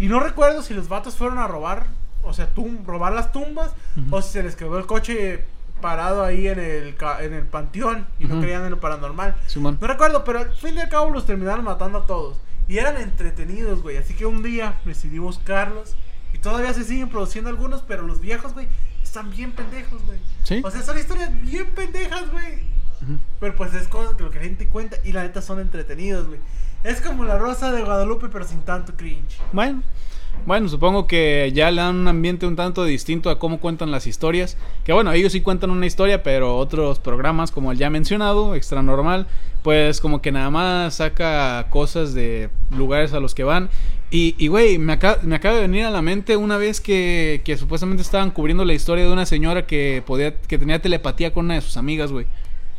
Y 0.00 0.08
no 0.08 0.18
recuerdo 0.18 0.62
si 0.62 0.74
los 0.74 0.88
vatos 0.88 1.14
fueron 1.14 1.38
a 1.38 1.46
robar, 1.46 1.84
o 2.24 2.34
sea, 2.34 2.48
tum- 2.52 2.84
robar 2.84 3.12
las 3.12 3.30
tumbas, 3.30 3.70
o 4.10 4.20
si 4.20 4.32
se 4.32 4.42
les 4.42 4.56
quedó 4.56 4.76
el 4.78 4.86
coche 4.86 5.44
parado 5.84 6.24
ahí 6.24 6.48
en 6.48 6.58
el, 6.58 6.96
en 7.20 7.34
el 7.34 7.44
panteón 7.44 8.06
y 8.18 8.24
no 8.24 8.40
creían 8.40 8.64
en 8.64 8.70
lo 8.70 8.80
paranormal. 8.80 9.36
Simón. 9.46 9.76
No 9.78 9.86
recuerdo, 9.86 10.24
pero 10.24 10.38
al 10.38 10.54
fin 10.54 10.76
y 10.76 10.80
al 10.80 10.88
cabo 10.88 11.10
los 11.10 11.26
terminaron 11.26 11.62
matando 11.62 11.98
a 11.98 12.06
todos. 12.06 12.38
Y 12.66 12.78
eran 12.78 12.96
entretenidos, 12.96 13.82
güey. 13.82 13.98
Así 13.98 14.14
que 14.14 14.24
un 14.24 14.42
día 14.42 14.80
decidí 14.86 15.18
buscarlos. 15.18 15.94
Y 16.32 16.38
todavía 16.38 16.72
se 16.72 16.84
siguen 16.84 17.10
produciendo 17.10 17.50
algunos, 17.50 17.82
pero 17.82 18.02
los 18.02 18.18
viejos, 18.18 18.54
güey, 18.54 18.66
están 19.02 19.30
bien 19.30 19.52
pendejos, 19.52 20.02
güey. 20.06 20.18
Sí. 20.44 20.62
O 20.64 20.70
sea, 20.70 20.80
son 20.80 20.98
historias 20.98 21.30
bien 21.42 21.66
pendejas, 21.74 22.30
güey. 22.30 22.62
Pero 23.38 23.54
pues 23.54 23.74
es 23.74 23.86
cosas 23.86 24.14
que 24.14 24.22
lo 24.22 24.30
que 24.30 24.38
la 24.38 24.44
gente 24.44 24.66
cuenta 24.66 24.96
y 25.04 25.12
la 25.12 25.24
neta 25.24 25.42
son 25.42 25.60
entretenidos, 25.60 26.28
güey. 26.28 26.40
Es 26.82 27.02
como 27.02 27.24
la 27.24 27.36
rosa 27.36 27.72
de 27.72 27.82
Guadalupe, 27.82 28.28
pero 28.28 28.46
sin 28.46 28.62
tanto 28.62 28.96
cringe. 28.96 29.36
Bueno, 29.52 29.82
bueno, 30.46 30.68
supongo 30.68 31.06
que 31.06 31.50
ya 31.54 31.70
le 31.70 31.80
dan 31.80 31.96
un 31.96 32.08
ambiente 32.08 32.46
un 32.46 32.54
tanto 32.54 32.84
distinto 32.84 33.30
a 33.30 33.38
cómo 33.38 33.60
cuentan 33.60 33.90
las 33.90 34.06
historias. 34.06 34.58
Que 34.84 34.92
bueno, 34.92 35.12
ellos 35.12 35.32
sí 35.32 35.40
cuentan 35.40 35.70
una 35.70 35.86
historia, 35.86 36.22
pero 36.22 36.56
otros 36.58 36.98
programas, 36.98 37.50
como 37.50 37.72
el 37.72 37.78
ya 37.78 37.88
mencionado, 37.88 38.54
Extra 38.54 38.82
Normal, 38.82 39.26
pues 39.62 40.00
como 40.00 40.20
que 40.20 40.32
nada 40.32 40.50
más 40.50 40.96
saca 40.96 41.66
cosas 41.70 42.12
de 42.12 42.50
lugares 42.76 43.14
a 43.14 43.20
los 43.20 43.34
que 43.34 43.44
van. 43.44 43.70
Y, 44.10 44.34
y, 44.38 44.48
güey, 44.48 44.78
me, 44.78 44.92
acaba, 44.92 45.18
me 45.22 45.34
acaba 45.34 45.56
de 45.56 45.62
venir 45.62 45.84
a 45.84 45.90
la 45.90 46.02
mente 46.02 46.36
una 46.36 46.58
vez 46.58 46.80
que, 46.80 47.40
que 47.44 47.56
supuestamente 47.56 48.02
estaban 48.02 48.30
cubriendo 48.30 48.64
la 48.64 48.74
historia 48.74 49.04
de 49.04 49.12
una 49.12 49.26
señora 49.26 49.66
que, 49.66 50.02
podía, 50.06 50.38
que 50.38 50.58
tenía 50.58 50.80
telepatía 50.80 51.32
con 51.32 51.46
una 51.46 51.54
de 51.54 51.62
sus 51.62 51.78
amigas, 51.78 52.12
güey. 52.12 52.26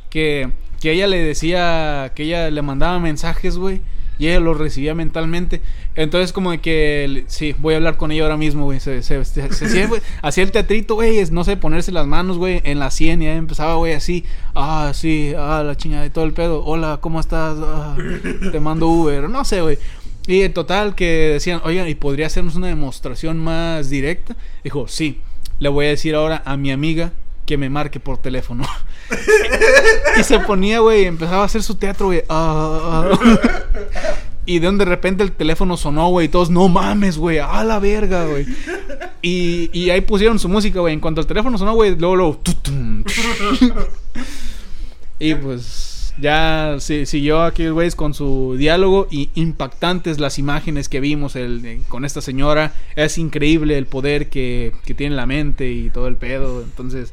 Que, 0.10 0.52
que 0.80 0.91
ella 0.91 1.08
le 1.08 1.18
decía, 1.18 2.13
que 2.15 2.24
ella 2.24 2.52
le 2.52 2.62
mandaba 2.62 3.00
mensajes, 3.00 3.58
güey. 3.58 3.82
Y 4.17 4.28
ella 4.28 4.39
los 4.39 4.58
recibía 4.58 4.95
mentalmente. 4.95 5.62
Entonces, 5.95 6.32
como 6.34 6.51
de 6.51 6.60
que, 6.60 7.23
sí, 7.28 7.56
voy 7.60 7.73
a 7.73 7.78
hablar 7.78 7.97
con 7.97 8.12
ella 8.12 8.23
ahora 8.23 8.38
mismo, 8.38 8.65
güey. 8.65 8.80
Se, 8.80 9.01
se- 9.04 9.23
se- 9.25 9.51
se- 9.54 9.89
hacía, 10.21 10.43
el 10.43 10.51
teatrito, 10.51 10.95
güey, 10.95 11.23
no 11.32 11.43
sé, 11.43 11.58
ponerse 11.58 11.91
las 11.91 12.08
manos, 12.08 12.38
güey, 12.38 12.62
en 12.63 12.80
la 12.80 12.91
sien. 12.91 13.21
Y 13.21 13.28
ahí 13.28 13.38
empezaba, 13.38 13.75
güey, 13.75 13.93
así. 13.93 14.25
Ah, 14.54 14.91
sí, 14.93 15.34
ah, 15.38 15.63
la 15.65 15.75
chingada 15.75 16.06
y 16.06 16.10
todo 16.10 16.25
el 16.25 16.34
pedo. 16.34 16.63
Hola, 16.65 16.99
¿cómo 17.01 17.19
estás? 17.19 17.58
Ah, 17.62 17.95
te 18.51 18.60
mando 18.60 18.88
Uber. 18.88 19.30
No 19.30 19.43
sé, 19.45 19.62
güey. 19.62 19.78
Y 20.28 20.41
en 20.41 20.54
total 20.54 20.95
que 20.95 21.06
decían, 21.34 21.62
oigan, 21.63 21.88
¿y 21.88 21.95
podría 21.95 22.28
hacernos 22.28 22.56
una 22.56 22.67
demostración 22.67 23.38
más 23.38 23.89
directa? 23.89 24.36
Dijo, 24.63 24.88
sí, 24.88 25.19
le 25.60 25.69
voy 25.69 25.86
a 25.86 25.89
decir 25.89 26.15
ahora 26.15 26.41
a 26.45 26.58
mi 26.58 26.71
amiga 26.71 27.12
que 27.46 27.58
me 27.58 27.70
marque 27.70 28.00
por 28.00 28.18
teléfono. 28.18 28.64
y 30.20 30.24
se 30.24 30.40
ponía, 30.40 30.80
güey, 30.80 31.04
y 31.04 31.06
empezaba 31.06 31.44
a 31.44 31.46
hacer 31.46 31.64
su 31.64 31.76
teatro, 31.76 32.08
güey. 32.08 32.24
Ah, 32.30 33.12
ah. 33.14 33.20
y 34.46 34.60
de 34.60 34.66
donde 34.66 34.86
de 34.86 34.90
repente 34.90 35.24
el 35.24 35.32
teléfono 35.32 35.78
sonó, 35.78 36.10
güey, 36.10 36.28
y 36.28 36.30
todos, 36.30 36.50
no 36.50 36.68
mames, 36.68 37.18
güey, 37.18 37.40
a 37.40 37.64
la 37.64 37.80
verga, 37.80 38.26
güey. 38.26 38.46
Y, 39.22 39.90
ahí 39.90 40.02
pusieron 40.02 40.38
su 40.38 40.50
música, 40.50 40.80
güey. 40.80 40.94
En 40.94 41.00
cuanto 41.00 41.22
el 41.22 41.28
teléfono 41.28 41.58
sonó, 41.58 41.74
güey, 41.74 41.96
luego, 41.96 42.16
luego. 42.16 42.42
y 45.20 45.36
pues 45.36 45.95
ya 46.19 46.75
sí, 46.80 47.06
siguió 47.06 47.43
aquí, 47.43 47.67
güey, 47.69 47.91
con 47.91 48.13
su 48.13 48.56
diálogo 48.58 49.08
y 49.12 49.30
impactantes 49.36 50.19
las 50.19 50.39
imágenes 50.39 50.88
que 50.89 50.99
vimos 50.99 51.36
el, 51.36 51.82
con 51.88 52.06
esta 52.06 52.21
señora. 52.21 52.73
Es 52.95 53.17
increíble 53.17 53.78
el 53.78 53.86
poder 53.86 54.30
que, 54.30 54.73
que 54.86 54.93
tiene 54.93 55.15
la 55.15 55.25
mente 55.25 55.71
y 55.71 55.89
todo 55.89 56.08
el 56.08 56.15
pedo. 56.15 56.62
Entonces, 56.62 57.12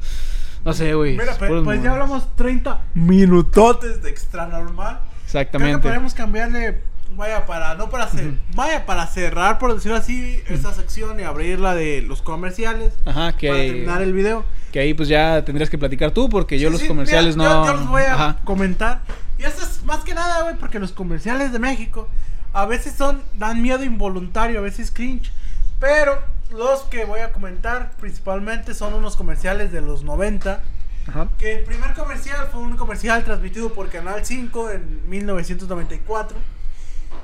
no 0.63 0.73
sé, 0.73 0.93
güey. 0.93 1.13
Mira, 1.17 1.31
es 1.33 1.37
pues, 1.37 1.51
pues 1.63 1.81
ya 1.83 1.89
mo- 1.89 1.95
hablamos 1.95 2.35
30 2.35 2.81
minutotes 2.93 4.01
de 4.01 4.09
extra 4.09 4.47
normal. 4.47 4.99
Creo 4.99 5.09
que 5.11 5.25
Exactamente. 5.25 5.87
podemos 5.87 6.13
cambiarle, 6.13 6.81
vaya 7.15 7.45
para, 7.45 7.75
no 7.75 7.89
para 7.89 8.05
hacer, 8.05 8.33
vaya 8.55 8.85
para 8.85 9.07
cerrar, 9.07 9.59
por 9.59 9.73
decirlo 9.73 9.97
así, 9.97 10.41
esta 10.47 10.73
sección 10.73 11.19
y 11.19 11.23
abrirla 11.23 11.75
de 11.75 12.01
los 12.01 12.21
comerciales. 12.21 12.93
Ajá, 13.05 13.33
que, 13.37 13.47
Para 13.49 13.59
terminar 13.61 14.01
el 14.01 14.13
video. 14.13 14.43
que 14.71 14.79
ahí 14.79 14.93
pues 14.93 15.09
ya 15.09 15.43
tendrías 15.45 15.69
que 15.69 15.77
platicar 15.77 16.11
tú 16.11 16.29
porque 16.29 16.59
yo 16.59 16.69
Sí, 16.69 16.73
los 16.73 16.81
sí, 16.81 16.87
comerciales 16.87 17.35
mira, 17.37 17.49
no... 17.49 17.65
Yo, 17.65 17.71
yo 17.73 17.79
los 17.79 17.89
voy 17.89 18.03
a 18.03 18.13
Ajá. 18.13 18.37
comentar. 18.43 19.01
Y 19.37 19.43
esto 19.43 19.63
es 19.63 19.83
más 19.83 20.03
que 20.03 20.13
nada, 20.13 20.43
güey, 20.43 20.55
porque 20.55 20.79
los 20.79 20.91
comerciales 20.91 21.51
de 21.51 21.59
México 21.59 22.07
a 22.53 22.65
veces 22.65 22.93
son, 22.95 23.23
dan 23.33 23.61
miedo 23.61 23.83
involuntario, 23.83 24.59
a 24.59 24.61
veces 24.61 24.91
cringe. 24.91 25.31
Pero 25.79 26.19
los 26.51 26.81
que 26.83 27.03
voy 27.05 27.19
a 27.21 27.31
comentar 27.31 27.91
principalmente 27.99 28.73
son 28.73 28.93
unos 28.93 29.15
comerciales 29.15 29.71
de 29.71 29.81
los 29.81 30.03
90. 30.03 30.61
Ajá. 31.07 31.27
Que 31.37 31.55
el 31.59 31.63
primer 31.65 31.93
comercial 31.93 32.47
fue 32.51 32.61
un 32.61 32.77
comercial 32.77 33.23
transmitido 33.25 33.73
por 33.73 33.89
Canal 33.89 34.23
5 34.23 34.69
en 34.71 35.09
1994. 35.09 36.37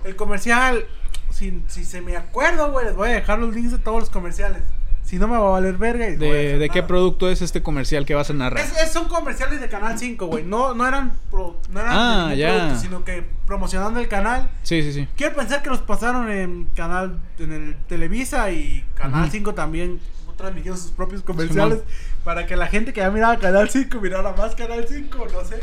El 0.03 0.15
comercial 0.15 0.85
si, 1.31 1.61
si 1.67 1.85
se 1.85 2.01
me 2.01 2.17
acuerdo, 2.17 2.71
güey, 2.71 2.85
les 2.87 2.95
voy 2.95 3.09
a 3.09 3.13
dejar 3.13 3.39
los 3.39 3.53
links 3.53 3.71
de 3.71 3.77
todos 3.77 3.99
los 3.99 4.09
comerciales. 4.09 4.61
Si 5.03 5.17
no 5.17 5.27
me 5.27 5.37
va 5.37 5.47
a 5.47 5.51
valer 5.51 5.75
verga. 5.77 6.07
y 6.07 6.17
¿De, 6.17 6.59
de 6.59 6.69
qué 6.69 6.83
producto 6.83 7.29
es 7.31 7.41
este 7.41 7.63
comercial 7.63 8.05
que 8.05 8.13
vas 8.13 8.29
a 8.29 8.33
narrar? 8.33 8.63
Es, 8.63 8.77
es- 8.79 8.91
son 8.91 9.07
comerciales 9.07 9.59
de 9.59 9.67
Canal 9.67 9.97
5, 9.97 10.25
güey. 10.27 10.43
No, 10.43 10.75
no 10.75 10.87
eran, 10.87 11.13
pro- 11.31 11.59
no 11.71 11.79
eran 11.79 11.93
Ah, 11.95 12.33
ya. 12.35 12.49
producto, 12.55 12.79
sino 12.79 13.03
que 13.03 13.23
promocionando 13.47 13.99
el 13.99 14.07
canal. 14.07 14.49
Sí, 14.61 14.83
sí, 14.83 14.93
sí. 14.93 15.07
Quiero 15.17 15.35
pensar 15.35 15.63
que 15.63 15.69
los 15.71 15.79
pasaron 15.79 16.29
en 16.31 16.65
canal 16.75 17.19
en 17.39 17.51
el 17.51 17.75
Televisa 17.87 18.51
y 18.51 18.85
Canal 18.93 19.23
Ujú. 19.23 19.31
5 19.31 19.53
también 19.55 19.99
transmitieron 20.37 20.79
sus 20.79 20.91
propios 20.91 21.21
comerciales 21.23 21.79
para 22.23 22.45
que 22.45 22.55
la 22.55 22.67
gente 22.67 22.93
que 22.93 23.01
ya 23.01 23.09
miraba 23.11 23.37
Canal 23.37 23.69
5 23.69 23.99
mirara 23.99 24.31
más 24.33 24.53
Canal 24.55 24.85
5, 24.87 25.27
no 25.33 25.43
sé. 25.45 25.59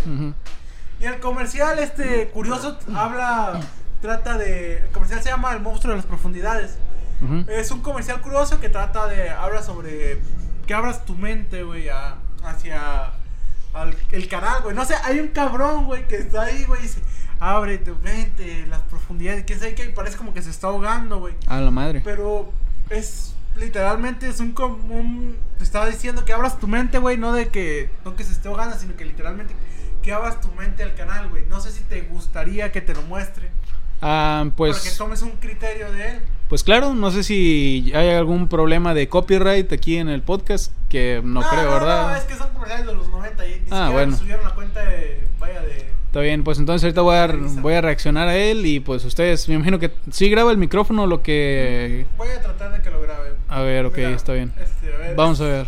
Y 1.00 1.04
el 1.04 1.20
comercial 1.20 1.78
este 1.78 2.28
curioso 2.28 2.78
habla 2.94 3.60
trata 4.00 4.36
de 4.38 4.78
el 4.78 4.88
comercial 4.90 5.22
se 5.22 5.28
llama 5.30 5.52
El 5.52 5.60
monstruo 5.60 5.92
de 5.92 5.96
las 5.98 6.06
profundidades. 6.06 6.78
Es 7.48 7.70
un 7.70 7.80
comercial 7.80 8.20
curioso 8.20 8.60
que 8.60 8.68
trata 8.68 9.06
de. 9.06 9.30
Habla 9.30 9.62
sobre. 9.62 10.20
Que 10.66 10.74
abras 10.74 11.04
tu 11.04 11.14
mente, 11.14 11.62
güey, 11.62 11.88
hacia. 12.44 13.12
al- 13.72 13.96
el 14.12 14.28
canal, 14.28 14.62
güey. 14.62 14.74
No 14.74 14.84
sé, 14.84 14.94
hay 15.04 15.20
un 15.20 15.28
cabrón, 15.28 15.86
güey, 15.86 16.06
que 16.08 16.16
está 16.16 16.42
ahí, 16.42 16.64
güey, 16.64 16.80
y 16.80 16.82
dice: 16.84 17.00
Abre 17.40 17.78
tu 17.78 17.94
mente, 18.02 18.66
las 18.66 18.80
profundidades. 18.82 19.44
¿Quién 19.46 19.58
sabe 19.58 19.74
qué? 19.74 19.86
Y 19.86 19.92
parece 19.92 20.16
como 20.16 20.34
que 20.34 20.42
se 20.42 20.50
está 20.50 20.66
ahogando, 20.68 21.18
güey. 21.18 21.34
A 21.46 21.60
la 21.60 21.70
madre. 21.70 22.00
Pero 22.04 22.52
es. 22.90 23.32
Literalmente 23.56 24.28
es 24.28 24.38
un. 24.40 24.52
com- 24.52 24.90
un- 24.90 25.36
te 25.56 25.64
estaba 25.64 25.86
diciendo 25.86 26.24
que 26.26 26.34
abras 26.34 26.58
tu 26.58 26.66
mente, 26.68 26.98
güey. 26.98 27.16
No 27.16 27.32
de 27.32 27.48
que. 27.48 27.88
No 28.04 28.14
que 28.14 28.24
se 28.24 28.32
esté 28.32 28.48
ahogando, 28.48 28.78
sino 28.78 28.94
que 28.96 29.04
literalmente. 29.06 29.54
Que 30.02 30.12
abras 30.12 30.40
tu 30.42 30.48
mente 30.52 30.82
al 30.82 30.94
canal, 30.94 31.28
güey. 31.30 31.46
No 31.46 31.60
sé 31.60 31.72
si 31.72 31.82
te 31.84 32.02
gustaría 32.02 32.70
que 32.72 32.80
te 32.82 32.94
lo 32.94 33.00
muestre. 33.02 33.50
Ah, 34.02 34.40
para 34.42 34.50
que 34.50 34.52
pues, 34.56 34.96
tomes 34.98 35.22
un 35.22 35.30
criterio 35.32 35.90
de 35.92 36.08
él. 36.10 36.18
pues 36.48 36.62
claro, 36.62 36.94
no 36.94 37.10
sé 37.10 37.22
si 37.22 37.90
hay 37.94 38.10
algún 38.10 38.48
problema 38.48 38.92
de 38.94 39.08
copyright 39.08 39.72
aquí 39.72 39.96
en 39.96 40.08
el 40.08 40.22
podcast, 40.22 40.72
que 40.88 41.20
no, 41.24 41.40
creo, 41.42 41.70
¿verdad? 41.70 42.08
No, 42.10 42.16
es 42.16 42.24
que 42.24 42.34
son 42.34 42.50
comerciales 42.50 42.86
de 42.86 42.94
los 42.94 43.08
90 43.08 43.46
y 43.46 43.50
ni 43.50 43.54
Ah, 43.56 43.60
siquiera 43.62 43.90
bueno. 43.90 44.16
subieron 44.16 44.44
la 44.44 44.54
cuenta 44.54 44.84
de, 44.84 45.24
vaya, 45.40 45.60
de... 45.62 45.86
Está 46.06 46.20
bien, 46.20 46.44
pues 46.44 46.58
entonces 46.58 46.84
ahorita 46.84 47.00
voy 47.02 47.16
a, 47.16 47.26
voy 47.60 47.74
a 47.74 47.80
reaccionar 47.80 48.28
a 48.28 48.36
él 48.36 48.64
y 48.64 48.80
pues 48.80 49.04
ustedes, 49.04 49.48
me 49.48 49.54
imagino 49.56 49.78
que 49.78 49.90
sí 50.10 50.30
graba 50.30 50.50
el 50.50 50.56
micrófono 50.58 51.06
lo 51.06 51.22
que... 51.22 52.06
Voy 52.16 52.28
a 52.28 52.40
tratar 52.40 52.72
de 52.72 52.80
que 52.80 52.90
lo 52.90 53.00
grabe. 53.02 53.32
A 53.48 53.60
ver, 53.62 53.84
ok, 53.86 53.96
Mira, 53.98 54.10
está 54.10 54.32
bien. 54.32 54.52
este, 54.58 54.94
a 54.94 54.98
ver, 54.98 55.14
Vamos 55.16 55.40
a 55.40 55.44
ver. 55.44 55.66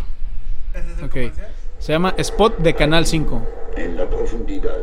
Este 0.75 0.93
es 0.93 0.99
el 0.99 1.05
Ok. 1.05 1.11
comercial. 1.13 1.49
Se 1.79 1.93
llama 1.93 2.15
Spot 2.19 2.59
de 2.59 2.75
Canal 2.75 3.05
5. 3.07 3.47
En 3.77 3.97
la 3.97 4.09
profundidad, 4.09 4.79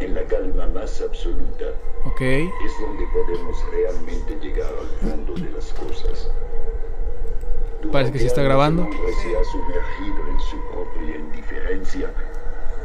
en 0.00 0.14
la 0.14 0.22
calma 0.24 0.66
más 0.68 1.00
absoluta, 1.00 1.64
Ok. 2.04 2.20
es 2.20 2.72
donde 2.80 3.04
podemos 3.12 3.64
realmente 3.70 4.36
llegar 4.40 4.70
al 4.80 5.08
fondo 5.08 5.34
de 5.34 5.50
las 5.50 5.72
cosas. 5.72 6.30
Parece 7.92 8.12
que 8.12 8.18
sí 8.18 8.26
está 8.26 8.42
Durante 8.42 8.48
grabando. 8.76 8.82
se 9.22 9.36
ha 9.36 9.44
sumergido 9.44 10.28
en 10.28 10.40
su 10.40 10.56
propia 10.72 11.16
indiferencia, 11.16 12.10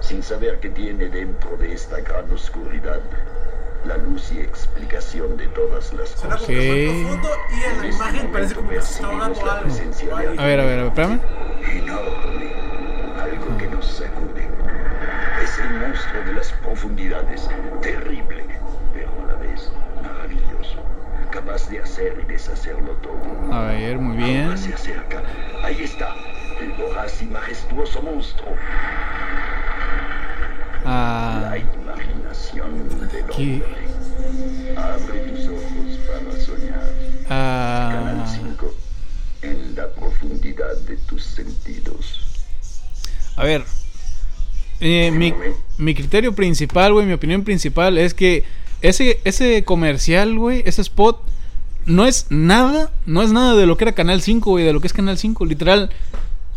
sin 0.02 0.22
saber 0.24 0.60
que 0.60 0.70
tiene 0.70 1.10
dentro 1.10 1.56
de 1.58 1.74
esta 1.74 2.00
gran 2.02 2.32
oscuridad 2.32 3.02
la 3.86 3.98
luz 3.98 4.32
y 4.32 4.40
explicación 4.40 5.36
de 5.36 5.48
todas 5.48 5.92
las 5.94 6.10
Suena 6.10 6.38
cosas. 6.38 6.48
como 6.48 6.60
que 6.60 6.88
Ok. 6.88 6.94
muy 6.94 7.04
profundo 7.04 7.30
y 7.50 7.54
en 7.54 7.60
la 7.82 7.88
este 7.88 7.88
imagen 7.90 8.32
parece 8.32 8.56
como 8.56 8.70
que 8.70 8.82
se 8.82 8.94
está 8.94 9.08
ahogando 9.08 9.42
algo. 9.52 9.74
A 10.14 10.18
ver, 10.18 10.40
a 10.40 10.46
ver, 10.46 10.60
a 10.60 10.66
ver, 10.66 10.80
espérame. 10.86 11.20
enorme, 11.72 12.54
algo 13.20 13.58
que 13.58 13.68
nos 13.68 13.86
sacude. 13.86 14.48
Es 15.44 15.60
el 15.60 15.72
monstruo 15.80 16.24
de 16.26 16.34
las 16.34 16.52
profundidades, 16.54 17.50
terrible, 17.82 18.46
pero 18.94 19.12
a 19.24 19.28
la 19.28 19.36
vez 19.36 19.72
maravilloso, 20.02 20.84
capaz 21.32 21.70
de 21.70 21.82
hacer 21.82 22.18
y 22.24 22.32
deshacerlo 22.32 22.94
todo. 22.98 23.54
A 23.54 23.68
ver, 23.68 23.98
muy 23.98 24.16
bien. 24.18 24.46
Ahora 24.46 24.58
se 24.58 24.74
acerca. 24.74 25.22
Ahí 25.64 25.84
está, 25.84 26.16
el 26.62 26.72
voraz 26.74 27.22
y 27.22 27.26
majestuoso 27.26 28.02
monstruo, 28.02 28.56
Ah, 30.86 31.40
la 31.50 31.58
imaginación 31.58 32.90
del 32.90 33.26
¿Qué? 33.36 33.64
hombre. 33.64 34.78
Abre 34.78 35.20
tus 35.30 35.48
ojos 35.48 36.00
para 36.08 36.42
soñar. 36.42 36.92
Canal 37.28 38.22
ah, 38.22 38.34
5, 38.36 38.74
en 39.44 39.76
la 39.76 39.88
profundidad 39.90 40.76
de 40.88 40.98
tus 40.98 41.24
sentidos. 41.24 42.46
a 43.38 43.44
ver. 43.46 43.64
Eh, 44.80 45.12
mi, 45.12 45.34
mi 45.78 45.94
criterio 45.96 46.34
principal, 46.34 46.94
güey, 46.94 47.06
mi 47.06 47.14
opinión 47.14 47.44
principal 47.44 47.98
es 47.98 48.14
que 48.14 48.44
ese, 48.82 49.20
ese 49.24 49.64
comercial, 49.64 50.38
güey, 50.38 50.62
ese 50.66 50.82
spot, 50.82 51.22
no 51.86 52.06
es 52.06 52.28
nada, 52.30 52.92
no 53.06 53.22
es 53.22 53.32
nada 53.32 53.56
de 53.56 53.66
lo 53.66 53.78
que 53.78 53.86
era 53.86 53.92
Canal 53.94 54.22
5, 54.22 54.50
güey, 54.52 54.66
de 54.66 54.74
lo 54.74 54.82
que 54.82 54.88
es 54.88 54.94
Canal 54.94 55.18
5. 55.18 55.46
Literal, 55.46 55.90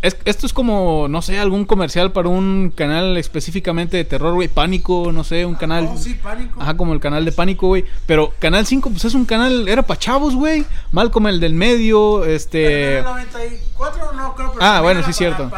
es- 0.01 0.17
esto 0.25 0.45
es 0.45 0.53
como, 0.53 1.07
no 1.09 1.21
sé, 1.21 1.39
algún 1.39 1.65
comercial 1.65 2.11
para 2.11 2.29
un 2.29 2.71
canal 2.75 3.17
específicamente 3.17 3.97
de 3.97 4.03
terror, 4.05 4.33
güey, 4.35 4.47
pánico, 4.47 5.11
no 5.11 5.23
sé, 5.23 5.45
un 5.45 5.55
canal... 5.55 5.89
Oh, 5.91 5.97
sí, 5.97 6.13
pánico. 6.15 6.61
Ajá, 6.61 6.77
como 6.77 6.93
el 6.93 6.99
canal 6.99 7.25
de 7.25 7.31
Pánico, 7.31 7.67
güey. 7.67 7.83
Pero 8.05 8.33
Canal 8.39 8.65
5, 8.65 8.89
pues 8.91 9.05
es 9.05 9.13
un 9.15 9.25
canal, 9.25 9.67
era 9.67 9.81
para 9.83 9.99
chavos, 9.99 10.35
güey. 10.35 10.65
Mal 10.91 11.11
como 11.11 11.29
el 11.29 11.39
del 11.39 11.53
medio, 11.53 12.23
este... 12.25 12.99
el 12.99 13.03
94 13.05 14.13
no 14.13 14.35
creo, 14.35 14.51
pero 14.53 14.63
Ah, 14.65 14.81
bueno, 14.81 14.99
sí, 14.99 15.05
para- 15.05 15.13
cierto. 15.13 15.51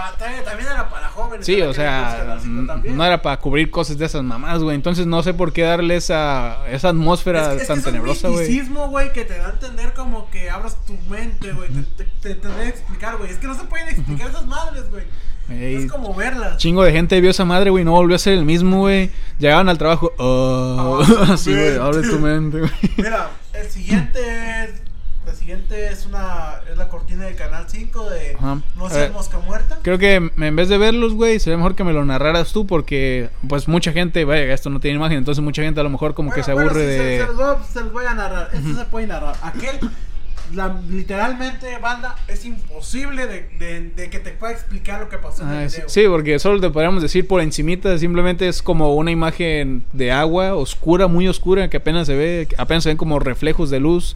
también 0.45 0.69
era 0.71 0.89
para 0.89 1.08
jóvenes. 1.29 1.45
Sí, 1.45 1.61
o 1.61 1.73
sea, 1.73 2.17
Canal 2.19 2.39
5 2.41 2.67
también. 2.67 2.97
no 2.97 3.05
era 3.05 3.21
para 3.21 3.37
cubrir 3.39 3.71
cosas 3.71 3.97
de 3.97 4.05
esas 4.05 4.23
mamás, 4.23 4.61
güey. 4.61 4.75
Entonces 4.75 5.05
no 5.07 5.23
sé 5.23 5.33
por 5.33 5.53
qué 5.53 5.61
darle 5.63 5.95
esa, 5.95 6.67
esa 6.69 6.89
atmósfera 6.89 7.41
Es 7.41 7.47
que- 7.47 7.55
es 7.55 7.61
que 7.61 7.67
tan 7.67 7.79
es 7.79 7.85
un 7.85 7.91
tenebrosa, 7.91 8.27
güey. 8.29 8.61
güey, 8.89 9.13
que 9.13 9.25
te 9.25 9.37
da 9.37 9.47
a 9.47 9.51
entender 9.51 9.93
como 9.93 10.29
que 10.31 10.49
abras 10.49 10.77
tu 10.85 10.93
mente, 11.09 11.51
güey. 11.53 11.69
Te, 11.97 12.03
te, 12.21 12.35
te, 12.35 12.47
debe 12.47 12.67
explicar, 12.67 13.17
güey. 13.17 13.31
Es 13.31 13.37
que 13.37 13.47
no 13.47 13.55
se 13.55 13.63
pueden 13.65 13.89
explicar 13.89 14.29
esas 14.29 14.45
madres, 14.45 14.89
güey. 14.89 15.03
Ey, 15.49 15.75
Es 15.85 15.91
como 15.91 16.13
verlas. 16.13 16.57
Chingo 16.57 16.83
de 16.83 16.91
gente 16.91 17.19
vio 17.21 17.31
esa 17.31 17.43
madre, 17.45 17.71
güey, 17.71 17.83
no 17.83 17.91
volvió 17.93 18.15
a 18.15 18.19
ser 18.19 18.33
el 18.33 18.45
mismo, 18.45 18.81
güey. 18.81 19.09
Llegaban 19.39 19.67
al 19.67 19.77
trabajo, 19.79 20.11
oh, 20.19 21.01
así, 21.31 21.51
güey, 21.51 21.75
abre 21.77 22.01
tu 22.07 22.19
mente, 22.19 22.59
güey. 22.59 22.71
Mira, 22.97 23.29
el 23.53 23.67
siguiente 23.69 24.19
es. 24.65 24.88
Siguiente 25.49 25.87
es 25.91 26.05
una. 26.05 26.61
Es 26.71 26.77
la 26.77 26.89
cortina 26.89 27.25
del 27.25 27.35
canal 27.35 27.65
5 27.67 28.09
de 28.11 28.35
Ajá. 28.35 28.61
No 28.77 28.87
seas 28.87 29.11
mosca 29.11 29.39
muerta. 29.39 29.79
Creo 29.81 29.97
que 29.97 30.13
en 30.37 30.55
vez 30.55 30.69
de 30.69 30.77
verlos, 30.77 31.15
güey, 31.15 31.39
sería 31.39 31.57
mejor 31.57 31.73
que 31.75 31.83
me 31.83 31.91
lo 31.91 32.05
narraras 32.05 32.53
tú 32.53 32.67
porque, 32.67 33.31
pues, 33.47 33.67
mucha 33.67 33.91
gente, 33.91 34.25
vaya, 34.25 34.53
esto 34.53 34.69
no 34.69 34.79
tiene 34.79 34.97
imagen, 34.97 35.17
entonces 35.17 35.43
mucha 35.43 35.63
gente 35.63 35.79
a 35.79 35.83
lo 35.83 35.89
mejor 35.89 36.13
como 36.13 36.31
que 36.31 36.43
se 36.43 36.51
aburre 36.51 36.85
de... 36.85 37.17
Se, 37.17 37.25
los 37.25 37.35
voy, 37.35 37.55
se 37.73 37.79
los 37.81 37.91
voy 37.91 38.05
a 38.05 38.13
narrar. 38.13 38.49
Esto 38.53 38.75
se 38.75 38.85
puede 38.85 39.07
narrar. 39.07 39.35
Aquel. 39.41 39.79
La, 40.53 40.79
literalmente, 40.87 41.77
banda, 41.79 42.15
es 42.27 42.45
imposible 42.45 43.25
de, 43.25 43.49
de, 43.57 43.89
de 43.89 44.09
que 44.11 44.19
te 44.19 44.29
pueda 44.31 44.53
explicar 44.53 44.99
lo 44.99 45.09
que 45.09 45.17
pasó 45.17 45.41
en 45.43 45.49
Ah, 45.49 45.63
el 45.63 45.69
video. 45.69 45.89
sí, 45.89 46.03
porque 46.07 46.37
solo 46.37 46.59
te 46.59 46.69
podríamos 46.69 47.01
decir 47.01 47.27
por 47.27 47.41
encimita, 47.41 47.95
simplemente 47.97 48.47
es 48.47 48.61
como 48.61 48.93
una 48.95 49.09
imagen 49.11 49.83
de 49.93 50.11
agua 50.11 50.53
oscura, 50.55 51.07
muy 51.07 51.27
oscura, 51.27 51.69
que 51.71 51.77
apenas 51.77 52.05
se 52.05 52.15
ve, 52.15 52.47
apenas 52.57 52.83
se 52.83 52.89
ven 52.89 52.97
como 52.97 53.17
reflejos 53.19 53.69
de 53.71 53.79
luz. 53.79 54.15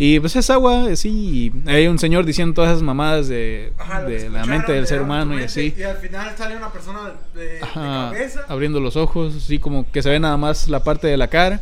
Y 0.00 0.20
pues 0.20 0.36
es 0.36 0.48
agua, 0.48 0.94
sí, 0.94 1.52
y 1.66 1.68
hay 1.68 1.88
un 1.88 1.98
señor 1.98 2.24
diciendo 2.24 2.54
todas 2.54 2.70
esas 2.70 2.84
mamadas 2.84 3.26
de, 3.26 3.72
Ajá, 3.76 4.02
la 4.02 4.46
mente 4.46 4.72
del 4.72 4.82
de 4.82 4.86
ser 4.86 5.02
humano 5.02 5.38
y 5.38 5.42
así. 5.42 5.74
Y 5.76 5.82
al 5.82 5.96
final 5.96 6.36
sale 6.38 6.56
una 6.56 6.72
persona 6.72 7.14
de, 7.34 7.58
cabeza. 7.74 8.44
abriendo 8.46 8.78
los 8.78 8.94
ojos, 8.94 9.34
así 9.34 9.58
como 9.58 9.90
que 9.90 10.00
se 10.00 10.10
ve 10.10 10.20
nada 10.20 10.36
más 10.36 10.68
la 10.68 10.84
parte 10.84 11.08
de 11.08 11.16
la 11.16 11.26
cara. 11.26 11.60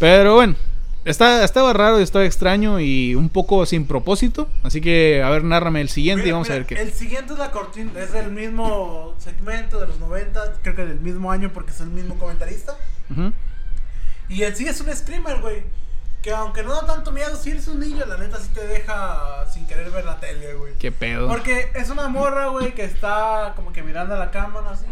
Pero 0.00 0.34
bueno, 0.34 0.56
está, 1.04 1.44
estaba 1.44 1.72
raro, 1.72 2.00
estaba 2.00 2.24
extraño 2.24 2.80
y 2.80 3.14
un 3.14 3.28
poco 3.28 3.64
sin 3.66 3.86
propósito. 3.86 4.48
Así 4.64 4.80
que, 4.80 5.22
a 5.22 5.30
ver, 5.30 5.44
nárrame 5.44 5.80
el 5.80 5.88
siguiente 5.88 6.22
y 6.22 6.24
Mira, 6.24 6.34
vamos 6.34 6.50
a 6.50 6.54
ver 6.54 6.66
qué. 6.66 6.74
El 6.74 6.92
siguiente 6.92 7.34
es 7.34 7.38
la 7.38 7.52
cortina, 7.52 7.92
es 8.00 8.12
del 8.12 8.32
mismo 8.32 9.14
segmento 9.18 9.78
de 9.78 9.86
los 9.86 10.00
90, 10.00 10.54
creo 10.62 10.74
que 10.74 10.86
del 10.86 11.00
mismo 11.00 11.30
año 11.30 11.52
porque 11.54 11.70
es 11.70 11.80
el 11.80 11.90
mismo 11.90 12.18
comentarista. 12.18 12.76
Y 14.28 14.42
en 14.42 14.56
sí 14.56 14.66
es 14.66 14.80
un 14.80 14.92
screamer, 14.92 15.40
güey. 15.40 15.62
Que 16.26 16.34
aunque 16.34 16.64
no 16.64 16.74
da 16.74 16.84
tanto 16.84 17.12
miedo, 17.12 17.36
si 17.36 17.50
eres 17.52 17.68
un 17.68 17.78
niño, 17.78 18.04
la 18.04 18.16
neta 18.16 18.40
sí 18.40 18.48
te 18.52 18.66
deja 18.66 19.46
sin 19.48 19.64
querer 19.64 19.92
ver 19.92 20.04
la 20.04 20.18
tele, 20.18 20.54
güey. 20.54 20.74
Qué 20.74 20.90
pedo. 20.90 21.28
Porque 21.28 21.70
es 21.76 21.88
una 21.88 22.08
morra, 22.08 22.48
güey, 22.48 22.74
que 22.74 22.82
está 22.84 23.52
como 23.54 23.72
que 23.72 23.84
mirando 23.84 24.16
a 24.16 24.18
la 24.18 24.32
cámara 24.32 24.70
así. 24.72 24.86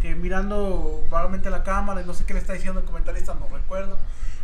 Que 0.00 0.14
mirando 0.14 1.04
vagamente 1.10 1.48
a 1.48 1.50
la 1.50 1.62
cámara 1.62 2.00
y 2.00 2.06
no 2.06 2.14
sé 2.14 2.24
qué 2.24 2.32
le 2.32 2.40
está 2.40 2.54
diciendo 2.54 2.80
el 2.80 2.86
comentarista, 2.86 3.34
no 3.34 3.54
recuerdo. 3.54 3.98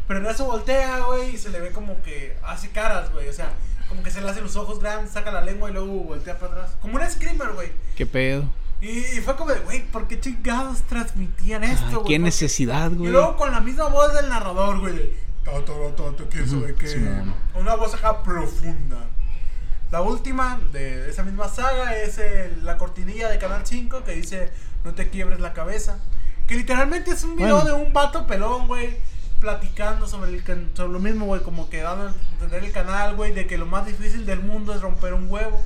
Pero 0.06 0.20
en 0.20 0.26
eso 0.26 0.44
voltea, 0.44 0.98
güey, 0.98 1.30
y 1.30 1.38
se 1.38 1.48
le 1.48 1.60
ve 1.60 1.70
como 1.70 2.02
que 2.02 2.36
hace 2.44 2.68
caras, 2.68 3.10
güey. 3.10 3.30
O 3.30 3.32
sea, 3.32 3.48
como 3.88 4.02
que 4.02 4.10
se 4.10 4.20
le 4.20 4.28
hacen 4.28 4.42
los 4.42 4.56
ojos 4.56 4.80
grandes, 4.80 5.12
saca 5.12 5.32
la 5.32 5.40
lengua 5.40 5.70
y 5.70 5.72
luego 5.72 5.94
voltea 5.94 6.38
para 6.38 6.52
atrás. 6.52 6.76
Como 6.82 6.96
un 6.98 7.10
screamer, 7.10 7.52
güey. 7.54 7.72
Qué 7.96 8.04
pedo. 8.04 8.44
Y, 8.82 9.00
fue 9.22 9.34
como 9.36 9.50
de, 9.50 9.60
güey, 9.60 9.86
¿por 9.86 10.06
qué 10.08 10.20
chingados 10.20 10.82
transmitían 10.82 11.64
esto, 11.64 11.84
güey? 11.84 11.92
qué 11.92 11.96
Porque- 12.00 12.18
necesidad, 12.18 12.90
güey. 12.90 13.08
Y 13.08 13.12
luego 13.12 13.38
con 13.38 13.50
la 13.50 13.60
misma 13.60 13.88
voz 13.88 14.12
del 14.12 14.28
narrador, 14.28 14.78
güey. 14.78 15.31
De, 15.44 15.50
"Ta, 15.50 15.64
ta, 15.64 15.72
ta, 15.96 16.16
ta, 16.16 16.24
quién 16.30 16.48
sabe 16.48 16.74
qué". 16.74 16.86
Simón. 16.88 17.34
Una 17.54 17.74
voz 17.76 17.94
acá 17.94 18.22
profunda. 18.22 18.98
La 19.90 20.00
última 20.00 20.58
de 20.72 21.10
esa 21.10 21.22
misma 21.22 21.48
saga 21.48 21.96
es 21.96 22.16
el- 22.18 22.64
la 22.64 22.78
cortinilla 22.78 23.28
de 23.28 23.38
Canal 23.38 23.62
5 23.66 24.02
que 24.04 24.12
dice 24.12 24.50
No 24.84 24.94
te 24.94 25.10
quiebres 25.10 25.38
la 25.38 25.52
cabeza. 25.52 25.98
Que 26.48 26.56
literalmente 26.56 27.12
es 27.12 27.22
un 27.22 27.36
video 27.36 27.60
Bueno. 27.60 27.76
de 27.76 27.84
un 27.84 27.92
vato 27.92 28.26
pelón, 28.26 28.66
güey. 28.66 28.96
platicando 29.38 30.06
sobre, 30.06 30.30
el, 30.36 30.70
sobre 30.72 30.92
lo 30.92 31.00
mismo, 31.00 31.26
güey, 31.26 31.40
como 31.42 31.68
que 31.68 31.82
dando 31.82 32.06
a 32.08 32.12
entender 32.34 32.62
el 32.62 32.70
canal, 32.70 33.16
güey, 33.16 33.32
de 33.32 33.44
que 33.48 33.58
lo 33.58 33.66
más 33.66 33.84
difícil 33.86 34.24
del 34.24 34.38
mundo 34.40 34.72
es 34.72 34.80
romper 34.80 35.14
un 35.14 35.28
huevo. 35.28 35.60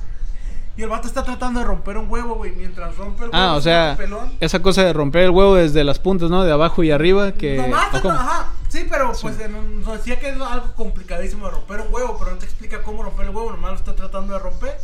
Y 0.77 0.81
el 0.81 0.89
vato 0.89 1.07
está 1.07 1.23
tratando 1.23 1.59
de 1.59 1.65
romper 1.67 1.97
un 1.97 2.09
huevo, 2.09 2.33
güey, 2.35 2.53
mientras 2.53 2.95
rompe 2.97 3.25
el 3.25 3.29
huevo. 3.29 3.43
Ah, 3.43 3.53
o 3.53 3.61
sea, 3.61 3.93
pelón. 3.95 4.33
esa 4.39 4.63
cosa 4.63 4.83
de 4.83 4.93
romper 4.93 5.23
el 5.25 5.29
huevo 5.29 5.53
desde 5.55 5.83
las 5.83 5.99
puntas, 5.99 6.31
¿no? 6.31 6.43
De 6.43 6.51
abajo 6.51 6.81
y 6.83 6.89
arriba, 6.89 7.33
que... 7.33 7.57
Nomás, 7.57 7.93
¿o 7.93 8.01
cómo? 8.01 8.13
ajá, 8.15 8.47
sí, 8.69 8.87
pero 8.89 9.11
pues 9.21 9.49
nos 9.49 9.97
decía 9.97 10.19
que 10.19 10.29
es 10.29 10.41
algo 10.41 10.73
complicadísimo 10.75 11.45
de 11.45 11.51
romper 11.51 11.81
un 11.81 11.93
huevo, 11.93 12.17
pero 12.19 12.31
no 12.31 12.37
te 12.37 12.45
explica 12.45 12.81
cómo 12.81 13.03
romper 13.03 13.27
el 13.27 13.35
huevo, 13.35 13.51
nomás 13.51 13.71
lo 13.71 13.77
está 13.77 13.95
tratando 13.95 14.33
de 14.33 14.39
romper. 14.39 14.77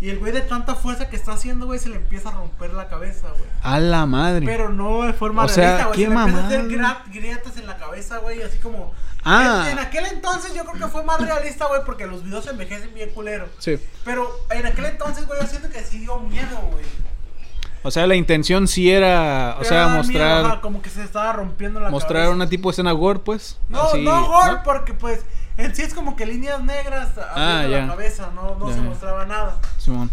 Y 0.00 0.10
el 0.10 0.18
güey 0.18 0.32
de 0.32 0.42
tanta 0.42 0.74
fuerza 0.74 1.08
que 1.08 1.16
está 1.16 1.32
haciendo, 1.32 1.66
güey, 1.66 1.78
se 1.78 1.88
le 1.88 1.96
empieza 1.96 2.30
a 2.30 2.32
romper 2.32 2.72
la 2.74 2.88
cabeza, 2.88 3.28
güey. 3.30 3.44
A 3.62 3.78
la 3.80 4.06
madre. 4.06 4.44
Pero 4.46 4.68
no 4.68 5.04
de 5.04 5.12
forma 5.12 5.44
O 5.44 5.48
sea, 5.48 5.64
realista, 5.64 5.86
güey. 5.86 5.98
qué 5.98 6.04
Se 6.04 6.10
le 6.10 6.14
empieza 6.14 6.88
a 6.88 6.90
hacer 6.90 7.12
grietas 7.12 7.56
en 7.56 7.66
la 7.66 7.76
cabeza, 7.76 8.18
güey, 8.18 8.42
así 8.42 8.58
como... 8.58 8.92
Ah. 9.24 9.66
En, 9.66 9.78
en 9.78 9.84
aquel 9.84 10.06
entonces 10.06 10.52
yo 10.52 10.64
creo 10.64 10.84
que 10.84 10.88
fue 10.88 11.04
más 11.04 11.20
realista, 11.20 11.66
güey, 11.66 11.82
porque 11.84 12.06
los 12.06 12.24
videos 12.24 12.46
envejecen 12.48 12.92
bien 12.92 13.10
culero. 13.10 13.48
Sí. 13.58 13.78
Pero 14.04 14.28
en 14.50 14.66
aquel 14.66 14.86
entonces, 14.86 15.26
güey, 15.26 15.40
yo 15.40 15.46
siento 15.46 15.70
que 15.70 15.82
sí 15.84 15.98
dio 15.98 16.18
miedo, 16.18 16.58
güey. 16.72 16.84
O 17.84 17.90
sea, 17.90 18.06
la 18.06 18.14
intención 18.14 18.68
sí 18.68 18.90
era, 18.90 19.56
o 19.60 19.64
sea, 19.64 19.86
miedo, 19.86 19.96
mostrar 19.98 20.44
ajá, 20.46 20.60
como 20.60 20.80
que 20.82 20.88
se 20.90 21.02
estaba 21.02 21.32
rompiendo 21.32 21.80
la 21.80 21.90
mostrar 21.90 22.22
cabeza. 22.22 22.34
una 22.34 22.48
tipo 22.48 22.68
de 22.68 22.72
escena 22.72 22.92
gore, 22.92 23.18
pues. 23.18 23.58
No, 23.68 23.82
Así, 23.82 24.02
no 24.04 24.26
gore, 24.26 24.58
porque 24.64 24.94
pues 24.94 25.20
en 25.56 25.74
sí 25.74 25.82
es 25.82 25.92
como 25.92 26.14
que 26.16 26.24
líneas 26.26 26.62
negras 26.62 27.10
Ah, 27.34 27.64
ya. 27.68 27.80
la 27.80 27.86
cabeza, 27.88 28.30
no, 28.34 28.54
no 28.56 28.68
Ya, 28.68 28.74
se 28.74 28.80
ya. 28.82 28.88
mostraba 28.88 29.24
nada. 29.26 29.56
Simón. 29.78 30.10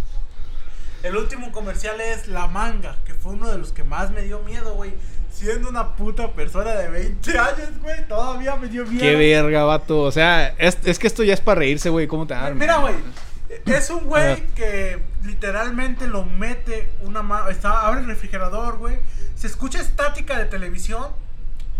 El 1.04 1.16
último 1.16 1.52
comercial 1.52 2.02
es 2.02 2.28
La 2.28 2.48
Manga, 2.48 2.98
que 3.06 3.14
fue 3.14 3.34
uno 3.34 3.50
de 3.50 3.58
los 3.58 3.72
que 3.72 3.84
más 3.84 4.12
me 4.12 4.22
dio 4.24 4.40
miedo, 4.40 4.74
güey. 4.74 4.94
Siendo 5.32 5.70
una 5.70 5.96
puta 5.96 6.32
persona 6.32 6.72
de 6.72 6.90
20 6.90 7.38
años, 7.40 7.70
güey, 7.82 8.06
todavía 8.08 8.56
me 8.58 8.68
dio 8.68 8.84
miedo. 8.86 9.00
Qué 9.00 9.16
verga, 9.16 9.64
vato. 9.64 10.02
O 10.02 10.12
sea, 10.12 10.48
es, 10.58 10.78
es 10.84 11.00
que 11.00 11.08
esto 11.08 11.24
ya 11.24 11.34
es 11.36 11.40
para 11.40 11.60
reírse, 11.60 11.90
güey. 11.90 12.08
¿Cómo 12.08 12.26
te 12.28 12.34
armas? 12.34 12.56
Mira, 12.60 12.78
güey, 12.80 12.96
es 13.66 13.90
un 13.90 14.06
güey 14.06 14.46
que 14.56 15.00
literalmente 15.24 16.08
lo 16.08 16.24
mete 16.24 16.90
una 17.02 17.24
mano, 17.24 17.50
está 17.50 17.88
abre 17.88 18.02
el 18.02 18.08
refrigerador, 18.08 18.78
güey. 18.78 18.98
Se 19.36 19.48
escucha 19.48 19.82
estática 19.82 20.38
de 20.38 20.46
televisión, 20.46 21.08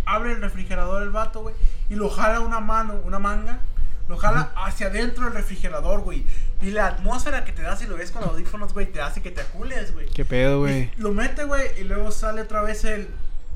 abre 0.06 0.32
el 0.32 0.42
refrigerador 0.42 1.04
el 1.04 1.12
vato, 1.12 1.42
güey, 1.42 1.56
y 1.90 1.96
lo 1.96 2.10
jala 2.10 2.40
una 2.40 2.60
mano, 2.60 3.00
una 3.06 3.20
manga, 3.20 3.60
lo 4.08 4.18
jala 4.18 4.52
hacia 4.56 4.88
adentro 4.88 5.26
del 5.26 5.34
refrigerador, 5.34 6.02
güey. 6.02 6.26
Y 6.62 6.72
la 6.72 6.88
atmósfera 6.88 7.46
que 7.46 7.52
te 7.52 7.62
da 7.62 7.76
si 7.78 7.86
lo 7.86 7.96
ves 7.96 8.12
con 8.12 8.24
audífonos, 8.24 8.74
güey, 8.74 8.92
te 8.92 9.02
hace 9.02 9.22
que 9.22 9.32
te 9.32 9.42
acules, 9.42 9.94
güey. 9.94 10.08
Qué 10.08 10.26
pedo, 10.26 10.60
güey. 10.60 10.92
Lo 10.98 11.12
mete, 11.12 11.44
güey, 11.44 11.80
y 11.80 11.84
luego 11.84 12.12
sale 12.12 12.42
otra 12.42 12.62
vez 12.62 12.84
el. 12.84 13.08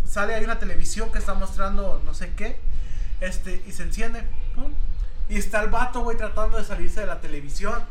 Sale 0.07 0.35
ahí 0.35 0.43
una 0.43 0.59
televisión 0.59 1.11
que 1.11 1.17
está 1.17 1.33
mostrando 1.33 2.01
no 2.05 2.13
sé 2.13 2.31
qué. 2.35 2.57
Este, 3.19 3.63
y 3.65 3.71
se 3.71 3.83
enciende. 3.83 4.23
pum, 4.53 4.73
y 5.29 5.37
está 5.37 5.63
el 5.63 5.69
vato, 5.69 6.01
güey, 6.01 6.17
tratando 6.17 6.57
de 6.57 6.63
salirse 6.63 6.99
de 6.99 7.07
la 7.07 7.19
televisión. 7.19 7.81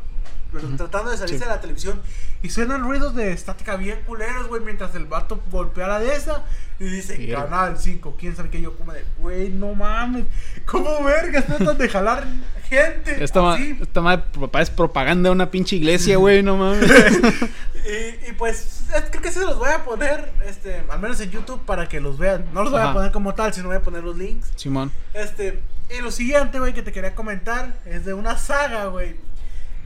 Pero 0.51 0.67
tratando 0.77 1.09
de 1.09 1.17
salirse 1.17 1.39
Sí. 1.39 1.43
de 1.43 1.49
la 1.49 1.59
televisión. 1.61 1.99
Y 2.43 2.49
suenan 2.49 2.83
ruidos 2.83 3.15
de 3.15 3.31
estática 3.31 3.75
bien 3.75 4.01
culeros, 4.05 4.47
güey, 4.47 4.61
mientras 4.61 4.93
el 4.93 5.05
vato 5.05 5.41
golpea 5.49 5.87
la 5.87 5.99
de 5.99 6.15
esa. 6.15 6.43
Y 6.79 6.83
dice. 6.85 7.27
Canal 7.31 7.77
5, 7.79 8.15
quién 8.19 8.35
sabe 8.35 8.49
qué. 8.49 8.61
Yo, 8.61 8.75
como 8.77 8.93
de, 8.93 9.03
güey, 9.17 9.49
no 9.49 9.73
mames. 9.73 10.25
¿Cómo 10.65 11.03
vergas 11.03 11.45
tratan 11.47 11.77
de 11.77 11.89
jalar 11.89 12.25
gente? 12.69 13.23
Esta, 13.23 13.41
ma- 13.41 13.57
esta 13.57 14.01
madre 14.01 14.23
papá, 14.39 14.61
es 14.61 14.69
propaganda 14.69 15.29
de 15.29 15.33
una 15.35 15.49
pinche 15.49 15.75
iglesia, 15.77 16.17
güey. 16.17 16.43
No 16.43 16.57
mames. 16.57 16.89
Y, 17.85 18.29
y 18.29 18.33
pues 18.37 18.83
es- 18.95 19.03
creo 19.09 19.21
que 19.21 19.29
sí 19.29 19.39
se 19.39 19.45
los 19.45 19.57
voy 19.57 19.69
a 19.69 19.83
poner, 19.83 20.31
este, 20.45 20.83
al 20.89 20.99
menos 21.01 21.19
en 21.19 21.31
YouTube 21.31 21.61
para 21.65 21.89
que 21.89 21.99
los 21.99 22.17
vean. 22.17 22.45
No 22.53 22.63
los 22.63 22.71
voy 22.71 22.79
a 22.81 22.93
poner 22.93 23.11
como 23.11 23.33
tal, 23.35 23.53
sino 23.53 23.67
voy 23.67 23.75
a 23.75 23.81
poner 23.81 24.03
los 24.05 24.17
links. 24.17 24.51
Simón. 24.55 24.89
Este, 25.13 25.59
y 25.89 26.01
lo 26.01 26.09
siguiente, 26.09 26.59
güey, 26.59 26.73
que 26.73 26.81
te 26.81 26.93
quería 26.93 27.13
comentar 27.13 27.73
es 27.85 28.05
de 28.05 28.13
una 28.13 28.37
saga, 28.37 28.85
güey. 28.85 29.15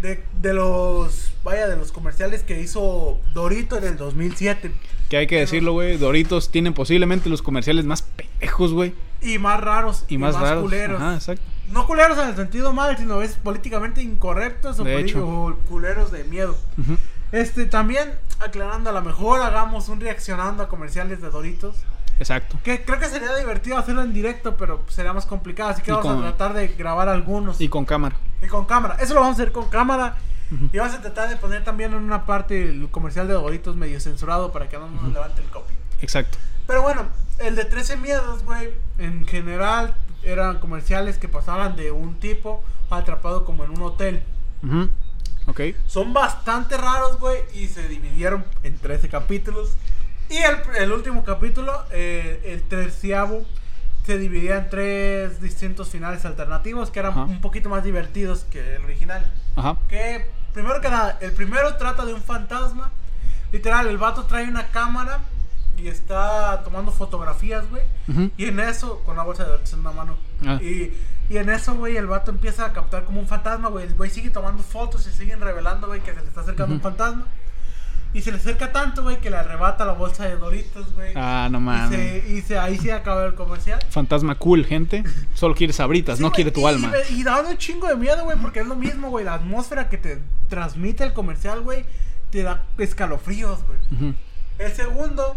De, 0.02 0.24
de 0.41 0.54
los, 0.54 1.32
vaya, 1.43 1.68
de 1.68 1.76
los 1.76 1.91
comerciales 1.91 2.43
que 2.43 2.62
hizo 2.62 3.20
Dorito 3.34 3.78
en 3.78 3.84
el 3.86 3.98
2007. 3.98 4.72
Que 5.10 5.18
hay 5.18 5.28
que 5.28 5.39
decirlo, 5.39 5.72
güey. 5.74 5.98
Doritos 5.98 6.52
tienen 6.52 6.74
posiblemente 6.74 7.30
los 7.30 7.41
comerciales 7.41 7.86
más 7.86 8.02
pendejos, 8.04 8.74
güey. 8.74 8.93
Y 9.22 9.39
más 9.39 9.60
raros. 9.60 10.06
Y, 10.08 10.18
más, 10.18 10.36
raros. 10.39 10.64
culeros. 10.64 11.02
Ajá, 11.02 11.16
exacto. 11.16 11.41
No 11.72 11.88
culeros 11.88 12.18
en 12.20 12.30
el 12.30 12.36
sentido 12.36 12.74
mal, 12.74 12.95
sino 12.98 13.18
veces 13.18 13.38
políticamente 13.38 14.02
incorrectos 14.02 14.80
o, 14.80 14.84
De 14.84 14.93
poli- 14.93 15.10
hecho. 15.10 15.28
o 15.28 15.56
culeros 15.70 16.12
de 16.12 16.24
miedo. 16.26 16.58
Este, 17.32 17.66
también 17.66 18.14
aclarando, 18.39 18.89
a 18.89 18.93
lo 18.93 19.02
mejor 19.02 19.41
hagamos 19.41 19.89
un 19.89 20.00
reaccionando 20.00 20.64
a 20.64 20.70
comerciales 20.70 21.22
de 21.22 21.30
Doritos. 21.30 21.76
Exacto. 22.20 22.57
Que 22.63 22.84
creo 22.84 22.99
que 22.99 23.07
sería 23.07 23.36
divertido 23.36 23.78
hacerlo 23.78 24.01
en 24.01 24.13
directo, 24.13 24.57
pero 24.57 24.84
sería 24.88 25.13
más 25.13 25.26
complicado. 25.26 25.70
Así 25.70 25.82
que 25.82 25.91
Y 25.91 25.93
vamos 25.93 26.07
con- 26.13 26.20
a 26.26 26.30
tratar 26.36 26.53
de 26.53 26.68
grabar 26.70 27.09
algunos. 27.09 27.59
Y 27.61 27.65
Y, 27.65 27.70
con 27.70 27.86
cámara. 27.86 28.15
con 28.49 28.65
cámara. 28.65 28.95
Eso 28.99 29.13
lo 29.13 29.22
vamos 29.22 29.38
a 29.38 29.41
hacer 29.41 29.51
con 29.51 29.70
cámara. 29.70 30.18
Y 30.72 30.78
vamos 30.78 30.93
a 30.95 31.01
tratar 31.01 31.28
de 31.30 31.36
poner 31.36 31.63
también 31.65 31.91
en 31.91 31.99
una 32.01 32.26
parte 32.26 32.63
el 32.70 32.89
comercial 32.89 33.28
de 33.28 33.34
Doritos 33.34 33.76
medio 33.76 33.99
censurado 33.99 34.51
para 34.53 34.70
que 34.70 34.78
no 34.78 34.89
nos 34.89 35.11
levante 35.11 35.41
el 35.41 35.49
copy. 35.49 35.74
Exacto. 36.01 36.38
Pero 36.65 36.82
bueno, 36.82 37.03
el 37.39 37.55
de 37.57 37.65
13 37.65 37.97
miedos, 37.97 38.43
güey, 38.45 38.70
en 38.97 39.28
general 39.28 39.95
eran 40.24 40.59
comerciales 40.59 41.18
que 41.18 41.28
pasaban 41.28 41.76
de 41.76 41.91
un 41.91 42.15
tipo 42.20 42.63
atrapado 42.89 43.43
como 43.43 43.65
en 43.65 43.72
un 43.72 43.82
hotel. 43.82 44.24
Ujú. 44.63 44.89
Ok. 45.47 45.61
Son 45.86 46.13
bastante 46.13 46.78
raros, 46.78 47.20
güey, 47.20 47.39
y 47.53 47.68
se 47.68 47.88
dividieron 47.88 48.45
en 48.63 48.78
13 48.78 49.09
capítulos. 49.09 49.72
Y 50.30 50.38
el, 50.38 50.58
el 50.78 50.92
último 50.92 51.24
capítulo, 51.24 51.84
eh, 51.92 52.42
el 52.46 52.62
treceavo, 52.64 53.46
se 54.06 54.18
dividía 54.18 54.58
en 54.58 54.70
tres 54.70 55.42
distintos 55.42 55.90
finales 55.90 56.24
alternativos 56.26 56.92
que 56.92 57.00
eran 57.00 57.12
Ajá. 57.12 57.24
un 57.24 57.42
poquito 57.42 57.70
más 57.70 57.84
divertidos 57.84 58.46
que 58.50 58.76
el 58.76 58.84
original. 58.86 59.26
Ajá. 59.56 59.78
Que, 59.90 60.30
primero 60.54 60.80
que 60.82 60.90
nada, 60.90 61.18
el 61.22 61.32
primero 61.34 61.76
trata 61.76 62.06
de 62.06 62.14
un 62.14 62.22
fantasma. 62.22 62.92
Literal, 63.52 63.88
el 63.88 63.98
vato 63.98 64.24
trae 64.26 64.48
una 64.48 64.68
cámara 64.68 65.20
y 65.78 65.88
está 65.90 66.62
tomando 66.64 66.92
fotografías, 66.92 67.70
güey. 67.70 67.84
Ujú. 68.08 68.32
Y 68.38 68.46
en 68.46 68.60
eso, 68.60 69.02
con 69.06 69.16
la 69.18 69.24
bolsa 69.24 69.44
de 69.46 69.52
dulces 69.52 69.74
en 69.74 69.80
una 69.82 69.92
mano. 69.92 70.18
Ah. 70.46 70.58
Y, 70.62 70.98
y 71.30 71.38
en 71.38 71.50
eso, 71.50 71.76
güey, 71.76 71.98
el 71.98 72.08
vato 72.08 72.32
empieza 72.32 72.66
a 72.66 72.74
captar 72.74 73.04
como 73.04 73.20
un 73.20 73.28
fantasma, 73.28 73.68
güey. 73.70 73.86
El 73.88 73.96
güey 73.96 74.10
sigue 74.10 74.30
tomando 74.30 74.64
fotos 74.64 75.06
y 75.08 75.12
siguen 75.12 75.40
revelando, 75.42 75.88
güey, 75.88 76.00
que 76.02 76.14
se 76.14 76.22
le 76.22 76.28
está 76.28 76.42
acercando 76.42 76.74
un 76.76 76.80
Ujú. 76.82 76.90
fantasma. 76.90 77.28
Y 78.14 78.22
se 78.22 78.32
le 78.32 78.38
acerca 78.38 78.72
tanto, 78.72 79.03
güey, 79.03 79.20
que 79.20 79.30
le 79.30 79.38
arrebata 79.38 79.86
la 79.86 79.93
bolsa 79.93 80.26
de 80.26 80.38
Doritos, 80.38 80.93
güey. 80.93 81.12
Ah, 81.16 81.49
no 81.51 81.60
y 81.60 81.62
mames. 81.62 81.89
se, 81.99 82.30
y 82.32 82.41
se- 82.41 82.58
ahí 82.58 82.78
se 82.78 82.91
acaba 82.93 83.26
el 83.26 83.36
comercial. 83.36 83.80
Fantasma 83.89 84.36
cool, 84.36 84.66
gente. 84.66 85.03
Solo 85.36 85.53
quiere 85.55 85.74
sabritas, 85.74 86.18
Sí, 86.18 86.24
no 86.24 86.32
quiere 86.32 86.51
tu 86.51 86.62
y- 86.62 86.66
alma. 86.66 86.91
Y, 87.10 87.20
y 87.20 87.24
da 87.24 87.41
un 87.41 87.58
chingo 87.58 87.88
de 87.88 87.95
miedo, 87.95 88.24
güey, 88.24 88.38
porque 88.38 88.62
es 88.62 88.68
lo 88.68 88.76
mismo, 88.76 89.10
güey. 89.10 89.26
La 89.26 89.36
atmósfera 89.36 89.89
que 89.89 89.97
te 89.97 90.20
transmite 90.49 91.03
el 91.03 91.14
comercial, 91.14 91.62
güey, 91.62 91.86
te 92.32 92.43
da 92.43 92.64
escalofríos, 92.78 93.60
güey. 93.66 94.16
El 94.58 94.72
segundo. 94.72 95.36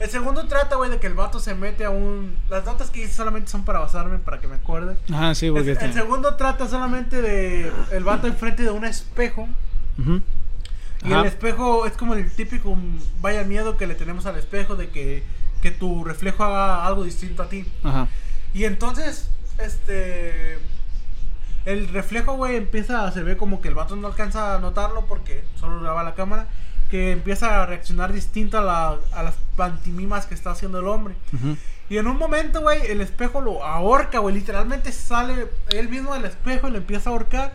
El 0.00 0.08
segundo 0.10 0.46
trata, 0.46 0.76
güey, 0.76 0.90
de 0.90 0.98
que 1.00 1.08
el 1.08 1.14
vato 1.14 1.40
se 1.40 1.54
mete 1.54 1.84
a 1.84 1.90
un. 1.90 2.36
Las 2.48 2.64
notas 2.64 2.90
que 2.90 3.00
hice 3.02 3.12
solamente 3.12 3.50
son 3.50 3.64
para 3.64 3.80
basarme, 3.80 4.18
para 4.18 4.38
que 4.40 4.46
me 4.46 4.54
acuerde. 4.54 4.96
Ajá, 5.12 5.34
sí, 5.34 5.50
porque... 5.50 5.62
El, 5.72 5.76
el 5.76 5.84
este- 5.84 5.92
segundo 5.92 6.36
trata 6.36 6.68
solamente 6.68 7.20
de 7.20 7.72
el 7.92 8.04
vato 8.04 8.26
enfrente 8.28 8.62
de 8.62 8.70
un 8.70 8.84
espejo. 8.84 9.48
Ujú. 9.98 10.22
Y 11.04 11.12
Ajá. 11.12 11.20
el 11.20 11.26
espejo 11.26 11.86
es 11.86 11.92
como 11.92 12.14
el 12.14 12.30
típico 12.30 12.74
mm, 12.74 12.98
vaya 13.20 13.44
miedo 13.44 13.76
que 13.76 13.86
le 13.86 13.94
tenemos 13.94 14.26
al 14.26 14.36
espejo 14.36 14.74
de 14.76 14.88
que, 14.90 15.22
que 15.62 15.70
tu 15.70 16.04
reflejo 16.04 16.42
haga 16.44 16.84
algo 16.86 17.04
distinto 17.04 17.42
a 17.42 17.48
ti. 17.48 17.66
Ajá. 17.84 18.08
Y 18.54 18.64
entonces, 18.64 19.30
este. 19.58 20.58
El 21.64 21.88
reflejo, 21.88 22.34
güey, 22.34 22.56
empieza. 22.56 23.10
Se 23.12 23.22
ve 23.22 23.36
como 23.36 23.60
que 23.60 23.68
el 23.68 23.74
vato 23.74 23.94
no 23.96 24.06
alcanza 24.08 24.54
a 24.56 24.58
notarlo 24.58 25.06
porque 25.06 25.44
solo 25.60 25.80
graba 25.80 26.02
la 26.02 26.14
cámara. 26.14 26.46
Que 26.90 27.12
empieza 27.12 27.62
a 27.62 27.66
reaccionar 27.66 28.12
distinto 28.14 28.56
a, 28.58 28.62
la- 28.62 28.98
a 29.12 29.22
las 29.22 29.34
pantimimas 29.56 30.24
que 30.24 30.34
está 30.34 30.52
haciendo 30.52 30.78
el 30.80 30.86
hombre. 30.88 31.14
Y 31.90 31.98
en 31.98 32.06
un 32.06 32.16
momento, 32.16 32.62
güey, 32.62 32.86
el 32.86 33.02
espejo 33.02 33.42
lo 33.42 33.62
ahorca, 33.62 34.20
güey. 34.20 34.34
Literalmente 34.34 34.90
sale 34.92 35.48
él 35.70 35.88
mismo 35.90 36.14
del 36.14 36.24
espejo 36.24 36.68
y 36.68 36.70
le 36.70 36.78
empieza 36.78 37.10
a 37.10 37.12
ahorcar. 37.12 37.52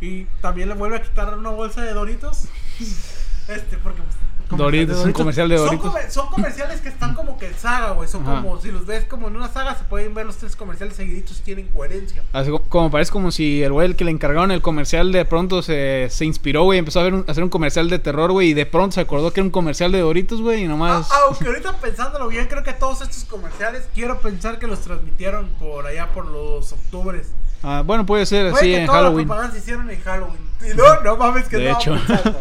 Y 0.00 0.24
también 0.40 0.68
le 0.68 0.74
vuelve 0.76 0.98
a 0.98 1.02
quitar 1.02 1.36
una 1.36 1.50
bolsa 1.50 1.82
de 1.82 1.92
Doritos. 1.94 2.46
Este, 3.48 3.76
porque. 3.78 4.02
pues, 4.02 4.58
Doritos, 4.58 5.04
un 5.04 5.12
comercial 5.12 5.48
de 5.48 5.56
Son 5.56 5.66
Doritos. 5.66 5.86
comer- 5.92 6.10
Son, 6.10 6.28
comerciales 6.30 6.80
que 6.80 6.88
están 6.88 7.14
como 7.14 7.36
que 7.38 7.46
en 7.48 7.54
saga, 7.54 7.92
güey. 7.92 8.08
Son 8.08 8.22
Ajá. 8.22 8.42
como, 8.42 8.60
si 8.60 8.72
los 8.72 8.86
ves 8.86 9.04
como 9.04 9.28
en 9.28 9.36
una 9.36 9.48
saga, 9.48 9.76
se 9.76 9.84
pueden 9.84 10.14
ver 10.14 10.26
los 10.26 10.36
tres 10.36 10.56
comerciales 10.56 10.96
seguiditos, 10.96 11.40
tienen 11.42 11.68
coherencia. 11.68 12.22
Así 12.32 12.50
como 12.68 12.90
parece 12.90 13.12
como 13.12 13.30
si 13.30 13.62
el 13.62 13.72
güey 13.72 13.86
el 13.86 13.94
que 13.96 14.04
le 14.04 14.10
encargaron 14.10 14.50
el 14.50 14.62
comercial 14.62 15.12
de 15.12 15.24
pronto 15.24 15.62
se, 15.62 16.08
se 16.10 16.24
inspiró, 16.24 16.64
güey, 16.64 16.78
empezó 16.80 16.98
a, 17.00 17.04
ver 17.04 17.14
un- 17.14 17.24
a 17.26 17.30
hacer 17.30 17.42
un 17.44 17.50
comercial 17.50 17.88
de 17.88 17.98
terror, 18.00 18.32
güey, 18.32 18.48
y 18.50 18.54
de 18.54 18.66
pronto 18.66 18.94
se 18.94 19.00
acordó 19.00 19.32
que 19.32 19.38
era 19.40 19.44
un 19.44 19.50
comercial 19.52 19.90
de 19.92 20.00
Doritos, 20.00 20.40
güey, 20.42 20.64
y 20.64 20.68
nomás... 20.68 21.08
Ah, 21.12 21.18
aunque 21.28 21.46
ahorita 21.46 21.72
pensándolo 21.78 22.26
bien, 22.28 22.46
creo 22.48 22.64
que 22.64 22.72
todos 22.72 23.00
estos 23.02 23.24
comerciales, 23.24 23.88
quiero 23.94 24.20
pensar 24.20 24.58
que 24.58 24.66
los 24.66 24.80
transmitieron 24.80 25.48
por 25.60 25.86
allá 25.86 26.08
por 26.12 26.26
los 26.26 26.72
octubres. 26.72 27.28
Ah, 27.62 27.82
bueno, 27.86 28.04
puede 28.06 28.26
ser 28.26 28.50
Puede 28.50 28.56
así 28.62 28.70
que 28.72 28.80
en 28.82 28.86
Halloween. 28.88 29.18
la 29.28 29.34
propaganda 29.34 29.52
se 29.52 29.58
hicieron 29.60 29.88
en 29.90 30.00
Halloween. 30.02 30.46
Y 30.72 30.74
no, 30.76 31.00
no 31.02 31.16
mames 31.16 31.48
que 31.48 31.58
De 31.58 31.70
estaba 31.70 31.80
hecho. 31.98 32.36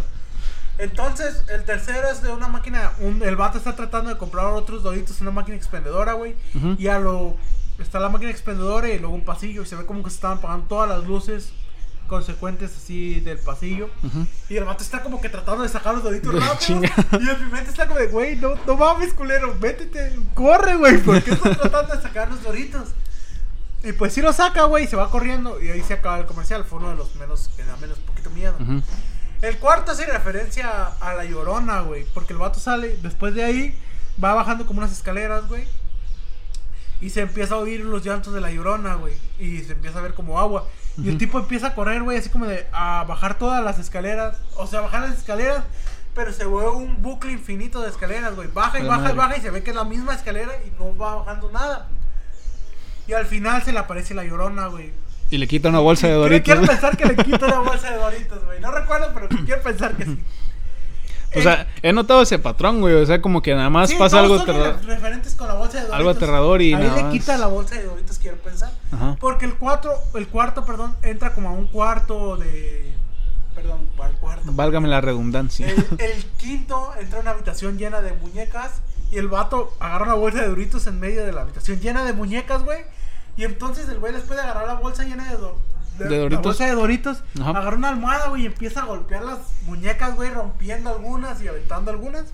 Entonces, 0.78 1.44
el 1.50 1.64
tercero 1.64 2.10
es 2.10 2.22
de 2.22 2.32
una 2.32 2.48
máquina. 2.48 2.92
Un, 3.00 3.24
el 3.24 3.36
vato 3.36 3.58
está 3.58 3.76
tratando 3.76 4.10
de 4.10 4.18
comprar 4.18 4.48
otros 4.48 4.84
doritos 4.84 5.18
en 5.22 5.28
una 5.28 5.36
máquina 5.36 5.56
expendedora, 5.58 6.14
güey. 6.14 6.36
Y 6.78 6.88
a 6.88 7.00
lo 7.00 7.38
está 7.80 8.00
la 8.00 8.10
máquina 8.10 8.32
expendedora 8.32 8.88
y 8.90 9.00
luego 9.00 9.14
un 9.16 9.26
pasillo 9.26 9.62
y 9.62 9.66
se 9.66 9.76
ve 9.76 9.86
como 9.86 10.02
que 10.04 10.10
se 10.10 10.16
estaban 10.16 10.38
apagando 10.38 10.66
todas 10.68 10.88
las 10.90 11.06
luces 11.06 11.52
consecuentes 12.08 12.72
así 12.78 13.20
del 13.22 13.38
pasillo. 13.40 13.90
Y 14.50 14.58
el 14.58 14.64
vato 14.66 14.84
está 14.84 15.02
como 15.02 15.20
que 15.22 15.30
tratando 15.30 15.64
de 15.64 15.70
sacar 15.70 15.94
los 15.96 16.04
doritos 16.04 16.34
rápido. 16.34 16.82
Y 17.20 17.30
en 17.30 17.46
mi 17.46 17.52
mente 17.52 17.72
está 17.72 17.88
como 17.88 18.00
de, 18.00 18.08
güey, 18.08 18.36
no, 18.36 18.56
no 18.66 18.76
mames, 18.78 19.14
culero, 19.14 19.56
métete, 19.60 20.18
corre, 20.34 20.76
güey, 20.76 20.98
¿por 21.00 21.22
qué 21.24 21.32
estás 21.32 21.58
tratando 21.58 21.96
de 21.96 22.02
sacar 22.02 22.30
los 22.30 22.44
doritos? 22.44 22.90
Y 23.84 23.92
pues 23.94 24.14
sí 24.14 24.22
lo 24.22 24.34
saca, 24.34 24.64
güey, 24.64 24.86
y 24.86 24.88
se 24.88 24.96
va 24.96 25.12
corriendo. 25.12 25.62
Y 25.62 25.70
ahí 25.70 25.82
se 25.84 25.94
acaba 25.94 26.18
el 26.18 26.26
comercial. 26.26 26.64
Fue 26.64 26.80
uno 26.80 26.90
de 26.90 26.96
los 26.96 27.16
menos 27.16 27.50
que 27.56 27.64
da 27.64 27.76
menos 27.78 28.00
poquito 28.00 28.30
miedo. 28.32 28.56
Ujú. 28.60 28.82
El 29.46 29.60
cuarto 29.60 29.92
hace 29.92 30.08
referencia 30.08 30.86
a 31.00 31.14
la 31.14 31.24
llorona, 31.24 31.82
güey. 31.82 32.04
Porque 32.16 32.34
el 32.34 32.40
vato 32.40 32.60
sale, 32.60 32.98
después 33.04 33.36
de 33.36 33.44
ahí, 33.44 33.80
va 34.22 34.34
bajando 34.34 34.66
como 34.66 34.80
unas 34.80 34.92
escaleras, 34.92 35.48
güey. 35.48 35.68
Y 37.00 37.12
se 37.12 37.22
empieza 37.22 37.54
a 37.54 37.58
oír 37.60 37.86
los 37.86 38.04
llantos 38.04 38.34
de 38.34 38.42
la 38.42 38.50
llorona, 38.50 38.96
güey. 38.96 39.14
Y 39.38 39.60
se 39.60 39.74
empieza 39.74 40.00
a 40.00 40.02
ver 40.02 40.16
como 40.16 40.40
agua. 40.40 40.68
Y 40.98 41.10
el 41.10 41.20
tipo 41.20 41.38
empieza 41.38 41.68
a 41.68 41.76
correr, 41.76 42.02
güey, 42.02 42.18
así 42.18 42.30
como 42.30 42.48
de 42.48 42.66
a 42.72 43.04
bajar 43.08 43.38
todas 43.38 43.64
las 43.64 43.78
escaleras. 43.78 44.36
O 44.56 44.66
sea, 44.66 44.82
bajar 44.82 45.02
las 45.02 45.20
escaleras. 45.20 45.64
Pero 46.16 46.34
se 46.34 46.46
ve 46.46 46.68
un 46.70 47.04
bucle 47.04 47.32
infinito 47.32 47.82
de 47.82 47.90
escaleras, 47.90 48.34
güey. 48.34 48.48
Baja 48.48 48.80
y 48.80 48.84
la 48.84 48.98
baja 48.98 49.12
y 49.12 49.16
baja 49.16 49.38
y 49.38 49.42
se 49.42 49.52
ve 49.52 49.62
que 49.62 49.70
es 49.70 49.76
la 49.76 49.84
misma 49.84 50.16
escalera 50.16 50.54
y 50.66 50.72
no 50.80 50.98
va 50.98 51.18
bajando 51.18 51.52
nada. 51.52 51.88
Y 53.06 53.14
al 53.14 53.28
final 53.28 53.62
se 53.62 53.74
le 53.74 53.78
aparece 53.78 54.16
la 54.16 54.24
llorona, 54.24 54.68
güey. 54.68 54.92
Y 55.32 55.38
le 55.38 55.48
quita 55.48 55.70
una 55.70 55.80
bolsa 55.80 56.08
de 56.08 56.14
doritos. 56.14 56.44
Quiero 56.46 56.62
pensar 56.62 56.96
que 56.98 57.06
le 57.06 57.16
quita 57.16 57.46
una 57.48 57.60
bolsa 57.60 57.90
de 57.92 57.98
doritos, 57.98 58.46
güey. 58.46 58.60
No 58.60 58.72
recuerdo, 58.72 59.12
pero 59.14 59.28
quiero 59.46 59.62
pensar 59.64 59.96
que 59.96 60.06
sí. 60.06 60.20
O 61.38 61.42
sea, 61.42 61.68
he 61.82 61.92
notado 61.92 62.22
ese 62.22 62.40
patrón, 62.40 62.80
güey. 62.80 62.94
O 62.96 63.06
sea, 63.06 63.22
como 63.22 63.42
que 63.42 63.54
nada 63.54 63.70
más 63.70 63.90
Sí, 63.90 63.96
pasa 63.98 64.20
algo 64.20 64.36
aterrador. 64.36 64.78
re- 64.86 64.96
referentes 64.96 65.36
con 65.36 65.48
la 65.50 65.56
bolsa 65.56 65.74
de 65.74 65.80
Doritos. 65.82 65.98
Algo 65.98 66.10
aterrador 66.12 66.62
y 66.62 66.74
Ahí 66.74 66.82
nada 66.84 66.96
le 66.96 67.04
más. 67.04 67.12
quita 67.14 67.38
la 67.38 67.48
bolsa 67.48 67.76
de 67.76 67.84
Doritos, 67.84 68.20
quiero 68.20 68.38
pensar. 68.38 68.72
Ajá. 68.94 69.18
Porque 69.20 69.46
el 69.46 69.56
cuatro, 69.56 69.92
el 70.14 70.28
cuarto, 70.30 70.64
perdón, 70.64 70.96
entra 71.02 71.34
como 71.34 71.50
a 71.50 71.52
un 71.52 71.68
cuarto 71.68 72.38
de... 72.38 72.94
Perdón, 73.54 73.90
al 74.02 74.14
cuarto. 74.14 74.44
Válgame 74.54 74.88
la 74.88 75.02
redundancia. 75.02 75.68
El, 75.68 75.86
el 76.00 76.26
quinto 76.38 76.92
entra 77.02 77.18
a 77.20 77.22
una 77.22 77.32
habitación 77.32 77.78
llena 77.78 78.00
de 78.02 78.14
muñecas 78.14 78.82
y 79.12 79.18
el 79.18 79.28
vato 79.28 79.74
agarra 79.80 80.06
una 80.06 80.14
bolsa 80.16 80.42
de 80.42 80.48
Doritos 80.48 80.88
en 80.88 81.00
medio 81.02 81.26
de 81.26 81.34
la 81.34 81.42
habitación 81.42 81.80
llena 81.82 82.06
de 82.06 82.14
muñecas, 82.14 82.64
güey. 82.64 82.80
Y 83.38 83.44
entonces 83.44 83.88
el 83.90 84.00
güey 84.00 84.14
después 84.14 84.38
de 84.38 84.44
agarrar 84.44 84.68
la 84.68 84.76
bolsa 84.76 85.04
llena 85.04 85.30
de, 85.32 85.38
do- 85.38 85.58
De 86.00 86.18
Doritos. 86.18 86.44
bolsa 86.44 86.66
de 86.66 86.72
Doritos, 86.74 87.18
Ajá. 87.40 87.50
agarra 87.52 87.76
una 87.78 87.90
almohada, 87.90 88.30
güey, 88.30 88.44
y 88.44 88.46
empieza 88.46 88.82
a 88.82 88.86
golpear 88.86 89.24
las 89.24 89.40
muñecas, 89.66 90.16
güey, 90.16 90.30
rompiendo 90.32 90.90
algunas 90.90 91.42
y 91.42 91.48
aventando 91.48 91.92
algunas. 91.92 92.26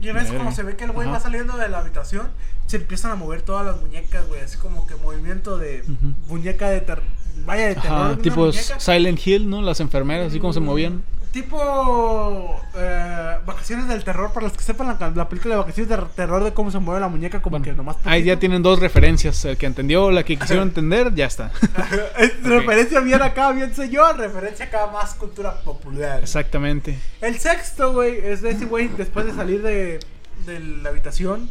Y 0.00 0.08
en 0.08 0.16
eso 0.16 0.34
como 0.36 0.52
se 0.52 0.62
ve 0.62 0.76
que 0.76 0.84
el 0.84 0.92
güey 0.92 1.08
va 1.08 1.18
saliendo 1.20 1.56
de 1.56 1.68
la 1.68 1.78
habitación, 1.80 2.28
se 2.66 2.76
empiezan 2.76 3.10
a 3.10 3.14
mover 3.16 3.42
todas 3.42 3.66
las 3.66 3.80
muñecas, 3.80 4.26
güey, 4.28 4.40
así 4.42 4.56
como 4.58 4.86
que 4.86 4.94
movimiento 4.96 5.58
de 5.58 5.82
muñeca 6.28 6.68
de 6.70 6.80
terror. 6.80 7.04
Vaya 7.44 7.68
de 7.68 7.74
terror. 7.74 8.12
Ajá, 8.12 8.16
tipo 8.18 8.46
muñeca. 8.46 8.78
Silent 8.80 9.26
Hill, 9.26 9.48
¿no? 9.50 9.60
Las 9.62 9.80
enfermeras, 9.80 10.28
así 10.28 10.38
como 10.40 10.52
se 10.52 10.60
movían. 10.60 11.02
Tipo 11.42 12.60
eh, 12.74 13.38
Vacaciones 13.46 13.86
del 13.86 14.02
Terror, 14.02 14.32
para 14.32 14.48
los 14.48 14.56
que 14.56 14.62
sepan 14.64 14.88
la, 14.98 15.10
la 15.14 15.28
película 15.28 15.54
de 15.54 15.60
Vacaciones 15.60 15.88
del 15.88 16.06
Terror 16.08 16.42
de 16.42 16.52
cómo 16.52 16.70
se 16.72 16.80
mueve 16.80 17.00
la 17.00 17.06
muñeca, 17.08 17.40
como 17.40 17.58
Bueno, 17.58 17.64
que 17.64 17.72
nomás. 17.72 17.96
ahí 18.04 18.24
ya 18.24 18.38
tienen 18.38 18.62
dos 18.62 18.80
referencias. 18.80 19.44
El 19.44 19.56
que 19.56 19.66
entendió, 19.66 20.10
la 20.10 20.24
que 20.24 20.36
quisieron 20.36 20.68
entender, 20.68 21.14
ya 21.14 21.26
está. 21.26 21.52
Es 22.18 22.42
Referencia 22.42 23.00
bien 23.00 23.22
acá, 23.22 23.52
bien 23.52 23.72
señor. 23.74 24.16
Referencia 24.16 24.64
acá 24.66 24.88
más 24.92 25.14
cultura 25.14 25.60
popular. 25.62 26.20
Exactamente. 26.20 26.98
El 27.20 27.38
sexto, 27.38 27.92
güey, 27.92 28.16
es 28.18 28.42
de 28.42 28.50
ese 28.50 28.64
güey 28.64 28.88
después 28.88 29.24
de 29.26 29.32
salir 29.32 29.62
de, 29.62 30.00
de 30.44 30.58
la 30.60 30.88
habitación 30.90 31.48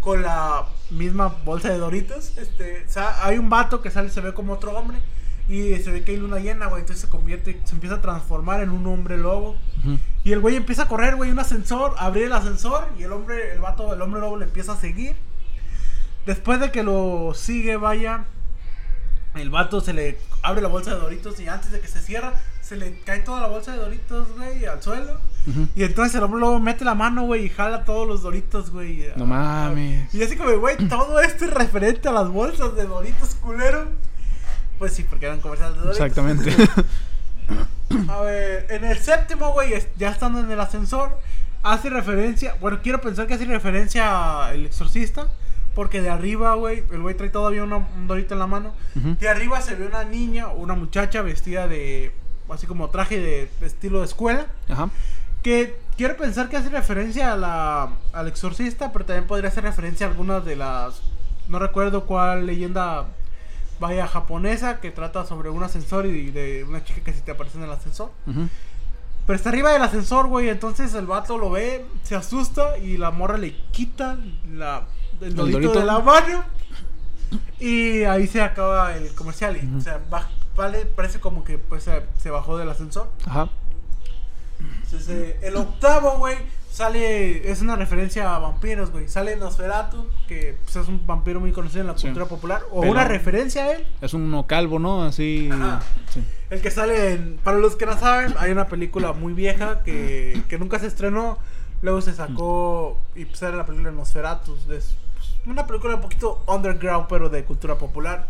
con 0.00 0.22
la 0.22 0.64
misma 0.90 1.28
bolsa 1.44 1.68
de 1.70 1.78
Doritos. 1.78 2.32
Este, 2.38 2.84
hay 3.22 3.38
un 3.38 3.48
vato 3.48 3.82
que 3.82 3.90
sale 3.90 4.08
y 4.08 4.10
se 4.10 4.20
ve 4.20 4.34
como 4.34 4.54
otro 4.54 4.76
hombre. 4.76 4.98
Y 5.48 5.74
se 5.76 5.90
ve 5.90 6.04
que 6.04 6.12
hay 6.12 6.18
luna 6.18 6.38
llena, 6.38 6.66
güey. 6.66 6.82
Entonces 6.82 7.02
se 7.02 7.08
convierte, 7.08 7.60
se 7.64 7.74
empieza 7.74 7.96
a 7.96 8.00
transformar 8.00 8.62
en 8.62 8.70
un 8.70 8.86
hombre 8.86 9.16
lobo. 9.16 9.56
Y 10.24 10.32
el 10.32 10.40
güey 10.40 10.56
empieza 10.56 10.82
a 10.82 10.88
correr, 10.88 11.16
güey, 11.16 11.30
un 11.30 11.38
ascensor, 11.38 11.94
abrir 11.98 12.24
el 12.24 12.32
ascensor 12.32 12.88
y 12.98 13.04
el 13.04 13.12
hombre, 13.12 13.52
el 13.52 13.60
vato, 13.60 13.94
el 13.94 14.02
hombre 14.02 14.20
lobo 14.20 14.36
le 14.36 14.44
empieza 14.44 14.72
a 14.72 14.76
seguir. 14.76 15.16
Después 16.26 16.60
de 16.60 16.70
que 16.70 16.82
lo 16.82 17.32
sigue, 17.34 17.76
vaya, 17.78 18.24
el 19.34 19.48
vato 19.48 19.80
se 19.80 19.94
le 19.94 20.18
abre 20.42 20.60
la 20.60 20.68
bolsa 20.68 20.94
de 20.94 21.00
Doritos 21.00 21.40
y 21.40 21.48
antes 21.48 21.70
de 21.70 21.80
que 21.80 21.88
se 21.88 22.02
cierra, 22.02 22.34
se 22.60 22.76
le 22.76 23.00
cae 23.00 23.20
toda 23.20 23.40
la 23.40 23.46
bolsa 23.46 23.72
de 23.72 23.78
Doritos, 23.78 24.28
güey, 24.36 24.66
al 24.66 24.82
suelo. 24.82 25.18
Y 25.74 25.84
entonces 25.84 26.14
el 26.16 26.24
hombre 26.24 26.40
lobo 26.40 26.60
mete 26.60 26.84
la 26.84 26.94
mano, 26.94 27.22
güey, 27.22 27.46
y 27.46 27.48
jala 27.48 27.86
todos 27.86 28.06
los 28.06 28.22
Doritos, 28.22 28.70
güey. 28.70 29.06
No 29.16 29.24
mames. 29.24 30.12
Y 30.14 30.22
así 30.22 30.36
como, 30.36 30.54
güey, 30.58 30.76
todo 30.88 31.20
esto 31.20 31.46
es 31.46 31.54
referente 31.54 32.08
a 32.08 32.12
las 32.12 32.28
bolsas 32.28 32.76
de 32.76 32.84
Doritos, 32.84 33.34
culero. 33.36 33.86
Pues 34.78 34.92
sí, 34.92 35.04
porque 35.08 35.26
eran 35.26 35.40
comerciales 35.40 35.74
de 35.76 35.80
Doritos. 35.82 36.00
Exactamente. 36.06 36.50
A 38.08 38.20
ver, 38.20 38.66
en 38.70 38.84
el 38.84 38.98
séptimo, 38.98 39.52
güey, 39.52 39.72
ya 39.96 40.10
estando 40.10 40.40
en 40.40 40.50
el 40.50 40.60
ascensor, 40.60 41.18
hace 41.62 41.88
referencia, 41.88 42.54
bueno, 42.60 42.80
quiero 42.82 43.00
pensar 43.00 43.26
que 43.26 43.34
hace 43.34 43.46
referencia 43.46 44.44
a 44.46 44.52
El 44.54 44.66
Exorcista, 44.66 45.28
porque 45.74 46.02
de 46.02 46.10
arriba, 46.10 46.54
güey, 46.54 46.84
el 46.92 47.00
güey 47.00 47.16
trae 47.16 47.30
todavía 47.30 47.64
una- 47.64 47.78
un 47.78 48.06
dorito 48.06 48.34
en 48.34 48.40
la 48.40 48.46
mano. 48.46 48.74
De 48.94 49.28
arriba 49.28 49.60
se 49.62 49.74
ve 49.74 49.86
una 49.86 50.04
niña, 50.04 50.48
una 50.48 50.74
muchacha 50.74 51.22
vestida 51.22 51.66
de, 51.66 52.12
así 52.50 52.66
como 52.66 52.90
traje 52.90 53.18
de 53.20 53.48
estilo 53.62 54.00
de 54.00 54.04
escuela, 54.06 54.46
Ajá. 54.68 54.90
que 55.42 55.78
quiero 55.96 56.16
pensar 56.16 56.50
que 56.50 56.58
hace 56.58 56.68
referencia 56.68 57.32
a 57.32 57.36
la, 57.36 57.88
al 58.12 58.28
Exorcista, 58.28 58.92
pero 58.92 59.06
también 59.06 59.26
podría 59.26 59.48
hacer 59.48 59.64
referencia 59.64 60.06
a 60.06 60.10
algunas 60.10 60.44
de 60.44 60.56
las, 60.56 61.00
no 61.48 61.58
recuerdo 61.58 62.04
cuál 62.04 62.44
leyenda 62.46 63.06
vaya 63.80 64.06
japonesa 64.06 64.80
que 64.80 64.90
trata 64.90 65.24
sobre 65.24 65.50
un 65.50 65.62
ascensor 65.62 66.06
y 66.06 66.30
de 66.30 66.64
una 66.64 66.84
chica 66.84 67.00
que 67.02 67.12
se 67.12 67.20
te 67.20 67.32
aparece 67.32 67.58
en 67.58 67.64
el 67.64 67.70
ascensor. 67.70 68.10
Pero 68.24 69.36
está 69.36 69.50
arriba 69.50 69.72
del 69.72 69.82
ascensor, 69.82 70.26
güey. 70.26 70.48
Entonces 70.48 70.94
el 70.94 71.06
vato 71.06 71.38
lo 71.38 71.50
ve, 71.50 71.84
se 72.02 72.14
asusta 72.16 72.78
y 72.78 72.96
la 72.96 73.10
morra 73.10 73.36
le 73.36 73.54
quita 73.70 74.18
la, 74.50 74.86
el 75.20 75.34
dorito, 75.34 75.58
dorito? 75.58 75.80
de 75.80 75.86
la 75.86 75.98
mano. 76.00 76.44
Y 77.60 78.04
ahí 78.04 78.26
se 78.26 78.40
acaba 78.40 78.96
el 78.96 79.14
comercial. 79.14 79.56
Y, 79.56 79.76
o 79.76 79.80
sea, 79.80 80.00
vale, 80.56 80.86
parece 80.86 81.20
como 81.20 81.44
que 81.44 81.58
pues, 81.58 81.84
se, 81.84 82.04
se 82.18 82.30
bajó 82.30 82.56
del 82.56 82.70
ascensor. 82.70 83.10
Ajá. 83.26 83.48
Entonces, 84.84 85.08
eh, 85.10 85.38
el 85.42 85.56
octavo, 85.56 86.18
güey, 86.18 86.38
sale. 86.70 87.50
Es 87.50 87.60
una 87.62 87.76
referencia 87.76 88.34
a 88.34 88.38
vampiros, 88.38 88.90
güey. 88.90 89.08
Sale 89.08 89.36
Nosferatu, 89.36 90.06
que 90.26 90.56
pues, 90.64 90.76
es 90.76 90.88
un 90.88 91.06
vampiro 91.06 91.40
muy 91.40 91.52
conocido 91.52 91.80
en 91.82 91.86
la 91.88 91.96
Sí. 91.98 92.06
cultura 92.06 92.26
popular. 92.26 92.62
O 92.70 92.80
Pero- 92.80 92.92
una 92.92 93.04
referencia 93.04 93.64
a 93.64 93.72
él. 93.72 93.86
Es 94.00 94.14
uno 94.14 94.46
calvo, 94.46 94.78
¿no? 94.78 95.04
Así. 95.04 95.50
Sí. 96.12 96.22
El 96.50 96.60
que 96.60 96.70
sale 96.70 97.12
en... 97.12 97.38
Para 97.44 97.58
los 97.58 97.76
que 97.76 97.86
no 97.86 97.98
saben, 97.98 98.34
hay 98.38 98.50
una 98.52 98.66
película 98.68 99.12
muy 99.12 99.32
vieja 99.34 99.82
que, 99.82 100.42
que 100.48 100.58
nunca 100.58 100.78
se 100.78 100.86
estrenó. 100.86 101.38
Luego 101.82 102.00
se 102.00 102.12
sacó 102.12 102.98
y 103.14 103.24
pues 103.24 103.40
era 103.42 103.56
la 103.56 103.64
película 103.66 103.90
de 103.90 103.96
Nosferatus. 103.96 104.58
Es 104.60 104.66
pues, 104.66 104.96
una 105.46 105.66
película 105.66 105.94
un 105.94 106.00
poquito 106.00 106.42
underground, 106.46 107.06
pero 107.08 107.28
de 107.28 107.44
cultura 107.44 107.76
popular. 107.76 108.26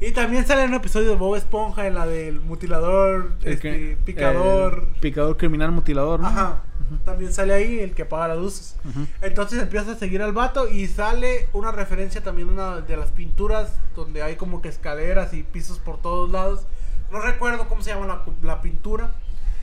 Y 0.00 0.10
también 0.12 0.46
sale 0.46 0.62
en 0.64 0.70
un 0.70 0.76
episodio 0.76 1.08
de 1.10 1.16
Bob 1.16 1.36
Esponja, 1.36 1.86
en 1.86 1.94
la 1.94 2.06
del 2.06 2.40
mutilador, 2.40 3.32
El 3.44 3.52
este, 3.54 3.96
picador. 4.04 4.88
el 4.94 5.00
picador 5.00 5.36
criminal 5.38 5.72
mutilador, 5.72 6.20
¿no? 6.20 6.26
Ajá. 6.26 6.62
También 7.04 7.32
sale 7.32 7.52
ahí 7.54 7.78
el 7.80 7.92
que 7.94 8.02
apaga 8.02 8.28
las 8.28 8.38
luces. 8.38 8.76
Entonces 9.20 9.62
empieza 9.62 9.92
a 9.92 9.96
seguir 9.96 10.22
al 10.22 10.32
vato 10.32 10.68
y 10.68 10.86
sale 10.88 11.48
una 11.52 11.72
referencia 11.72 12.22
también 12.22 12.48
una 12.48 12.80
de 12.80 12.96
las 12.96 13.10
pinturas 13.10 13.72
donde 13.96 14.22
hay 14.22 14.36
como 14.36 14.60
que 14.62 14.68
escaleras 14.68 15.34
y 15.34 15.42
pisos 15.42 15.78
por 15.78 16.00
todos 16.00 16.30
lados. 16.30 16.62
No 17.10 17.20
recuerdo 17.20 17.68
cómo 17.68 17.82
se 17.82 17.90
llama 17.90 18.06
la, 18.06 18.22
la 18.42 18.60
pintura, 18.62 19.12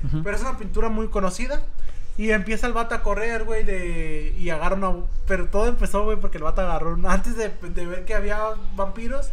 Ujú. 0.06 0.22
pero 0.24 0.36
es 0.36 0.42
una 0.42 0.58
pintura 0.58 0.90
muy 0.90 1.08
conocida. 1.08 1.62
Y 2.18 2.32
empieza 2.32 2.68
el 2.68 2.74
vato 2.74 2.96
a 2.96 3.02
correr, 3.02 3.46
güey, 3.46 3.64
de... 3.64 4.36
y 4.38 4.50
agarra 4.50 4.76
una... 4.76 4.92
Pero 5.26 5.46
todo 5.48 5.68
empezó, 5.68 6.04
güey, 6.04 6.18
porque 6.20 6.38
el 6.38 6.44
vato 6.44 6.60
agarró... 6.60 6.94
una- 6.96 7.14
Antes 7.14 7.38
de, 7.38 7.50
de 7.70 7.86
ver 7.86 8.04
que 8.04 8.14
había 8.14 8.40
vampiros, 8.76 9.32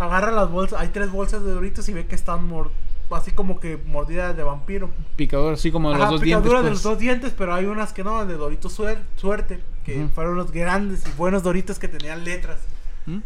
agarra 0.00 0.32
las 0.32 0.50
bolsas... 0.50 0.80
Hay 0.80 0.88
tres 0.88 1.12
bolsas 1.12 1.44
de 1.44 1.52
doritos 1.52 1.88
y 1.88 1.92
ve 1.92 2.06
que 2.06 2.16
están 2.16 2.44
mor- 2.48 2.72
así 3.10 3.30
como 3.32 3.60
que 3.60 3.76
mordidas 3.76 4.36
de 4.36 4.42
vampiro. 4.42 4.90
Picador, 5.16 5.54
así 5.54 5.70
como 5.70 5.92
de 5.92 5.98
los 5.98 6.10
dos 6.10 6.20
dientes. 6.20 6.42
picadura 6.42 6.58
de 6.62 6.68
pues. 6.70 6.72
los 6.74 6.82
dos 6.82 6.98
dientes, 6.98 7.32
pero 7.36 7.54
hay 7.54 7.66
unas 7.66 7.92
que 7.92 8.04
no, 8.04 8.24
de 8.26 8.34
Doritos 8.34 8.78
suer- 8.78 9.02
Suerte, 9.16 9.60
que 9.84 10.08
fueron 10.14 10.36
los 10.36 10.50
grandes 10.50 11.06
y 11.06 11.10
buenos 11.16 11.42
Doritos 11.42 11.78
que 11.78 11.88
tenían 11.88 12.24
letras. 12.24 12.58
¿Mm? 13.06 13.18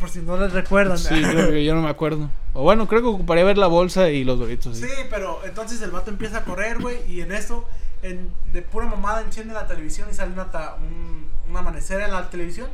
Por 0.00 0.10
si 0.10 0.20
no 0.20 0.36
les 0.36 0.52
recuerdan. 0.52 0.96
Sí, 0.98 1.20
yo, 1.20 1.50
yo 1.56 1.74
no 1.74 1.82
me 1.82 1.88
acuerdo. 1.88 2.30
O 2.54 2.62
bueno, 2.62 2.86
creo 2.86 3.00
que 3.02 3.08
ocuparía 3.08 3.44
ver 3.44 3.58
la 3.58 3.66
bolsa 3.66 4.10
y 4.10 4.22
los 4.24 4.38
doritos. 4.38 4.76
Sí, 4.76 4.84
Sí. 4.86 4.92
pero 5.10 5.40
entonces 5.44 5.80
el 5.82 5.90
vato 5.90 6.10
empieza 6.10 6.38
a 6.38 6.44
correr, 6.44 6.78
güey, 6.80 6.98
y 7.10 7.20
en 7.20 7.32
eso, 7.32 7.64
en- 8.02 8.30
de 8.52 8.62
pura 8.62 8.86
mamada, 8.86 9.22
enciende 9.22 9.54
la 9.54 9.66
televisión 9.66 10.08
y 10.10 10.14
sale 10.14 10.32
una 10.32 10.50
ta- 10.52 10.76
un, 10.80 11.26
un 11.50 11.56
amanecer 11.56 12.00
en 12.00 12.12
la 12.12 12.30
televisión. 12.30 12.68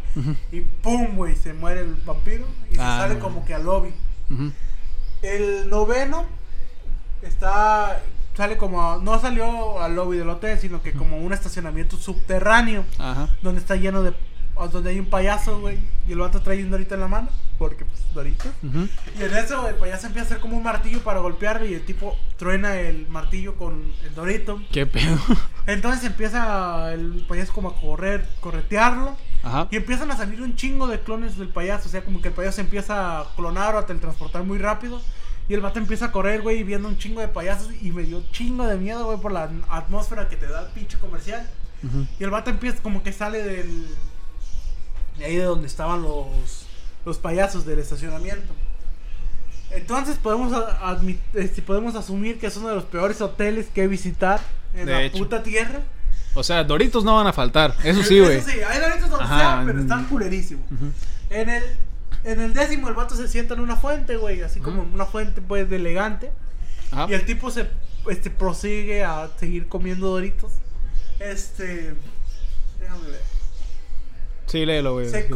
Y 0.53 0.61
pum, 0.61 1.16
güey, 1.16 1.35
se 1.35 1.55
muere 1.55 1.81
el 1.81 1.95
vampiro 2.05 2.45
y 2.70 2.75
Ah, 2.79 2.97
se 2.97 3.03
sale 3.03 3.14
no. 3.14 3.20
como 3.20 3.45
que 3.47 3.55
al 3.55 3.64
lobby. 3.64 3.91
Ujú. 4.31 4.53
El 5.25 5.70
noveno 5.70 6.27
está. 7.22 8.03
Sale 8.37 8.57
como. 8.57 8.99
No 8.99 9.20
salió 9.20 9.81
al 9.81 9.95
lobby 9.97 10.18
del 10.18 10.29
hotel, 10.29 10.59
sino 10.59 10.83
que 10.83 10.93
como 10.93 11.18
un 11.18 11.33
estacionamiento 11.33 11.97
subterráneo. 11.97 12.85
Ajá. 12.99 13.29
donde 13.43 13.61
está 13.61 13.77
lleno 13.77 14.03
de 14.03 14.12
donde 14.70 14.91
hay 14.91 14.99
un 14.99 15.07
payaso, 15.07 15.61
güey. 15.61 15.79
Y 16.07 16.12
el 16.12 16.18
vato 16.18 16.41
trae 16.41 16.62
un 16.62 16.70
dorito 16.70 16.95
en 16.95 17.01
la 17.01 17.09
mano. 17.09 17.29
Porque, 17.59 17.85
pues, 17.85 18.03
dorito. 18.12 18.49
Ujú. 18.62 18.89
Y 19.18 19.22
en 19.22 19.37
eso 19.37 19.68
el 19.68 19.77
payaso 19.77 20.07
empieza 20.07 20.27
a 20.27 20.31
hacer 20.31 20.41
como 20.41 20.57
un 20.57 20.62
martillo 20.62 21.01
para 21.01 21.20
golpearlo. 21.20 21.66
Y 21.66 21.75
el 21.75 21.85
tipo 21.85 22.16
truena 22.37 22.77
el 22.77 23.09
martillo 23.09 23.57
con 23.57 23.93
el 24.05 24.14
dorito. 24.14 24.61
¿Qué 24.72 24.87
pedo? 24.87 25.18
Entonces 25.66 26.05
empieza 26.05 26.93
el 26.93 27.25
payaso 27.29 27.53
como 27.53 27.70
a 27.70 27.81
correr, 27.81 28.29
corretearlo. 28.41 29.16
Ajá. 29.43 29.68
Y 29.70 29.77
empiezan 29.77 30.11
a 30.11 30.16
salir 30.16 30.41
un 30.41 30.57
chingo 30.57 30.87
de 30.87 31.01
clones 31.01 31.37
del 31.37 31.49
payaso. 31.49 31.89
O 31.89 31.91
sea, 31.91 32.05
como 32.05 32.20
que 32.20 32.29
el 32.29 32.35
payaso 32.35 32.61
empieza 32.61 33.20
a 33.20 33.35
clonar 33.37 33.75
o 33.75 33.79
a 33.79 33.87
teletransportar 33.87 34.43
muy 34.45 34.59
rápido. 34.59 35.01
Y 35.49 35.55
el 35.55 35.61
vato 35.61 35.78
empieza 35.78 36.07
a 36.07 36.12
correr, 36.12 36.40
güey, 36.42 36.62
viendo 36.62 36.88
un 36.88 36.97
chingo 36.97 37.20
de 37.20 37.28
payasos. 37.28 37.70
Y 37.82 37.90
me 37.92 38.03
dio 38.03 38.22
chingo 38.32 38.66
de 38.66 38.76
miedo, 38.76 39.05
güey, 39.05 39.18
por 39.18 39.32
la 39.32 39.51
atmósfera 39.68 40.28
que 40.28 40.36
te 40.36 40.47
da 40.47 40.62
el 40.62 40.68
pinche 40.68 40.99
comercial. 40.99 41.47
Y 42.18 42.24
el 42.24 42.30
vato 42.30 42.51
empieza 42.51 42.82
como 42.82 43.03
que 43.03 43.12
sale 43.12 43.42
del. 43.42 43.86
De 45.18 45.24
ahí 45.26 45.36
de 45.36 45.45
donde 45.45 45.66
estaban 45.66 46.03
los. 46.03 46.66
Los 47.05 47.18
payasos 47.18 47.66
del 47.66 47.78
estacionamiento. 47.78 48.55
Entonces 49.70 50.16
podemos, 50.16 50.53
este, 51.34 51.61
podemos 51.61 51.95
asumir 51.97 52.38
que 52.38 52.47
es 52.47 52.57
uno 52.57 52.68
de 52.68 52.76
los 52.76 52.84
peores 52.84 53.20
hoteles 53.20 53.66
que 53.66 53.86
visitar 53.88 54.40
en 54.72 54.86
De 54.86 54.92
la 54.92 55.03
hecho. 55.03 55.18
puta 55.18 55.42
tierra. 55.42 55.80
O 56.34 56.42
sea, 56.42 56.64
Doritos 56.64 57.05
no 57.05 57.16
van 57.16 57.26
a 57.26 57.32
faltar. 57.32 57.74
Eso 57.84 58.03
sí, 58.05 58.20
güey. 58.20 58.38
Eso 58.38 58.49
sí, 58.51 58.59
hay 58.66 58.80
doritos 58.80 59.11
donde 59.11 59.26
sea, 59.26 59.62
pero 59.66 59.80
están 59.80 60.05
culerísimos. 60.07 60.64
En 61.28 61.49
el, 61.51 61.62
en 62.25 62.41
el 62.41 62.55
décimo, 62.55 62.89
el 62.89 62.95
vato 62.95 63.14
se 63.14 63.29
sienta 63.29 63.55
en 63.55 63.61
una 63.61 63.77
fuente, 63.77 64.16
güey, 64.16 64.43
así 64.43 64.61
como 64.61 64.83
una 64.83 65.07
fuente, 65.07 65.43
pues, 65.43 65.68
de 65.68 65.77
elegante. 65.77 66.33
Ajá. 66.91 67.07
Y 67.09 67.14
el 67.14 67.25
tipo 67.25 67.51
se 67.51 67.68
este, 68.09 68.31
prosigue 68.31 69.05
a 69.05 69.31
seguir 69.39 69.68
comiendo 69.68 70.09
doritos. 70.09 70.53
Este. 71.18 71.95
Déjame 72.81 73.09
ver. 73.09 73.20
Sí, 74.47 74.64
léelo, 74.66 74.95
güey. 74.95 75.09
Se 75.09 75.29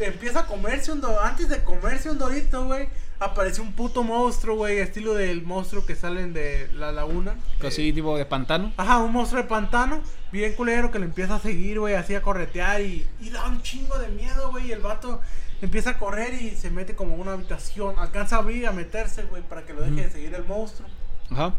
empieza 0.00 0.40
a 0.40 0.46
comerse 0.46 0.92
un 0.92 1.00
dorito. 1.00 1.20
Antes 1.20 1.48
de 1.48 1.62
comerse 1.64 2.10
un 2.10 2.18
dorito, 2.18 2.64
güey, 2.66 2.88
aparece 3.20 3.60
un 3.60 3.72
puto 3.72 4.02
monstruo, 4.02 4.56
güey, 4.56 4.78
estilo 4.78 5.14
del 5.14 5.42
monstruo 5.42 5.84
que 5.84 5.96
salen 5.96 6.32
de 6.32 6.68
la 6.72 6.92
laguna. 6.92 7.36
Así, 7.64 7.92
tipo 7.92 8.16
de 8.16 8.24
pantano. 8.24 8.72
Ajá, 8.76 8.98
un 8.98 9.12
monstruo 9.12 9.42
de 9.42 9.48
pantano, 9.48 10.00
bien 10.32 10.54
culero 10.54 10.90
que 10.90 10.98
le 10.98 11.06
empieza 11.06 11.36
a 11.36 11.40
seguir, 11.40 11.80
güey, 11.80 11.94
así 11.94 12.14
a 12.14 12.22
corretear 12.22 12.80
y, 12.80 13.06
y 13.20 13.30
da 13.30 13.46
un 13.46 13.62
chingo 13.62 13.98
de 13.98 14.08
miedo, 14.08 14.50
güey. 14.50 14.68
y 14.68 14.72
El 14.72 14.80
vato 14.80 15.20
empieza 15.62 15.90
a 15.90 15.98
correr 15.98 16.34
y 16.34 16.56
se 16.56 16.70
mete 16.70 16.94
como 16.94 17.14
a 17.14 17.16
una 17.18 17.32
habitación. 17.32 17.98
Alcanza 17.98 18.36
a 18.36 18.38
abrir, 18.40 18.66
a 18.66 18.72
meterse, 18.72 19.22
güey, 19.24 19.42
para 19.42 19.64
que 19.64 19.72
lo 19.72 19.82
deje 19.82 20.02
de 20.06 20.10
seguir 20.10 20.34
el 20.34 20.44
monstruo. 20.44 20.88
Ajá. 21.30 21.54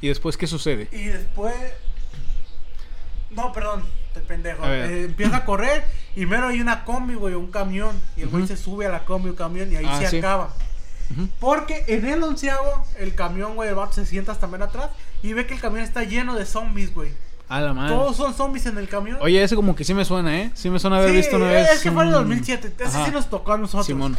¿Y 0.00 0.08
después 0.08 0.36
qué 0.36 0.46
sucede? 0.46 0.88
Y 0.92 1.04
después. 1.06 1.54
No, 3.30 3.52
perdón, 3.52 3.84
te 4.14 4.20
pendejo. 4.20 4.64
A. 4.64 4.74
Eh, 4.76 5.04
empieza 5.04 5.38
a 5.38 5.44
correr 5.44 5.84
y 6.16 6.24
mero 6.26 6.48
hay 6.48 6.60
una 6.60 6.84
combi, 6.84 7.14
güey, 7.14 7.34
un 7.34 7.50
camión. 7.50 8.00
Y 8.16 8.22
el 8.22 8.28
güey 8.28 8.46
se 8.46 8.56
sube 8.56 8.86
a 8.86 8.90
la 8.90 9.04
combi, 9.04 9.30
un 9.30 9.36
camión, 9.36 9.70
y 9.72 9.76
ahí 9.76 9.84
Ah, 9.86 9.98
se 10.00 10.08
sí. 10.08 10.18
acaba. 10.18 10.54
Porque 11.40 11.84
en 11.88 12.06
el 12.06 12.22
onceavo, 12.22 12.84
el 12.98 13.14
camión, 13.14 13.54
güey, 13.54 13.70
el 13.70 13.74
vato 13.74 13.94
se 13.94 14.04
sienta 14.04 14.32
hasta 14.32 14.42
también 14.42 14.62
atrás 14.62 14.90
y 15.22 15.32
ve 15.32 15.46
que 15.46 15.54
el 15.54 15.60
camión 15.60 15.82
está 15.82 16.04
lleno 16.04 16.34
de 16.36 16.44
zombies, 16.44 16.92
güey. 16.94 17.12
A 17.48 17.60
la 17.60 17.72
madre. 17.72 17.94
Todos 17.94 18.16
son 18.16 18.34
zombies 18.34 18.66
en 18.66 18.76
el 18.78 18.88
camión. 18.88 19.16
Oye, 19.20 19.42
ese 19.42 19.56
como 19.56 19.74
que 19.74 19.82
sí 19.84 19.94
me 19.94 20.04
suena, 20.04 20.38
¿eh? 20.38 20.50
Sí 20.54 20.68
me 20.68 20.78
suena 20.78 20.98
haber 20.98 21.10
Sí, 21.10 21.16
visto 21.16 21.36
una 21.36 21.46
vez. 21.46 21.70
Es 21.70 21.80
que 21.82 21.90
fue 21.90 22.02
en 22.02 22.08
el 22.10 22.14
un- 22.14 22.20
2007. 22.22 22.72
Ese 22.78 22.84
Ajá. 22.96 23.06
sí 23.06 23.10
nos 23.10 23.30
tocó 23.30 23.52
a 23.54 23.58
nosotros. 23.58 23.86
Simón. 23.86 24.18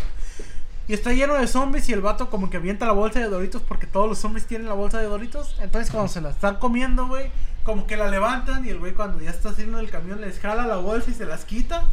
Y 0.88 0.93
está 0.93 1.13
lleno 1.13 1.36
de 1.36 1.45
zombies 1.45 1.88
y 1.89 1.93
el 1.93 2.01
vato 2.01 2.32
como 2.32 2.49
que 2.49 2.57
avienta 2.57 2.88
la 2.88 2.93
bolsa 2.93 3.19
de 3.19 3.27
Doritos 3.30 3.61
porque 3.61 3.86
todos 3.86 4.09
los 4.09 4.17
zombies 4.17 4.47
tienen 4.47 4.67
la 4.67 4.73
bolsa 4.73 4.97
de 4.97 5.05
Doritos. 5.05 5.55
Entonces 5.61 5.91
cuando 5.91 6.11
se 6.11 6.19
la 6.21 6.32
están 6.32 6.55
comiendo, 6.55 7.05
güey, 7.07 7.30
como 7.63 7.86
que 7.86 7.95
la 7.95 8.07
levantan 8.07 8.65
y 8.65 8.69
el 8.69 8.80
güey 8.80 8.93
cuando 8.93 9.21
ya 9.21 9.30
está 9.30 9.49
haciendo 9.49 9.77
el 9.80 9.91
camión 9.91 10.19
les 10.21 10.39
jala 10.39 10.65
la 10.65 10.77
bolsa 10.77 11.11
y 11.11 11.13
se 11.13 11.25
las 11.27 11.45
quita. 11.45 11.84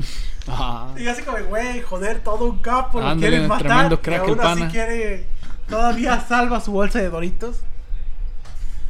Ajá. 0.48 0.86
Y 0.98 1.06
así 1.08 1.20
como, 1.20 1.36
güey, 1.44 1.82
joder, 1.82 2.20
todo 2.20 2.46
un 2.46 2.60
capo, 2.60 3.00
lo 3.00 3.08
Ándale, 3.08 3.28
quieren 3.28 3.48
matar. 3.48 3.66
tremendo 3.66 3.94
y 3.96 3.98
crack 3.98 4.20
aún 4.22 4.40
el 4.40 4.46
así 4.46 4.62
quiere, 4.72 5.26
todavía 5.68 6.24
salva 6.26 6.62
su 6.62 6.72
bolsa 6.72 6.98
de 6.98 7.10
Doritos. 7.10 7.56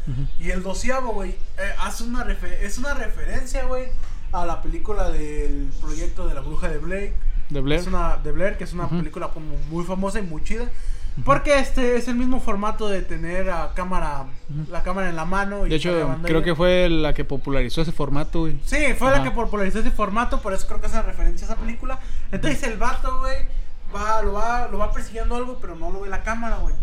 Ujú. 0.06 0.26
Y 0.38 0.50
el 0.50 0.62
doceavo, 0.62 1.12
güey, 1.12 1.30
eh, 1.30 1.36
hace 1.80 2.04
una 2.04 2.24
refer- 2.24 2.58
es 2.62 2.78
una 2.78 2.94
referencia, 2.94 3.64
güey, 3.64 3.86
a 4.32 4.44
la 4.46 4.62
película 4.62 5.10
del 5.10 5.70
proyecto 5.80 6.26
de 6.28 6.34
la 6.34 6.40
bruja 6.40 6.68
de 6.68 6.78
Blake. 6.78 7.14
¿De 7.50 7.60
Blair? 7.60 7.80
Es 7.80 7.86
una 7.86 8.16
de 8.16 8.32
Blair, 8.32 8.56
que 8.56 8.64
es 8.64 8.72
una 8.72 8.86
Ujú. 8.86 8.98
película 8.98 9.28
como 9.28 9.56
muy 9.70 9.84
famosa 9.84 10.18
y 10.18 10.22
muy 10.22 10.42
chida. 10.42 10.64
Porque 11.24 11.58
este 11.58 11.96
es 11.96 12.08
el 12.08 12.16
mismo 12.16 12.40
formato 12.40 12.88
de 12.88 13.00
tener 13.00 13.48
a 13.48 13.72
cámara, 13.72 14.26
la 14.68 14.82
cámara 14.82 15.08
en 15.08 15.16
la 15.16 15.24
mano. 15.24 15.64
y 15.66 15.70
De 15.70 15.76
hecho, 15.76 15.90
creo 16.22 16.42
que 16.42 16.54
fue 16.54 16.90
la 16.90 17.14
que 17.14 17.24
popularizó 17.24 17.80
ese 17.80 17.92
formato, 17.92 18.40
güey. 18.40 18.60
Sí, 18.66 18.92
fue 18.98 19.10
la 19.10 19.22
que 19.22 19.30
popularizó 19.30 19.78
ese 19.78 19.90
formato, 19.90 20.42
por 20.42 20.52
eso 20.52 20.66
creo 20.66 20.78
que 20.80 20.88
es 20.88 20.92
una 20.92 21.02
referencia 21.02 21.46
a 21.48 21.52
esa 21.52 21.58
película. 21.60 21.98
Entonces 22.30 22.62
el 22.64 22.76
vato, 22.76 23.20
güey, 23.20 23.46
va, 23.94 24.20
lo, 24.20 24.34
va, 24.34 24.68
lo 24.68 24.76
va 24.76 24.92
persiguiendo 24.92 25.36
algo, 25.36 25.56
pero 25.58 25.74
no 25.74 25.90
lo 25.90 26.00
ve 26.02 26.08
la 26.10 26.22
cámara, 26.22 26.56
güey. 26.58 26.74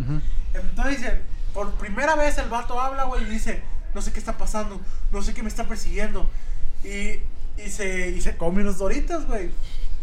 Entonces, 0.56 1.14
por 1.54 1.72
primera 1.74 2.16
vez 2.16 2.38
el 2.38 2.50
vato 2.50 2.80
habla, 2.80 3.06
güey, 3.06 3.24
y 3.24 3.26
dice, 3.26 3.62
no 3.94 4.02
sé 4.02 4.12
qué 4.12 4.20
está 4.20 4.38
pasando, 4.38 4.80
no 5.12 5.22
sé 5.22 5.34
qué 5.34 5.44
me 5.44 5.50
está 5.50 5.66
persiguiendo. 5.66 6.28
Y, 6.84 7.20
y, 7.62 7.70
se, 7.70 8.10
y 8.10 8.22
se 8.22 8.36
come 8.38 8.62
unos 8.62 8.78
doritos, 8.78 9.26
güey. 9.28 9.52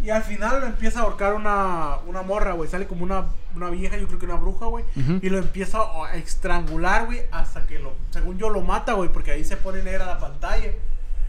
Y 0.02 0.08
al 0.08 0.22
final 0.22 0.60
lo 0.60 0.66
empieza 0.66 1.00
a 1.00 1.02
ahorcar 1.02 1.34
una, 1.34 1.98
una 2.06 2.22
morra, 2.22 2.52
güey. 2.52 2.70
Sale 2.70 2.86
como 2.86 3.04
una, 3.04 3.26
una 3.54 3.68
vieja, 3.68 3.98
yo 3.98 4.06
creo 4.06 4.18
que 4.18 4.24
una 4.24 4.36
bruja, 4.36 4.66
güey. 4.66 4.84
Y 5.20 5.28
lo 5.28 5.38
empieza 5.38 5.78
a 5.80 6.16
estrangular, 6.16 7.06
güey, 7.06 7.20
hasta 7.30 7.66
que 7.66 7.78
lo, 7.78 7.92
según 8.10 8.38
yo, 8.38 8.48
lo 8.48 8.62
mata, 8.62 8.94
güey, 8.94 9.10
porque 9.10 9.32
ahí 9.32 9.44
se 9.44 9.58
pone 9.58 9.82
negra 9.82 10.06
la 10.06 10.18
pantalla. 10.18 10.70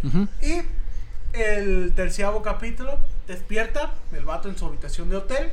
Ujú. 0.04 0.28
Y 0.42 0.62
el 1.34 1.94
terciavo 1.96 2.42
capítulo 2.42 2.98
despierta 3.28 3.94
el 4.14 4.26
vato 4.26 4.50
en 4.50 4.58
su 4.58 4.66
habitación 4.66 5.10
de 5.10 5.18
hotel, 5.18 5.52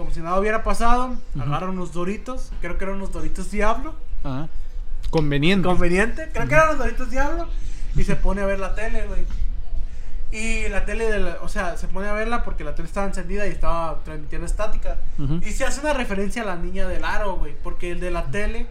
como 0.00 0.10
si 0.12 0.20
nada 0.20 0.38
hubiera 0.40 0.64
pasado. 0.64 1.16
Ujú. 1.34 1.42
Agarra 1.42 1.70
unos 1.70 1.92
doritos, 1.92 2.50
creo 2.60 2.76
que 2.78 2.84
eran 2.84 2.96
unos 2.96 3.12
doritos 3.12 3.50
diablo. 3.50 3.94
Ajá. 4.24 4.48
Conveniente. 5.10 5.66
Conveniente, 5.68 6.28
creo 6.32 6.48
que 6.48 6.54
eran 6.54 6.68
los 6.68 6.78
doritos 6.78 7.10
diablo. 7.10 7.48
Y 7.96 8.04
se 8.04 8.16
pone 8.16 8.40
a 8.42 8.46
ver 8.46 8.58
la 8.60 8.74
tele, 8.74 9.06
güey. 9.06 9.24
Y 10.32 10.68
la 10.68 10.84
tele, 10.84 11.10
de 11.10 11.18
la- 11.18 11.38
o 11.42 11.48
sea, 11.48 11.76
se 11.76 11.88
pone 11.88 12.06
a 12.08 12.12
verla 12.12 12.44
porque 12.44 12.62
la 12.62 12.74
tele 12.76 12.86
estaba 12.86 13.06
encendida 13.06 13.46
y 13.46 13.50
estaba 13.50 13.98
transmitiendo 14.04 14.46
estática. 14.46 14.96
Y 15.44 15.50
se 15.50 15.64
hace 15.64 15.80
una 15.80 15.92
referencia 15.92 16.42
a 16.42 16.44
la 16.46 16.56
niña 16.56 16.86
del 16.86 17.04
aro, 17.04 17.36
güey. 17.36 17.54
Porque 17.64 17.90
el 17.90 18.00
de 18.00 18.10
la 18.12 18.26
tele 18.30 18.66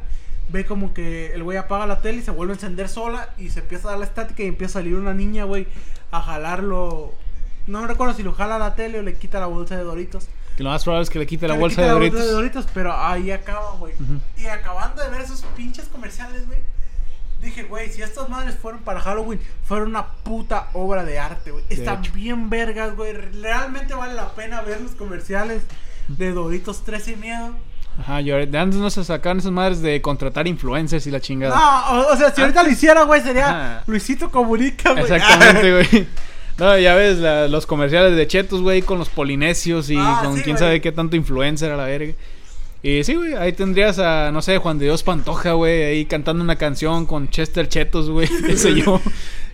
ve 0.51 0.65
como 0.65 0.93
que 0.93 1.33
el 1.33 1.43
güey 1.43 1.57
apaga 1.57 1.85
la 1.85 1.99
tele 2.01 2.19
y 2.19 2.23
se 2.23 2.31
vuelve 2.31 2.53
a 2.53 2.55
encender 2.55 2.87
sola. 2.87 3.29
Y 3.37 3.49
se 3.49 3.59
empieza 3.59 3.87
a 3.89 3.91
dar 3.91 3.99
la 3.99 4.05
estática 4.05 4.41
y 4.43 4.47
empieza 4.47 4.79
a 4.79 4.81
salir 4.81 4.95
una 4.95 5.13
niña, 5.13 5.43
güey, 5.43 5.67
a 6.11 6.21
jalarlo. 6.21 7.13
No 7.67 7.85
recuerdo 7.85 8.13
si 8.15 8.23
lo 8.23 8.31
jala 8.33 8.55
a 8.55 8.59
la 8.59 8.75
tele 8.75 8.99
o 8.99 9.01
le 9.03 9.15
quita 9.15 9.39
la 9.41 9.47
bolsa 9.47 9.75
de 9.75 9.83
Doritos. 9.83 10.29
Que 10.59 10.63
lo 10.65 10.71
más 10.71 10.83
probable 10.83 11.03
es 11.03 11.09
que 11.09 11.19
le 11.19 11.25
quite 11.25 11.47
la 11.47 11.53
le 11.53 11.59
bolsa 11.61 11.75
quita 11.75 11.81
de 11.83 11.87
la 11.87 11.93
Doritos. 11.93 12.31
Doritos, 12.33 12.65
pero 12.73 12.93
ahí 12.93 13.31
acaba, 13.31 13.71
güey. 13.77 13.93
Y 14.37 14.45
acabando 14.47 15.01
de 15.01 15.09
ver 15.09 15.21
esos 15.21 15.41
pinches 15.55 15.85
comerciales, 15.87 16.45
güey. 16.47 16.59
Dije, 17.41 17.63
güey, 17.63 17.89
si 17.89 18.01
estas 18.01 18.27
madres 18.27 18.55
fueron 18.61 18.81
para 18.81 18.99
Halloween, 18.99 19.39
fueron 19.63 19.87
una 19.91 20.05
puta 20.07 20.67
obra 20.73 21.05
de 21.05 21.17
arte, 21.17 21.51
güey. 21.51 21.63
Están 21.69 21.99
hecho. 22.03 22.11
bien 22.11 22.49
vergas, 22.49 22.93
güey. 22.97 23.13
Realmente 23.13 23.93
vale 23.93 24.15
la 24.15 24.35
pena 24.35 24.59
ver 24.61 24.81
los 24.81 24.91
comerciales 24.91 25.63
de 26.09 26.33
Doritos 26.33 26.83
13 26.83 27.13
y 27.13 27.15
miedo. 27.15 27.55
Ajá, 27.97 28.19
y 28.19 28.29
ahora- 28.29 28.45
de 28.45 28.57
antes 28.57 28.81
no 28.81 28.89
se 28.89 29.05
sacaban 29.05 29.37
esas 29.39 29.53
madres 29.53 29.81
de 29.81 30.01
contratar 30.01 30.45
influencers 30.45 31.07
y 31.07 31.11
la 31.11 31.21
chingada. 31.21 31.55
No, 31.55 32.01
o, 32.01 32.13
o 32.13 32.17
sea, 32.17 32.35
si 32.35 32.41
ahorita 32.41 32.63
lo 32.63 32.69
hiciera, 32.69 33.03
güey, 33.03 33.21
sería 33.21 33.47
Ajá. 33.77 33.83
Luisito 33.87 34.29
Comunica, 34.29 34.91
güey. 34.91 35.03
Exactamente, 35.03 35.71
güey. 35.89 36.07
No, 36.59 36.77
ya 36.77 36.93
ves 36.95 37.17
la- 37.19 37.47
los 37.47 37.65
comerciales 37.65 38.15
de 38.15 38.27
Chetos, 38.27 38.61
güey, 38.61 38.81
con 38.81 38.99
los 38.99 39.09
polinesios 39.09 39.89
y 39.89 39.95
Ah, 39.97 40.21
con 40.23 40.35
sí, 40.37 40.43
quién 40.43 40.57
sabe 40.57 40.81
qué 40.81 40.91
tanto 40.91 41.15
influencer 41.15 41.71
a 41.71 41.77
la 41.77 41.85
verga. 41.85 42.13
Y 42.83 43.03
sí, 43.03 43.15
güey, 43.15 43.33
ahí 43.35 43.51
tendrías 43.53 43.99
a, 43.99 44.31
no 44.31 44.41
sé, 44.41 44.57
Juan 44.57 44.77
de 44.79 44.85
Dios 44.85 45.03
Pantoja, 45.03 45.53
güey, 45.53 45.83
ahí 45.83 46.05
cantando 46.05 46.43
una 46.43 46.55
canción 46.55 47.05
con 47.05 47.29
Chester 47.29 47.67
Chetos, 47.67 48.09
güey, 48.09 48.27
qué 48.45 48.55
sé 48.57 48.73
yo. 48.75 49.01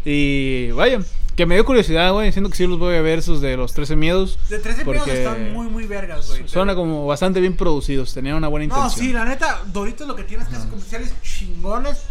Y 0.04 0.70
vaya, 0.72 1.00
que 1.36 1.46
me 1.48 1.56
dio 1.56 1.66
curiosidad, 1.66 2.14
güey, 2.14 2.32
siento 2.32 2.50
que 2.52 2.56
sí 2.58 2.68
los 2.68 2.78
voy 2.78 2.96
a 2.96 3.02
ver 3.02 3.20
esos 3.20 3.42
de 3.42 3.58
los 3.58 3.74
13 3.74 3.96
miedos. 3.96 4.38
De 4.50 4.60
13 4.60 4.86
miedos 4.86 5.08
están 5.08 5.54
muy, 5.54 5.68
muy 5.68 5.86
vergas, 5.88 6.28
güey. 6.28 6.48
Suena 6.48 6.74
pero- 6.74 6.82
como 6.82 7.08
bastante 7.08 7.40
bien 7.40 7.56
producidos, 7.56 8.14
tenían 8.14 8.36
una 8.36 8.48
buena 8.48 8.68
No, 8.68 8.76
intención. 8.78 9.06
sí, 9.08 9.12
la 9.14 9.26
neta, 9.26 9.62
Doritos 9.74 10.08
lo 10.08 10.16
que 10.16 10.24
tiene 10.24 10.44
es 10.44 10.50
que 10.50 10.56
hace 10.58 10.70
comerciales 10.70 11.14
chingones. 11.24 12.04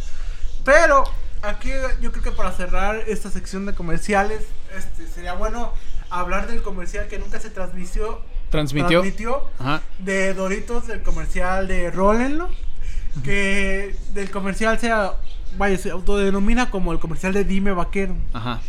Pero 0.65 1.05
aquí 1.49 1.71
yo 2.01 2.13
creo 2.13 2.23
que 2.23 2.33
para 2.33 2.53
cerrar 2.53 3.03
esta 3.07 3.31
sección 3.31 3.67
de 3.67 3.75
comerciales, 3.75 4.43
este, 4.77 5.07
sería 5.07 5.35
bueno 5.35 5.73
hablar 6.11 6.47
del 6.47 6.63
comercial 6.63 7.09
que 7.09 7.19
nunca 7.19 7.41
se 7.41 7.51
transmitió. 7.51 8.21
Transmitió. 8.51 9.01
transmitió 9.01 9.51
Ajá. 9.59 9.83
de 9.99 10.33
Doritos, 10.35 10.87
del 10.87 11.03
comercial 11.03 11.67
de 11.69 11.91
Rólenlo. 11.91 12.49
Que 13.23 13.95
del 14.13 14.31
comercial 14.31 14.79
sea, 14.81 15.13
vaya, 15.57 15.79
se 15.79 15.91
autodenomina 15.91 16.71
como 16.71 16.93
el 16.93 16.99
comercial 16.99 17.33
de 17.33 17.45
Dime 17.45 17.73
Vaquero. 17.73 18.17
Ajá. 18.33 18.61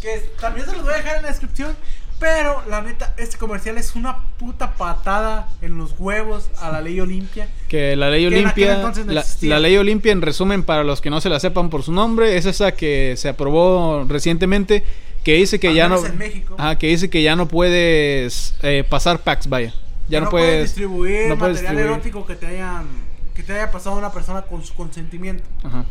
Que 0.00 0.18
también 0.40 0.66
se 0.66 0.72
los 0.72 0.82
voy 0.82 0.94
a 0.94 0.96
dejar 0.96 1.16
en 1.16 1.22
la 1.22 1.28
descripción. 1.28 1.76
Pero 2.20 2.62
la 2.68 2.82
neta, 2.82 3.14
este 3.16 3.38
comercial 3.38 3.78
es 3.78 3.96
una 3.96 4.18
puta 4.38 4.74
patada 4.74 5.48
en 5.62 5.78
los 5.78 5.94
huevos 5.98 6.50
a 6.60 6.70
la 6.70 6.82
ley 6.82 7.00
Olimpia. 7.00 7.48
Que 7.66 7.96
la 7.96 8.10
ley 8.10 8.28
Que 8.28 8.38
en 8.38 8.44
Olimpia, 8.44 8.78
no 8.82 9.12
la, 9.12 9.24
la 9.40 9.58
ley 9.58 9.76
Olimpia 9.78 10.12
en 10.12 10.20
resumen 10.20 10.62
para 10.62 10.84
los 10.84 11.00
que 11.00 11.08
no 11.08 11.22
se 11.22 11.30
la 11.30 11.40
sepan 11.40 11.70
por 11.70 11.82
su 11.82 11.92
nombre, 11.92 12.36
es 12.36 12.44
esa 12.44 12.72
que 12.72 13.14
se 13.16 13.30
aprobó 13.30 14.04
recientemente 14.06 14.84
que 15.24 15.34
dice 15.34 15.58
que 15.58 15.68
Al 15.68 15.74
ya 15.74 15.88
no, 15.88 16.04
en 16.04 16.18
México. 16.18 16.54
ajá, 16.58 16.76
que 16.78 16.88
dice 16.88 17.08
que 17.08 17.22
ya 17.22 17.36
no 17.36 17.48
puedes 17.48 18.54
eh, 18.62 18.84
pasar 18.88 19.20
packs, 19.20 19.48
vaya, 19.48 19.74
ya 20.08 20.20
no, 20.20 20.28
puedes, 20.30 20.64
distribuir 20.64 21.28
no 21.28 21.38
puedes 21.38 21.56
material 21.56 21.76
distribuir. 21.76 21.86
erótico 21.86 22.26
que 22.26 22.34
te 22.36 22.46
hayan 22.46 22.86
que 23.34 23.42
te 23.42 23.54
haya 23.54 23.70
pasado 23.70 23.96
una 23.96 24.12
persona 24.12 24.42
con 24.42 24.62
su 24.62 24.74
consentimiento. 24.74 25.44
Ajá. 25.62 25.84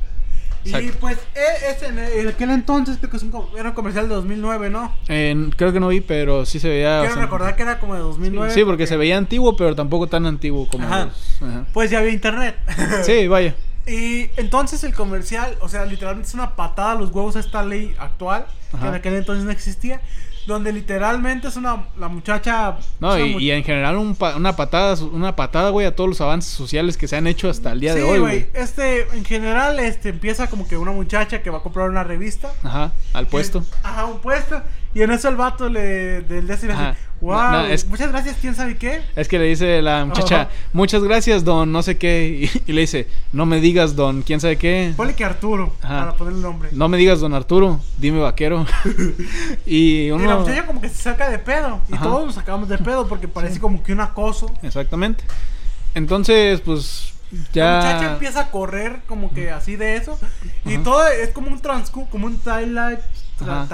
Y 0.65 0.69
Exacto. 0.69 0.97
pues 0.99 1.17
e- 1.35 1.71
es 1.71 1.83
en 1.83 1.97
en 1.99 2.27
aquel 2.27 2.49
entonces 2.49 2.97
creo 2.97 3.09
que 3.09 3.17
es 3.17 3.23
un, 3.23 3.33
era 3.57 3.69
un 3.69 3.75
comercial 3.75 4.09
de 4.09 4.15
2009, 4.15 4.69
¿no? 4.69 4.93
En- 5.07 5.51
creo 5.51 5.71
que 5.71 5.79
no 5.79 5.87
vi, 5.87 6.01
pero 6.01 6.45
sí 6.45 6.59
se 6.59 6.67
veía. 6.69 6.87
Quiero 6.99 7.01
bastante- 7.03 7.21
recordar 7.25 7.55
que 7.55 7.61
era 7.63 7.79
como 7.79 7.93
de 7.95 8.01
2009. 8.01 8.53
Sí, 8.53 8.63
porque 8.65 8.85
se 8.87 8.97
veía 8.97 9.17
antiguo, 9.17 9.55
pero 9.55 9.75
tampoco 9.75 10.07
tan 10.07 10.25
antiguo 10.25 10.67
como. 10.67 10.85
Ajá. 10.85 11.05
los- 11.05 11.41
ajá. 11.41 11.65
Pues 11.73 11.89
ya 11.91 11.99
había 11.99 12.11
internet. 12.11 12.55
Sí, 13.03 13.27
vaya. 13.27 13.55
Y 13.87 14.29
entonces 14.37 14.83
el 14.83 14.93
comercial, 14.93 15.55
o 15.61 15.69
sea, 15.69 15.85
literalmente 15.85 16.27
es 16.27 16.33
una 16.35 16.55
patada 16.55 16.91
a 16.91 16.95
los 16.95 17.09
huevos 17.11 17.35
a 17.35 17.39
esta 17.39 17.63
ley 17.63 17.95
actual, 17.97 18.45
que 18.71 18.77
Ajá. 18.77 18.89
en 18.89 18.93
aquel 18.95 19.13
entonces 19.15 19.45
no 19.45 19.51
existía, 19.51 19.99
donde 20.47 20.71
literalmente 20.73 21.47
es 21.47 21.55
una 21.55 21.85
la 21.97 22.07
muchacha 22.07 22.77
No, 22.99 23.17
y, 23.19 23.51
en 23.51 23.63
general 23.63 23.97
un 23.97 24.15
pa- 24.15 24.35
una 24.35 24.55
patada, 24.55 24.95
una 25.03 25.35
patada, 25.35 25.69
güey, 25.69 25.85
a 25.85 25.95
todos 25.95 26.09
los 26.09 26.21
avances 26.21 26.51
sociales 26.51 26.97
que 26.97 27.07
se 27.07 27.15
han 27.17 27.27
hecho 27.27 27.49
hasta 27.49 27.71
el 27.71 27.79
día 27.79 27.93
de 27.93 28.03
hoy, 28.03 28.19
güey. 28.19 28.47
Este, 28.53 29.01
en 29.15 29.25
general, 29.25 29.79
este 29.79 30.09
empieza 30.09 30.47
como 30.47 30.67
que 30.67 30.77
una 30.77 30.91
muchacha 30.91 31.41
que 31.41 31.49
va 31.49 31.59
a 31.59 31.61
comprar 31.61 31.89
una 31.89 32.03
revista. 32.03 32.49
Ajá, 32.63 32.91
al 33.13 33.27
puesto. 33.27 33.63
Ajá, 33.83 34.05
un 34.05 34.19
puesto. 34.19 34.61
Y 34.93 35.03
en 35.03 35.11
eso 35.11 35.29
el 35.29 35.35
vato 35.35 35.69
le, 35.69 36.21
del 36.21 36.47
dice, 36.47 36.67
wow, 37.21 37.37
No, 37.37 37.51
no, 37.51 37.65
es- 37.65 37.85
muchas 37.87 38.11
gracias, 38.11 38.37
quién 38.39 38.55
sabe 38.55 38.77
qué. 38.77 39.01
Es 39.15 39.27
que 39.27 39.37
le 39.39 39.45
dice 39.45 39.81
la 39.81 40.05
muchacha, 40.05 40.49
muchas 40.73 41.03
gracias, 41.03 41.43
don, 41.43 41.71
no 41.71 41.81
sé 41.83 41.97
qué. 41.97 42.49
Y, 42.65 42.71
y 42.71 42.73
le 42.73 42.81
dice, 42.81 43.07
no 43.33 43.45
me 43.45 43.59
digas, 43.61 43.95
don, 43.95 44.21
quién 44.21 44.39
sabe 44.39 44.57
qué. 44.57 44.93
Ponle 44.95 45.15
que 45.15 45.23
Arturo, 45.25 45.73
Ajá. 45.81 45.99
para 45.99 46.13
ponerle 46.13 46.37
el 46.39 46.43
nombre. 46.43 46.69
No 46.71 46.87
me 46.89 46.97
digas, 46.97 47.19
don 47.19 47.33
Arturo, 47.33 47.79
dime 47.97 48.19
vaquero. 48.19 48.65
y 49.65 50.07
Y 50.07 50.09
la 50.09 50.37
muchacha 50.37 50.65
como 50.65 50.81
que 50.81 50.89
se 50.89 51.01
saca 51.03 51.29
de 51.29 51.39
pedo. 51.39 51.81
Y 51.89 51.93
Ajá. 51.95 52.03
todos 52.03 52.25
nos 52.25 52.35
sacamos 52.35 52.69
de 52.69 52.77
pedo 52.77 53.07
porque 53.07 53.27
parece 53.27 53.59
como 53.59 53.83
que 53.83 53.93
un 53.93 54.01
acoso. 54.01 54.51
Exactamente. 54.63 55.23
Entonces, 55.95 56.61
pues. 56.61 57.13
La 57.53 57.75
muchacha 57.77 58.01
Ya. 58.01 58.11
empieza 58.13 58.39
a 58.41 58.49
correr 58.51 59.01
como 59.07 59.31
que 59.31 59.51
así 59.51 59.75
de 59.75 59.97
eso. 59.97 60.17
Y 60.65 60.77
todo 60.79 61.05
es 61.07 61.29
como 61.29 61.49
un 61.51 61.59
transcu, 61.61 62.07
como 62.09 62.25
un 62.25 62.39
time-lapse. 62.39 63.05
No. 63.45 63.67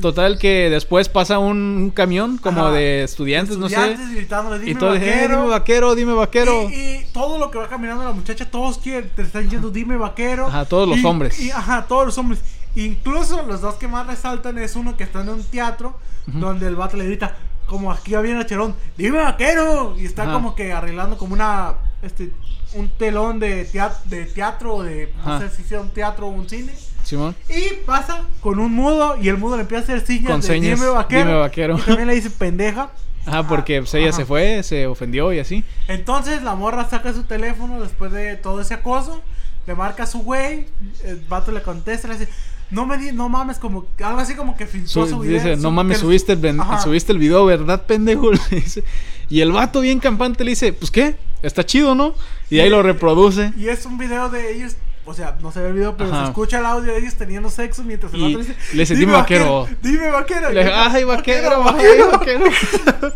Total 0.00 0.38
que 0.38 0.70
después 0.70 1.08
pasa 1.08 1.38
un, 1.38 1.90
camión 1.94 2.38
como 2.38 2.62
Ajá. 2.66 2.72
de 2.72 3.02
estudiantes, 3.04 3.56
no 3.58 3.66
Estudiantes 3.66 4.08
sé. 4.08 4.14
gritándole, 4.14 4.62
Y 4.62 4.66
dime 4.68 4.80
todo 4.80 4.92
dije, 4.94 5.06
"Eh, 5.06 5.10
vaquero. 5.28 5.36
dime 5.36 5.48
vaquero, 5.50 5.94
dime 5.94 6.12
vaquero. 6.14 6.70
Y, 6.70 6.74
y 6.74 7.06
todo 7.12 7.38
lo 7.38 7.50
que 7.50 7.58
va 7.58 7.68
caminando 7.68 8.04
la 8.04 8.12
muchacha, 8.12 8.50
todos 8.50 8.78
quieren, 8.78 9.10
te 9.14 9.22
están 9.22 9.44
diciendo, 9.44 9.70
dime 9.70 9.96
vaquero. 9.96 10.46
Ajá, 10.46 10.64
todos 10.64 10.88
los 10.88 10.98
Y- 10.98 11.04
hombres. 11.06 11.38
y- 11.40 11.50
ajá, 11.50 11.86
todos 11.88 12.06
los 12.06 12.18
hombres. 12.18 12.40
Incluso 12.74 13.42
los 13.42 13.60
dos 13.60 13.74
que 13.74 13.86
más 13.88 14.06
resaltan 14.06 14.58
es 14.58 14.76
uno 14.76 14.96
que 14.96 15.04
está 15.04 15.20
en 15.20 15.28
un 15.28 15.42
teatro 15.44 15.98
donde 16.26 16.66
el 16.66 16.76
vato 16.76 16.96
le 16.96 17.04
grita, 17.04 17.36
como 17.66 17.92
aquí 17.92 18.14
había 18.14 18.38
a 18.38 18.46
Cherón, 18.46 18.74
dime 18.96 19.18
vaquero. 19.18 19.94
Y 19.98 20.06
está 20.06 20.22
Ajá. 20.24 20.32
como 20.32 20.54
que 20.54 20.72
arreglando 20.72 21.18
como 21.18 21.34
una, 21.34 21.74
este, 22.00 22.32
un 22.74 22.88
telón 22.88 23.38
de 23.38 23.64
teatro, 23.66 23.98
de 24.06 24.24
teatro, 24.24 24.82
de, 24.82 25.12
no 25.24 25.34
Ajá. 25.34 25.48
sé 25.50 25.56
si 25.56 25.62
sea 25.68 25.80
un 25.80 25.90
teatro 25.90 26.26
o 26.28 26.30
un 26.30 26.48
cine. 26.48 26.72
Simón. 27.04 27.34
Y 27.48 27.74
pasa 27.84 28.22
con 28.40 28.58
un 28.58 28.72
mudo 28.72 29.16
y 29.20 29.28
el 29.28 29.36
mudo 29.38 29.56
le 29.56 29.62
empieza 29.62 29.80
a 29.92 29.96
hacer 29.96 30.06
señas 30.06 30.30
Con 30.30 30.40
de 30.40 30.46
señas, 30.46 30.78
dime 30.80 30.90
vaquero. 30.90 31.26
"Dime 31.26 31.38
vaquero". 31.38 31.78
Y 31.78 31.82
también 31.82 32.08
le 32.08 32.14
dice 32.14 32.30
pendeja. 32.30 32.90
Ajá, 33.26 33.46
porque 33.46 33.80
pues, 33.80 33.94
ella 33.94 34.08
Ajá. 34.08 34.16
se 34.16 34.24
fue, 34.24 34.62
se 34.62 34.86
ofendió 34.86 35.32
y 35.32 35.38
así. 35.38 35.64
Entonces 35.88 36.42
la 36.42 36.54
morra 36.56 36.88
saca 36.88 37.12
su 37.12 37.22
teléfono 37.24 37.80
después 37.80 38.10
de 38.12 38.36
todo 38.36 38.60
ese 38.60 38.74
acoso, 38.74 39.22
le 39.66 39.74
marca 39.74 40.02
a 40.02 40.06
su 40.06 40.20
güey, 40.20 40.66
el 41.04 41.20
vato 41.28 41.52
le 41.52 41.62
contesta, 41.62 42.08
le 42.08 42.18
dice, 42.18 42.28
no 42.70 42.84
me 42.86 42.98
di, 42.98 43.12
no 43.12 43.28
mames, 43.28 43.58
como 43.58 43.86
algo 44.02 44.18
así 44.18 44.34
como 44.34 44.56
que 44.56 44.66
filtró 44.66 45.04
Su- 45.04 45.10
su 45.10 45.18
video. 45.20 45.34
dice, 45.40 45.56
no 45.56 45.70
mames, 45.70 45.98
que- 45.98 46.00
subiste 46.02 46.32
el, 46.32 46.60
Ajá. 46.60 46.80
subiste 46.80 47.12
el 47.12 47.18
video, 47.18 47.44
¿verdad, 47.44 47.82
pendejo? 47.86 48.32
Le 48.32 48.40
dice. 48.50 48.82
Y 49.28 49.40
el 49.40 49.52
vato 49.52 49.80
bien 49.82 50.00
campante 50.00 50.42
le 50.42 50.50
dice, 50.50 50.72
pues 50.72 50.90
qué, 50.90 51.14
está 51.42 51.64
chido, 51.64 51.94
¿no? 51.94 52.14
Y 52.50 52.58
ahí 52.58 52.68
lo 52.70 52.82
reproduce. 52.82 53.52
Y 53.56 53.68
es 53.68 53.86
un 53.86 53.98
video 53.98 54.28
de 54.30 54.52
ellos, 54.56 54.74
o 55.04 55.14
sea, 55.14 55.36
no 55.40 55.50
se 55.50 55.60
ve 55.60 55.68
el 55.68 55.74
video, 55.74 55.96
pero 55.96 56.10
Ajá. 56.12 56.22
se 56.22 56.28
escucha 56.30 56.58
el 56.60 56.66
audio 56.66 56.92
de 56.92 56.98
ellos 56.98 57.14
teniendo 57.14 57.50
sexo 57.50 57.82
mientras 57.82 58.12
el 58.14 58.20
Y 58.20 58.32
le 58.34 58.38
dice, 58.38 58.56
le 58.72 58.78
dice, 58.80 58.94
"Dime 58.94 59.12
vaquero". 59.12 59.66
Dime 59.82 60.10
vaquero. 60.10 60.50
Le 60.50 60.60
dice, 60.64 60.72
ay, 60.74 61.04
vaquero, 61.04 61.64
vaquero. 61.64 62.10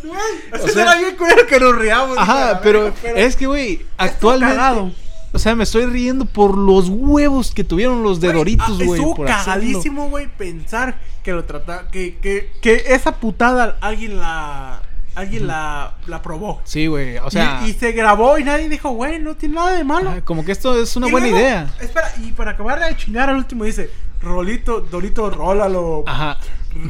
Güey, 0.03 0.21
O 0.53 0.57
así 0.57 0.71
sea- 0.71 0.83
era 0.83 0.97
bien 0.97 1.17
culero 1.17 1.47
que 1.47 1.61
nos 1.61 1.77
riamos. 1.77 2.19
Ajá, 2.19 2.61
pero, 2.63 2.93
es 3.15 3.37
que, 3.37 3.47
güey, 3.47 3.87
actualmente... 3.97 4.93
O 5.33 5.39
sea, 5.39 5.55
me 5.55 5.65
estoy 5.65 5.85
riendo 5.85 6.25
por 6.25 6.57
los 6.57 6.89
huevos 6.89 7.51
que 7.53 7.63
tuvieron 7.63 8.03
los 8.03 8.21
de 8.21 8.33
Doritos, 8.33 8.79
ah, 8.81 8.85
güey. 8.85 9.01
Estuvo 9.01 9.25
cagadísimo, 9.25 10.09
güey, 10.09 10.29
pensar 10.29 10.99
que 11.23 11.33
lo 11.33 11.45
trata, 11.45 11.89
que, 11.89 12.17
que, 12.19 12.51
que 12.63 12.85
esa 12.87 13.17
putada 13.17 13.77
alguien 13.83 14.19
la, 14.19 14.81
alguien 15.17 15.47
la, 15.49 15.95
la 16.07 16.23
probó. 16.23 16.61
Sí, 16.65 16.87
güey, 16.87 17.19
o 17.19 17.31
sea... 17.31 17.63
y, 17.65 17.71
y 17.71 17.73
se 17.73 17.91
grabó 17.93 18.39
y 18.39 18.45
nadie 18.45 18.69
dijo, 18.69 18.91
güey, 18.91 19.19
no 19.19 19.35
tiene 19.35 19.57
nada 19.57 19.73
de 19.73 19.83
malo. 19.83 20.11
ajá, 20.11 20.21
como 20.25 20.45
que 20.45 20.53
esto 20.53 20.81
es 20.81 20.95
una 20.97 21.09
Y 21.09 21.11
buena 21.11 21.27
luego, 21.27 21.41
idea. 21.45 21.71
Espera, 21.81 22.13
y 22.23 22.33
para 22.33 22.53
acabar 22.53 22.79
de 22.79 22.97
chingar 22.97 23.29
al 23.31 23.37
último 23.37 23.65
dice, 23.65 23.91
Rolito, 24.23 24.81
Dorito, 24.83 25.29
rólalo. 25.31 26.05
Ajá. 26.07 26.39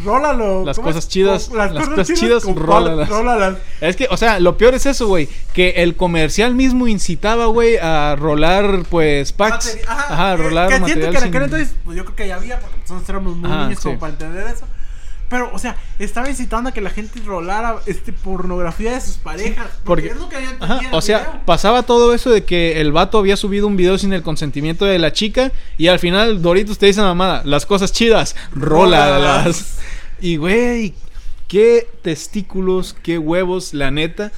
Rólalo. 0.04 0.64
Las 0.64 0.78
cosas 0.80 1.08
chidas, 1.08 1.48
Con- 1.48 1.58
las 1.58 1.72
cosas 1.88 2.12
chidas, 2.18 2.42
con- 2.44 2.56
rólalas. 2.56 3.08
rólalas. 3.08 3.56
Es 3.80 3.94
que, 3.94 4.08
o 4.10 4.16
sea, 4.16 4.40
lo 4.40 4.56
peor 4.56 4.74
es 4.74 4.84
eso, 4.86 5.06
güey. 5.06 5.28
Que 5.52 5.70
el 5.82 5.94
comercial 5.96 6.54
mismo 6.54 6.88
incitaba, 6.88 7.46
güey, 7.46 7.76
a 7.76 8.16
rolar, 8.16 8.82
pues, 8.90 9.32
packs. 9.32 9.76
Materi- 9.76 9.84
Ajá, 9.88 10.12
Ajá, 10.14 10.36
que- 10.36 10.42
rolar 10.42 10.68
que 10.68 10.74
siento 10.76 10.88
material. 11.06 11.12
que 11.12 11.20
sin- 11.20 11.42
entonces, 11.42 11.74
pues 11.84 11.96
yo 11.96 12.04
creo 12.04 12.16
que 12.16 12.28
ya 12.28 12.34
había, 12.36 12.58
porque 12.58 12.76
nosotros 12.78 13.08
éramos 13.08 13.36
muy 13.36 13.50
Ajá, 13.50 13.62
niños 13.64 13.80
como 13.80 13.94
sí. 13.94 14.00
para 14.00 14.12
entender 14.12 14.46
eso. 14.48 14.66
Pero, 15.28 15.50
o 15.52 15.58
sea, 15.58 15.76
estaba 15.98 16.28
incitando 16.30 16.68
a 16.70 16.72
que 16.72 16.80
la 16.80 16.90
gente 16.90 17.20
rolara 17.24 17.76
este 17.86 18.12
pornografía 18.12 18.92
de 18.92 19.00
sus 19.00 19.16
parejas. 19.16 19.66
Porque, 19.84 20.08
Porque- 20.08 20.08
es 20.10 20.16
lo 20.16 20.28
que 20.28 20.36
Ajá, 20.64 20.80
el 20.88 20.94
o 20.94 21.00
sea, 21.00 21.18
video. 21.18 21.40
pasaba 21.44 21.82
todo 21.82 22.14
eso 22.14 22.30
de 22.30 22.44
que 22.44 22.80
el 22.80 22.92
vato 22.92 23.18
había 23.18 23.36
subido 23.36 23.66
un 23.66 23.76
video 23.76 23.98
sin 23.98 24.12
el 24.12 24.22
consentimiento 24.22 24.84
de 24.84 24.98
la 25.00 25.12
chica 25.12 25.50
y 25.78 25.88
al 25.88 25.98
final 25.98 26.42
Doritos 26.42 26.78
te 26.78 26.86
dice 26.86 27.00
mamada, 27.00 27.42
las 27.44 27.66
cosas 27.66 27.90
chidas. 27.92 28.36
Rólalas. 28.52 29.78
Y 30.20 30.36
güey, 30.36 30.94
qué 31.48 31.86
testículos, 32.02 32.94
qué 33.02 33.18
huevos, 33.18 33.74
la 33.74 33.90
neta. 33.90 34.32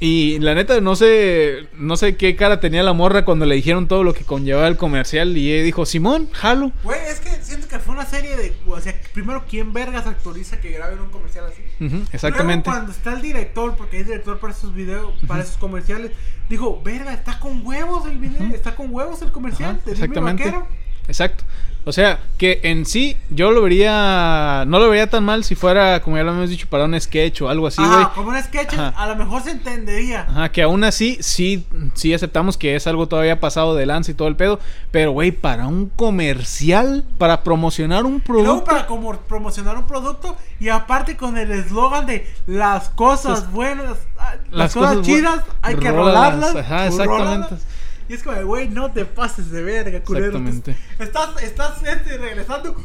Y 0.00 0.40
la 0.40 0.56
neta 0.56 0.80
no 0.80 0.96
sé, 0.96 1.68
no 1.78 1.96
sé 1.96 2.16
qué 2.16 2.34
cara 2.34 2.58
tenía 2.58 2.82
la 2.82 2.92
morra 2.92 3.24
cuando 3.24 3.46
le 3.46 3.54
dijeron 3.54 3.86
todo 3.86 4.02
lo 4.02 4.14
que 4.14 4.24
conllevaba 4.24 4.66
el 4.66 4.76
comercial 4.76 5.36
y 5.36 5.52
ella 5.52 5.62
dijo, 5.62 5.86
"Simón, 5.86 6.28
jalo." 6.32 6.72
Güey, 6.82 6.98
es 7.08 7.20
que 7.20 7.30
siento 7.40 7.68
que 7.68 7.78
fue 7.78 7.94
una 7.94 8.04
serie 8.04 8.36
de. 8.36 8.52
O 8.74 8.80
sea, 8.80 8.94
primero, 9.12 9.44
¿quién 9.48 9.72
vergas 9.72 10.06
actoriza 10.06 10.60
que 10.60 10.70
graben 10.70 11.00
un 11.00 11.10
comercial 11.10 11.46
así? 11.46 11.62
Ujú, 11.84 12.04
exactamente. 12.12 12.68
Luego, 12.68 12.78
cuando 12.80 12.92
está 12.92 13.12
el 13.14 13.22
director, 13.22 13.76
porque 13.76 14.00
es 14.00 14.06
director 14.06 14.38
para 14.38 14.52
esos 14.52 14.74
videos, 14.74 15.12
para 15.26 15.42
esos 15.42 15.56
comerciales, 15.56 16.12
dijo, 16.48 16.80
verga, 16.82 17.12
está 17.12 17.38
con 17.38 17.64
huevos 17.66 18.06
el 18.06 18.18
video, 18.18 18.42
está 18.54 18.74
con 18.74 18.92
huevos 18.94 19.22
el 19.22 19.32
comercial. 19.32 19.80
Dime 19.84 19.92
exactamente. 19.92 20.44
Vaquero". 20.44 20.68
Exacto. 21.08 21.44
O 21.84 21.90
sea, 21.90 22.20
que 22.38 22.60
en 22.62 22.86
sí 22.86 23.16
yo 23.28 23.50
lo 23.50 23.60
vería, 23.62 24.62
no 24.68 24.78
lo 24.78 24.88
vería 24.88 25.10
tan 25.10 25.24
mal 25.24 25.42
si 25.42 25.56
fuera, 25.56 26.00
como 26.00 26.16
ya 26.16 26.22
lo 26.22 26.30
hemos 26.30 26.48
dicho, 26.48 26.68
para 26.70 26.84
un 26.84 27.00
sketch 27.00 27.42
o 27.42 27.48
algo 27.48 27.66
así, 27.66 27.82
güey. 27.84 28.06
Como 28.14 28.28
un 28.28 28.40
sketch, 28.40 28.74
Ajá. 28.74 28.94
a 28.96 29.08
lo 29.08 29.16
mejor 29.16 29.42
se 29.42 29.50
entendería. 29.50 30.24
Ajá, 30.28 30.52
que 30.52 30.62
aún 30.62 30.84
así 30.84 31.18
sí, 31.20 31.66
sí 31.94 32.14
aceptamos 32.14 32.56
que 32.56 32.76
es 32.76 32.86
algo 32.86 33.08
todavía 33.08 33.40
pasado 33.40 33.74
de 33.74 33.84
lanza 33.86 34.12
y 34.12 34.14
todo 34.14 34.28
el 34.28 34.36
pedo. 34.36 34.60
Pero, 34.92 35.10
güey, 35.10 35.32
para 35.32 35.66
un 35.66 35.88
comercial, 35.88 37.04
para 37.18 37.42
promocionar 37.42 38.04
un 38.04 38.22
Y 38.24 38.28
luego 38.28 38.44
producto. 38.44 38.64
para 38.64 38.86
como 38.86 39.16
promocionar 39.18 39.76
un 39.76 39.86
producto 39.88 40.36
y 40.60 40.68
aparte 40.68 41.16
con 41.16 41.36
el 41.36 41.50
eslogan 41.50 42.06
de 42.06 42.32
las 42.46 42.90
cosas 42.90 43.50
buenas, 43.50 43.96
ah, 44.20 44.34
las, 44.50 44.58
las 44.58 44.72
cosas, 44.74 44.90
cosas 44.98 45.06
chidas, 45.06 45.40
hay 45.62 45.74
que 45.74 45.90
rolarlas. 45.90 46.54
Ajá, 46.54 46.86
exactamente. 46.86 47.48
rólalas. 47.48 47.66
Y 48.08 48.14
es 48.14 48.22
como, 48.22 48.40
güey, 48.44 48.68
no 48.68 48.90
te 48.90 49.04
pases 49.04 49.50
de 49.50 49.62
verga, 49.62 50.02
culero. 50.02 50.26
Exactamente. 50.38 50.76
Estás, 50.98 51.42
estás 51.42 51.82
este, 51.84 52.18
regresando 52.18 52.76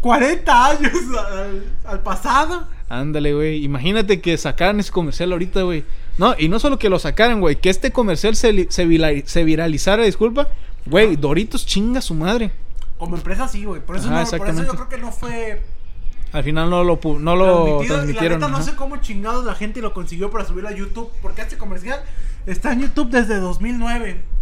40 0.00 0.66
años 0.66 0.92
al, 1.30 1.64
al 1.84 2.00
pasado. 2.00 2.68
Ándale, 2.88 3.34
güey. 3.34 3.64
Imagínate 3.64 4.20
que 4.20 4.36
sacaran 4.36 4.78
ese 4.80 4.92
comercial 4.92 5.32
ahorita, 5.32 5.62
güey. 5.62 5.84
No, 6.18 6.34
y 6.38 6.48
no 6.48 6.58
solo 6.58 6.78
que 6.78 6.88
lo 6.88 6.98
sacaran, 6.98 7.40
güey. 7.40 7.56
Que 7.56 7.70
este 7.70 7.90
comercial 7.90 8.36
se, 8.36 8.70
se, 8.70 9.24
se 9.26 9.44
viralizara, 9.44 10.04
disculpa. 10.04 10.48
Güey, 10.86 11.16
Doritos 11.16 11.64
chinga 11.66 12.00
su 12.00 12.14
madre. 12.14 12.52
Como 12.98 13.16
empresa 13.16 13.48
sí, 13.48 13.64
güey. 13.64 13.80
Por 13.80 13.96
eso, 13.96 14.08
Ajá, 14.08 14.24
no, 14.24 14.38
por 14.38 14.48
eso 14.48 14.62
yo 14.62 14.72
creo 14.74 14.88
que 14.88 14.98
no 14.98 15.10
fue 15.10 15.62
Al 16.32 16.44
final 16.44 16.70
no 16.70 16.84
lo, 16.84 17.00
no 17.18 17.36
lo 17.36 17.46
transmitido. 17.46 17.82
Y 17.82 17.88
la 17.88 17.94
transmitieron. 17.94 18.40
neta 18.40 18.52
no 18.52 18.62
sé 18.62 18.76
cómo 18.76 18.98
chingados 18.98 19.44
la 19.44 19.54
gente 19.54 19.80
lo 19.80 19.92
consiguió 19.92 20.30
para 20.30 20.44
subirlo 20.44 20.68
a 20.68 20.72
YouTube. 20.72 21.10
Porque 21.22 21.42
este 21.42 21.56
comercial 21.56 22.02
está 22.46 22.72
en 22.72 22.82
YouTube 22.82 23.10
desde 23.10 23.36
2009. 23.40 24.33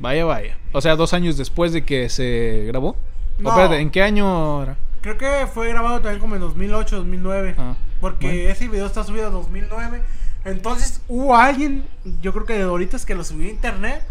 Vaya, 0.00 0.24
vaya. 0.24 0.58
O 0.72 0.80
sea, 0.80 0.96
dos 0.96 1.12
años 1.12 1.36
después 1.36 1.72
de 1.72 1.84
que 1.84 2.08
se 2.08 2.64
grabó. 2.66 2.96
No. 3.38 3.50
Espérate, 3.50 3.78
¿en 3.78 3.90
qué 3.90 4.02
año 4.02 4.62
era? 4.62 4.76
Creo 5.00 5.18
que 5.18 5.46
fue 5.52 5.68
grabado 5.68 6.00
también 6.00 6.20
como 6.20 6.34
en 6.34 6.40
2008, 6.40 6.96
2009. 6.96 7.54
Ah, 7.58 7.74
porque 8.00 8.26
bueno. 8.26 8.50
ese 8.50 8.68
video 8.68 8.86
está 8.86 9.04
subido 9.04 9.26
en 9.26 9.32
2009. 9.32 10.02
Entonces 10.44 11.00
hubo 11.08 11.36
alguien, 11.36 11.84
yo 12.20 12.32
creo 12.32 12.44
que 12.44 12.54
de 12.54 12.62
Doritos, 12.62 13.04
que 13.06 13.14
lo 13.14 13.24
subió 13.24 13.48
a 13.48 13.50
internet. 13.50 14.02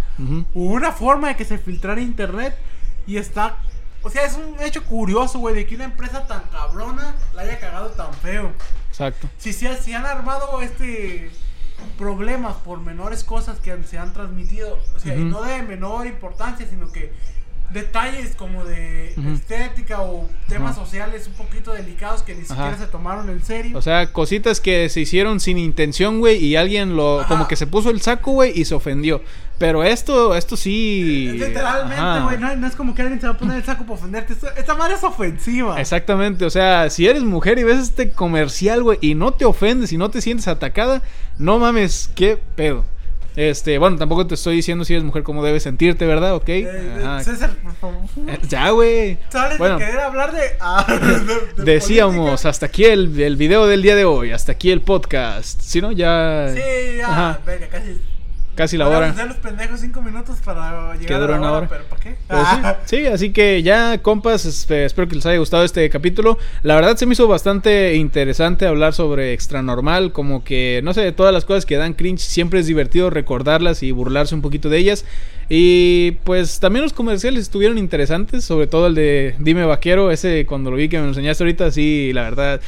Hubo 0.53 0.73
una 0.73 0.91
forma 0.91 1.29
de 1.29 1.35
que 1.35 1.45
se 1.45 1.57
filtrara 1.57 1.99
internet. 2.01 2.55
Y 3.05 3.17
está 3.17 3.57
O 4.03 4.09
sea, 4.09 4.23
es 4.25 4.37
un 4.37 4.61
hecho 4.61 4.83
curioso, 4.83 5.39
güey, 5.39 5.55
de 5.55 5.65
que 5.65 5.75
una 5.75 5.85
empresa 5.85 6.25
tan 6.27 6.43
cabrona 6.51 7.15
la 7.33 7.41
haya 7.41 7.59
cagado 7.59 7.89
tan 7.91 8.13
feo. 8.13 8.51
Exacto. 8.89 9.27
Si, 9.37 9.53
se 9.53 9.75
si 9.81 9.93
han 9.93 10.05
armado 10.05 10.61
este 10.61 11.31
problemas 11.97 12.55
por 12.57 12.79
menores 12.81 13.23
cosas 13.23 13.59
que 13.59 13.71
han- 13.71 13.85
se 13.85 13.97
han 13.97 14.13
transmitido, 14.13 14.77
o 14.95 14.99
sea, 14.99 15.15
y 15.15 15.23
no 15.23 15.41
de 15.43 15.61
menor 15.63 16.05
importancia, 16.07 16.67
sino 16.67 16.91
que 16.91 17.11
detalles 17.71 18.35
como 18.35 18.65
de 18.65 19.13
estética 19.33 20.01
o 20.01 20.29
temas 20.47 20.75
sociales 20.75 21.27
un 21.27 21.33
poquito 21.33 21.73
delicados 21.73 22.21
que 22.21 22.35
ni 22.35 22.41
siquiera 22.41 22.77
se 22.77 22.87
tomaron 22.87 23.29
en 23.29 23.43
serio. 23.43 23.77
O 23.77 23.81
sea, 23.81 24.11
cositas 24.11 24.59
que 24.59 24.89
se 24.89 25.01
hicieron 25.01 25.39
sin 25.39 25.57
intención, 25.57 26.19
güey, 26.19 26.37
y 26.43 26.55
alguien 26.55 26.95
lo 26.95 27.21
Ajá. 27.21 27.29
como 27.29 27.47
que 27.47 27.55
se 27.55 27.65
puso 27.67 27.89
el 27.89 28.01
saco, 28.01 28.31
güey, 28.31 28.51
y 28.59 28.65
se 28.65 28.75
ofendió. 28.75 29.21
Pero 29.57 29.83
esto 29.83 30.35
esto 30.35 30.57
sí 30.57 31.29
Literalmente, 31.33 32.23
güey, 32.23 32.37
no, 32.37 32.55
no 32.55 32.67
es 32.67 32.75
como 32.75 32.93
que 32.93 33.01
alguien 33.01 33.21
se 33.21 33.27
va 33.27 33.33
a 33.33 33.37
poner 33.37 33.57
el 33.57 33.63
saco 33.63 33.83
para 33.83 33.95
ofenderte. 33.95 34.33
Esta, 34.33 34.49
esta 34.49 34.75
madre 34.75 34.95
es 34.95 35.03
ofensiva. 35.03 35.79
Exactamente, 35.79 36.45
o 36.45 36.49
sea, 36.49 36.89
si 36.89 37.07
eres 37.07 37.23
mujer 37.23 37.59
y 37.59 37.63
ves 37.63 37.79
este 37.79 38.11
comercial, 38.11 38.83
güey, 38.83 38.97
y 39.01 39.15
no 39.15 39.31
te 39.31 39.45
ofendes 39.45 39.91
y 39.93 39.97
no 39.97 40.09
te 40.09 40.21
sientes 40.21 40.47
atacada, 40.47 41.01
no 41.37 41.59
mames, 41.59 42.09
qué 42.15 42.39
pedo. 42.55 42.85
Este, 43.35 43.77
bueno, 43.79 43.97
tampoco 43.97 44.27
te 44.27 44.35
estoy 44.35 44.55
diciendo 44.57 44.85
si 44.85 44.93
eres 44.93 45.03
mujer 45.03 45.23
cómo 45.23 45.43
debes 45.43 45.63
sentirte, 45.63 46.05
¿verdad? 46.05 46.35
¿Ok? 46.35 46.49
Eh, 46.49 47.01
Ajá. 47.03 47.23
César, 47.23 47.51
por 47.63 47.73
favor. 47.75 48.01
Eh, 48.27 48.39
Ya, 48.47 48.69
güey. 48.69 49.17
¿Sabes 49.29 49.57
Bueno, 49.57 49.79
de 49.79 49.85
querer 49.85 49.99
hablar 50.01 50.31
de. 50.33 50.41
ah, 50.59 50.85
de- 51.57 51.63
de 51.63 51.73
decíamos, 51.73 52.25
política? 52.27 52.49
hasta 52.49 52.65
aquí 52.67 52.85
el, 52.85 53.19
el 53.19 53.35
video 53.35 53.65
del 53.65 53.81
día 53.81 53.95
de 53.95 54.05
hoy, 54.05 54.31
hasta 54.31 54.51
aquí 54.51 54.69
el 54.71 54.81
podcast. 54.81 55.59
Si 55.61 55.81
no, 55.81 55.91
ya 55.91 56.47
Sí, 56.53 56.61
ya, 56.97 57.07
Ajá. 57.07 57.39
venga, 57.45 57.67
casi. 57.67 57.99
Casi 58.55 58.77
la 58.77 58.87
hora. 58.87 59.13
los 59.25 59.37
pendejos 59.37 59.79
cinco 59.79 60.01
minutos 60.01 60.37
para 60.43 60.95
llegar 60.95 61.23
a 61.23 61.27
la 61.27 61.37
una 61.37 61.47
hora, 61.51 61.57
hora. 61.57 61.67
pero 61.69 61.83
¿para 61.85 62.01
qué? 62.01 62.09
Pues 62.27 62.39
Ah. 62.45 62.77
sí, 62.85 62.97
sí, 62.97 63.05
así 63.07 63.31
que 63.31 63.63
ya, 63.63 63.97
compas, 64.01 64.45
este, 64.45 64.85
espero 64.85 65.07
que 65.07 65.15
les 65.15 65.25
haya 65.25 65.37
gustado 65.39 65.63
este 65.63 65.89
capítulo. 65.89 66.37
La 66.61 66.75
verdad 66.75 66.95
se 66.97 67.05
me 67.05 67.13
hizo 67.13 67.27
bastante 67.27 67.95
interesante 67.95 68.65
hablar 68.65 68.93
sobre 68.93 69.33
extra 69.33 69.61
normal, 69.61 70.11
como 70.11 70.43
que, 70.43 70.81
no 70.83 70.93
sé, 70.93 71.11
todas 71.11 71.33
las 71.33 71.45
cosas 71.45 71.65
que 71.65 71.77
dan 71.77 71.93
cringe, 71.93 72.19
siempre 72.21 72.59
es 72.59 72.67
divertido 72.67 73.09
recordarlas 73.09 73.83
y 73.83 73.91
burlarse 73.91 74.35
un 74.35 74.41
poquito 74.41 74.69
de 74.69 74.77
ellas. 74.77 75.05
Y 75.49 76.11
pues 76.23 76.59
también 76.59 76.83
los 76.83 76.93
comerciales 76.93 77.41
estuvieron 77.41 77.77
interesantes, 77.77 78.45
sobre 78.45 78.67
todo 78.67 78.87
el 78.87 78.95
de 78.95 79.35
Dime 79.39 79.65
Vaquero, 79.65 80.09
ese 80.09 80.45
cuando 80.45 80.71
lo 80.71 80.77
vi 80.77 80.87
que 80.89 80.97
me 80.97 81.03
lo 81.03 81.09
enseñaste 81.09 81.43
ahorita, 81.43 81.69
sí, 81.71 82.11
la 82.13 82.23
verdad, 82.23 82.61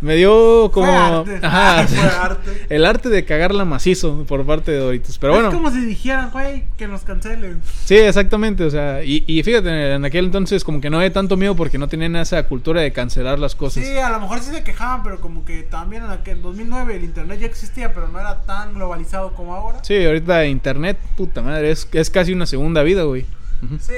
me 0.00 0.16
dio 0.16 0.70
como... 0.72 0.86
Fue 1.24 1.34
arte. 1.34 1.46
Ajá, 1.46 1.86
Fue 1.88 1.98
arte. 1.98 2.66
el 2.68 2.84
arte 2.84 3.08
de 3.08 3.24
cagarla 3.24 3.64
macizo 3.64 4.24
por 4.26 4.44
parte 4.44 4.72
de 4.72 4.78
Doritos. 4.78 5.18
Pero 5.18 5.34
bueno. 5.34 5.48
Es 5.48 5.54
como 5.54 5.70
si 5.70 5.84
dijeran, 5.84 6.30
güey, 6.30 6.64
que 6.76 6.88
nos 6.88 7.02
cancelen. 7.02 7.60
Sí, 7.84 7.96
exactamente, 7.96 8.64
o 8.64 8.70
sea, 8.70 9.02
y, 9.04 9.24
y 9.26 9.42
fíjate, 9.42 9.94
en 9.94 10.04
aquel 10.04 10.26
entonces 10.26 10.64
como 10.64 10.80
que 10.80 10.90
no 10.90 10.98
había 10.98 11.12
tanto 11.12 11.36
miedo 11.36 11.54
porque 11.56 11.78
no 11.78 11.88
tenían 11.88 12.16
esa 12.16 12.42
cultura 12.44 12.80
de 12.80 12.92
cancelar 12.92 13.38
las 13.38 13.54
cosas. 13.54 13.84
Sí, 13.84 13.96
a 13.96 14.10
lo 14.10 14.20
mejor 14.20 14.40
sí 14.40 14.50
se 14.50 14.62
quejaban, 14.62 15.02
pero 15.02 15.20
como 15.20 15.44
que 15.44 15.62
también 15.62 16.04
en 16.04 16.10
aquel 16.10 16.42
2009 16.42 16.96
el 16.96 17.04
internet 17.04 17.40
ya 17.40 17.46
existía, 17.46 17.92
pero 17.92 18.08
no 18.08 18.20
era 18.20 18.42
tan 18.42 18.74
globalizado 18.74 19.32
como 19.34 19.54
ahora. 19.54 19.78
Sí, 19.82 20.04
ahorita 20.04 20.46
internet, 20.46 20.98
puta 21.16 21.42
madre, 21.42 21.70
es, 21.70 21.88
es 21.92 22.10
casi 22.10 22.32
una 22.32 22.46
segunda 22.46 22.82
vida, 22.82 23.02
güey. 23.04 23.26
Sí, 23.80 23.92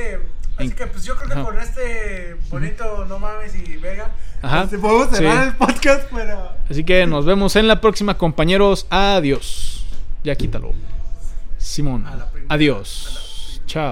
así 0.59 0.71
que 0.71 0.87
pues 0.87 1.05
yo 1.05 1.17
creo 1.17 1.29
que 1.37 1.43
con 1.43 1.59
este 1.59 2.37
bonito 2.51 3.05
No 3.07 3.19
Mames 3.19 3.55
y 3.55 3.77
Vega, 3.77 4.11
Ajá. 4.43 4.63
este, 4.65 4.79
podemos 4.79 5.17
cerrar 5.17 5.43
Sí. 5.43 5.49
el 5.49 5.55
podcast, 5.57 6.09
pero... 6.15 6.51
Así 6.71 6.85
que 6.85 7.07
nos 7.07 7.25
vemos 7.25 7.57
en 7.57 7.69
la 7.69 7.81
próxima, 7.81 8.17
compañeros. 8.19 8.87
Adiós. 8.91 9.85
Ya 10.25 10.35
quítalo. 10.35 10.73
Simón. 11.59 12.05
Adiós. 12.49 13.61
Chao. 13.67 13.85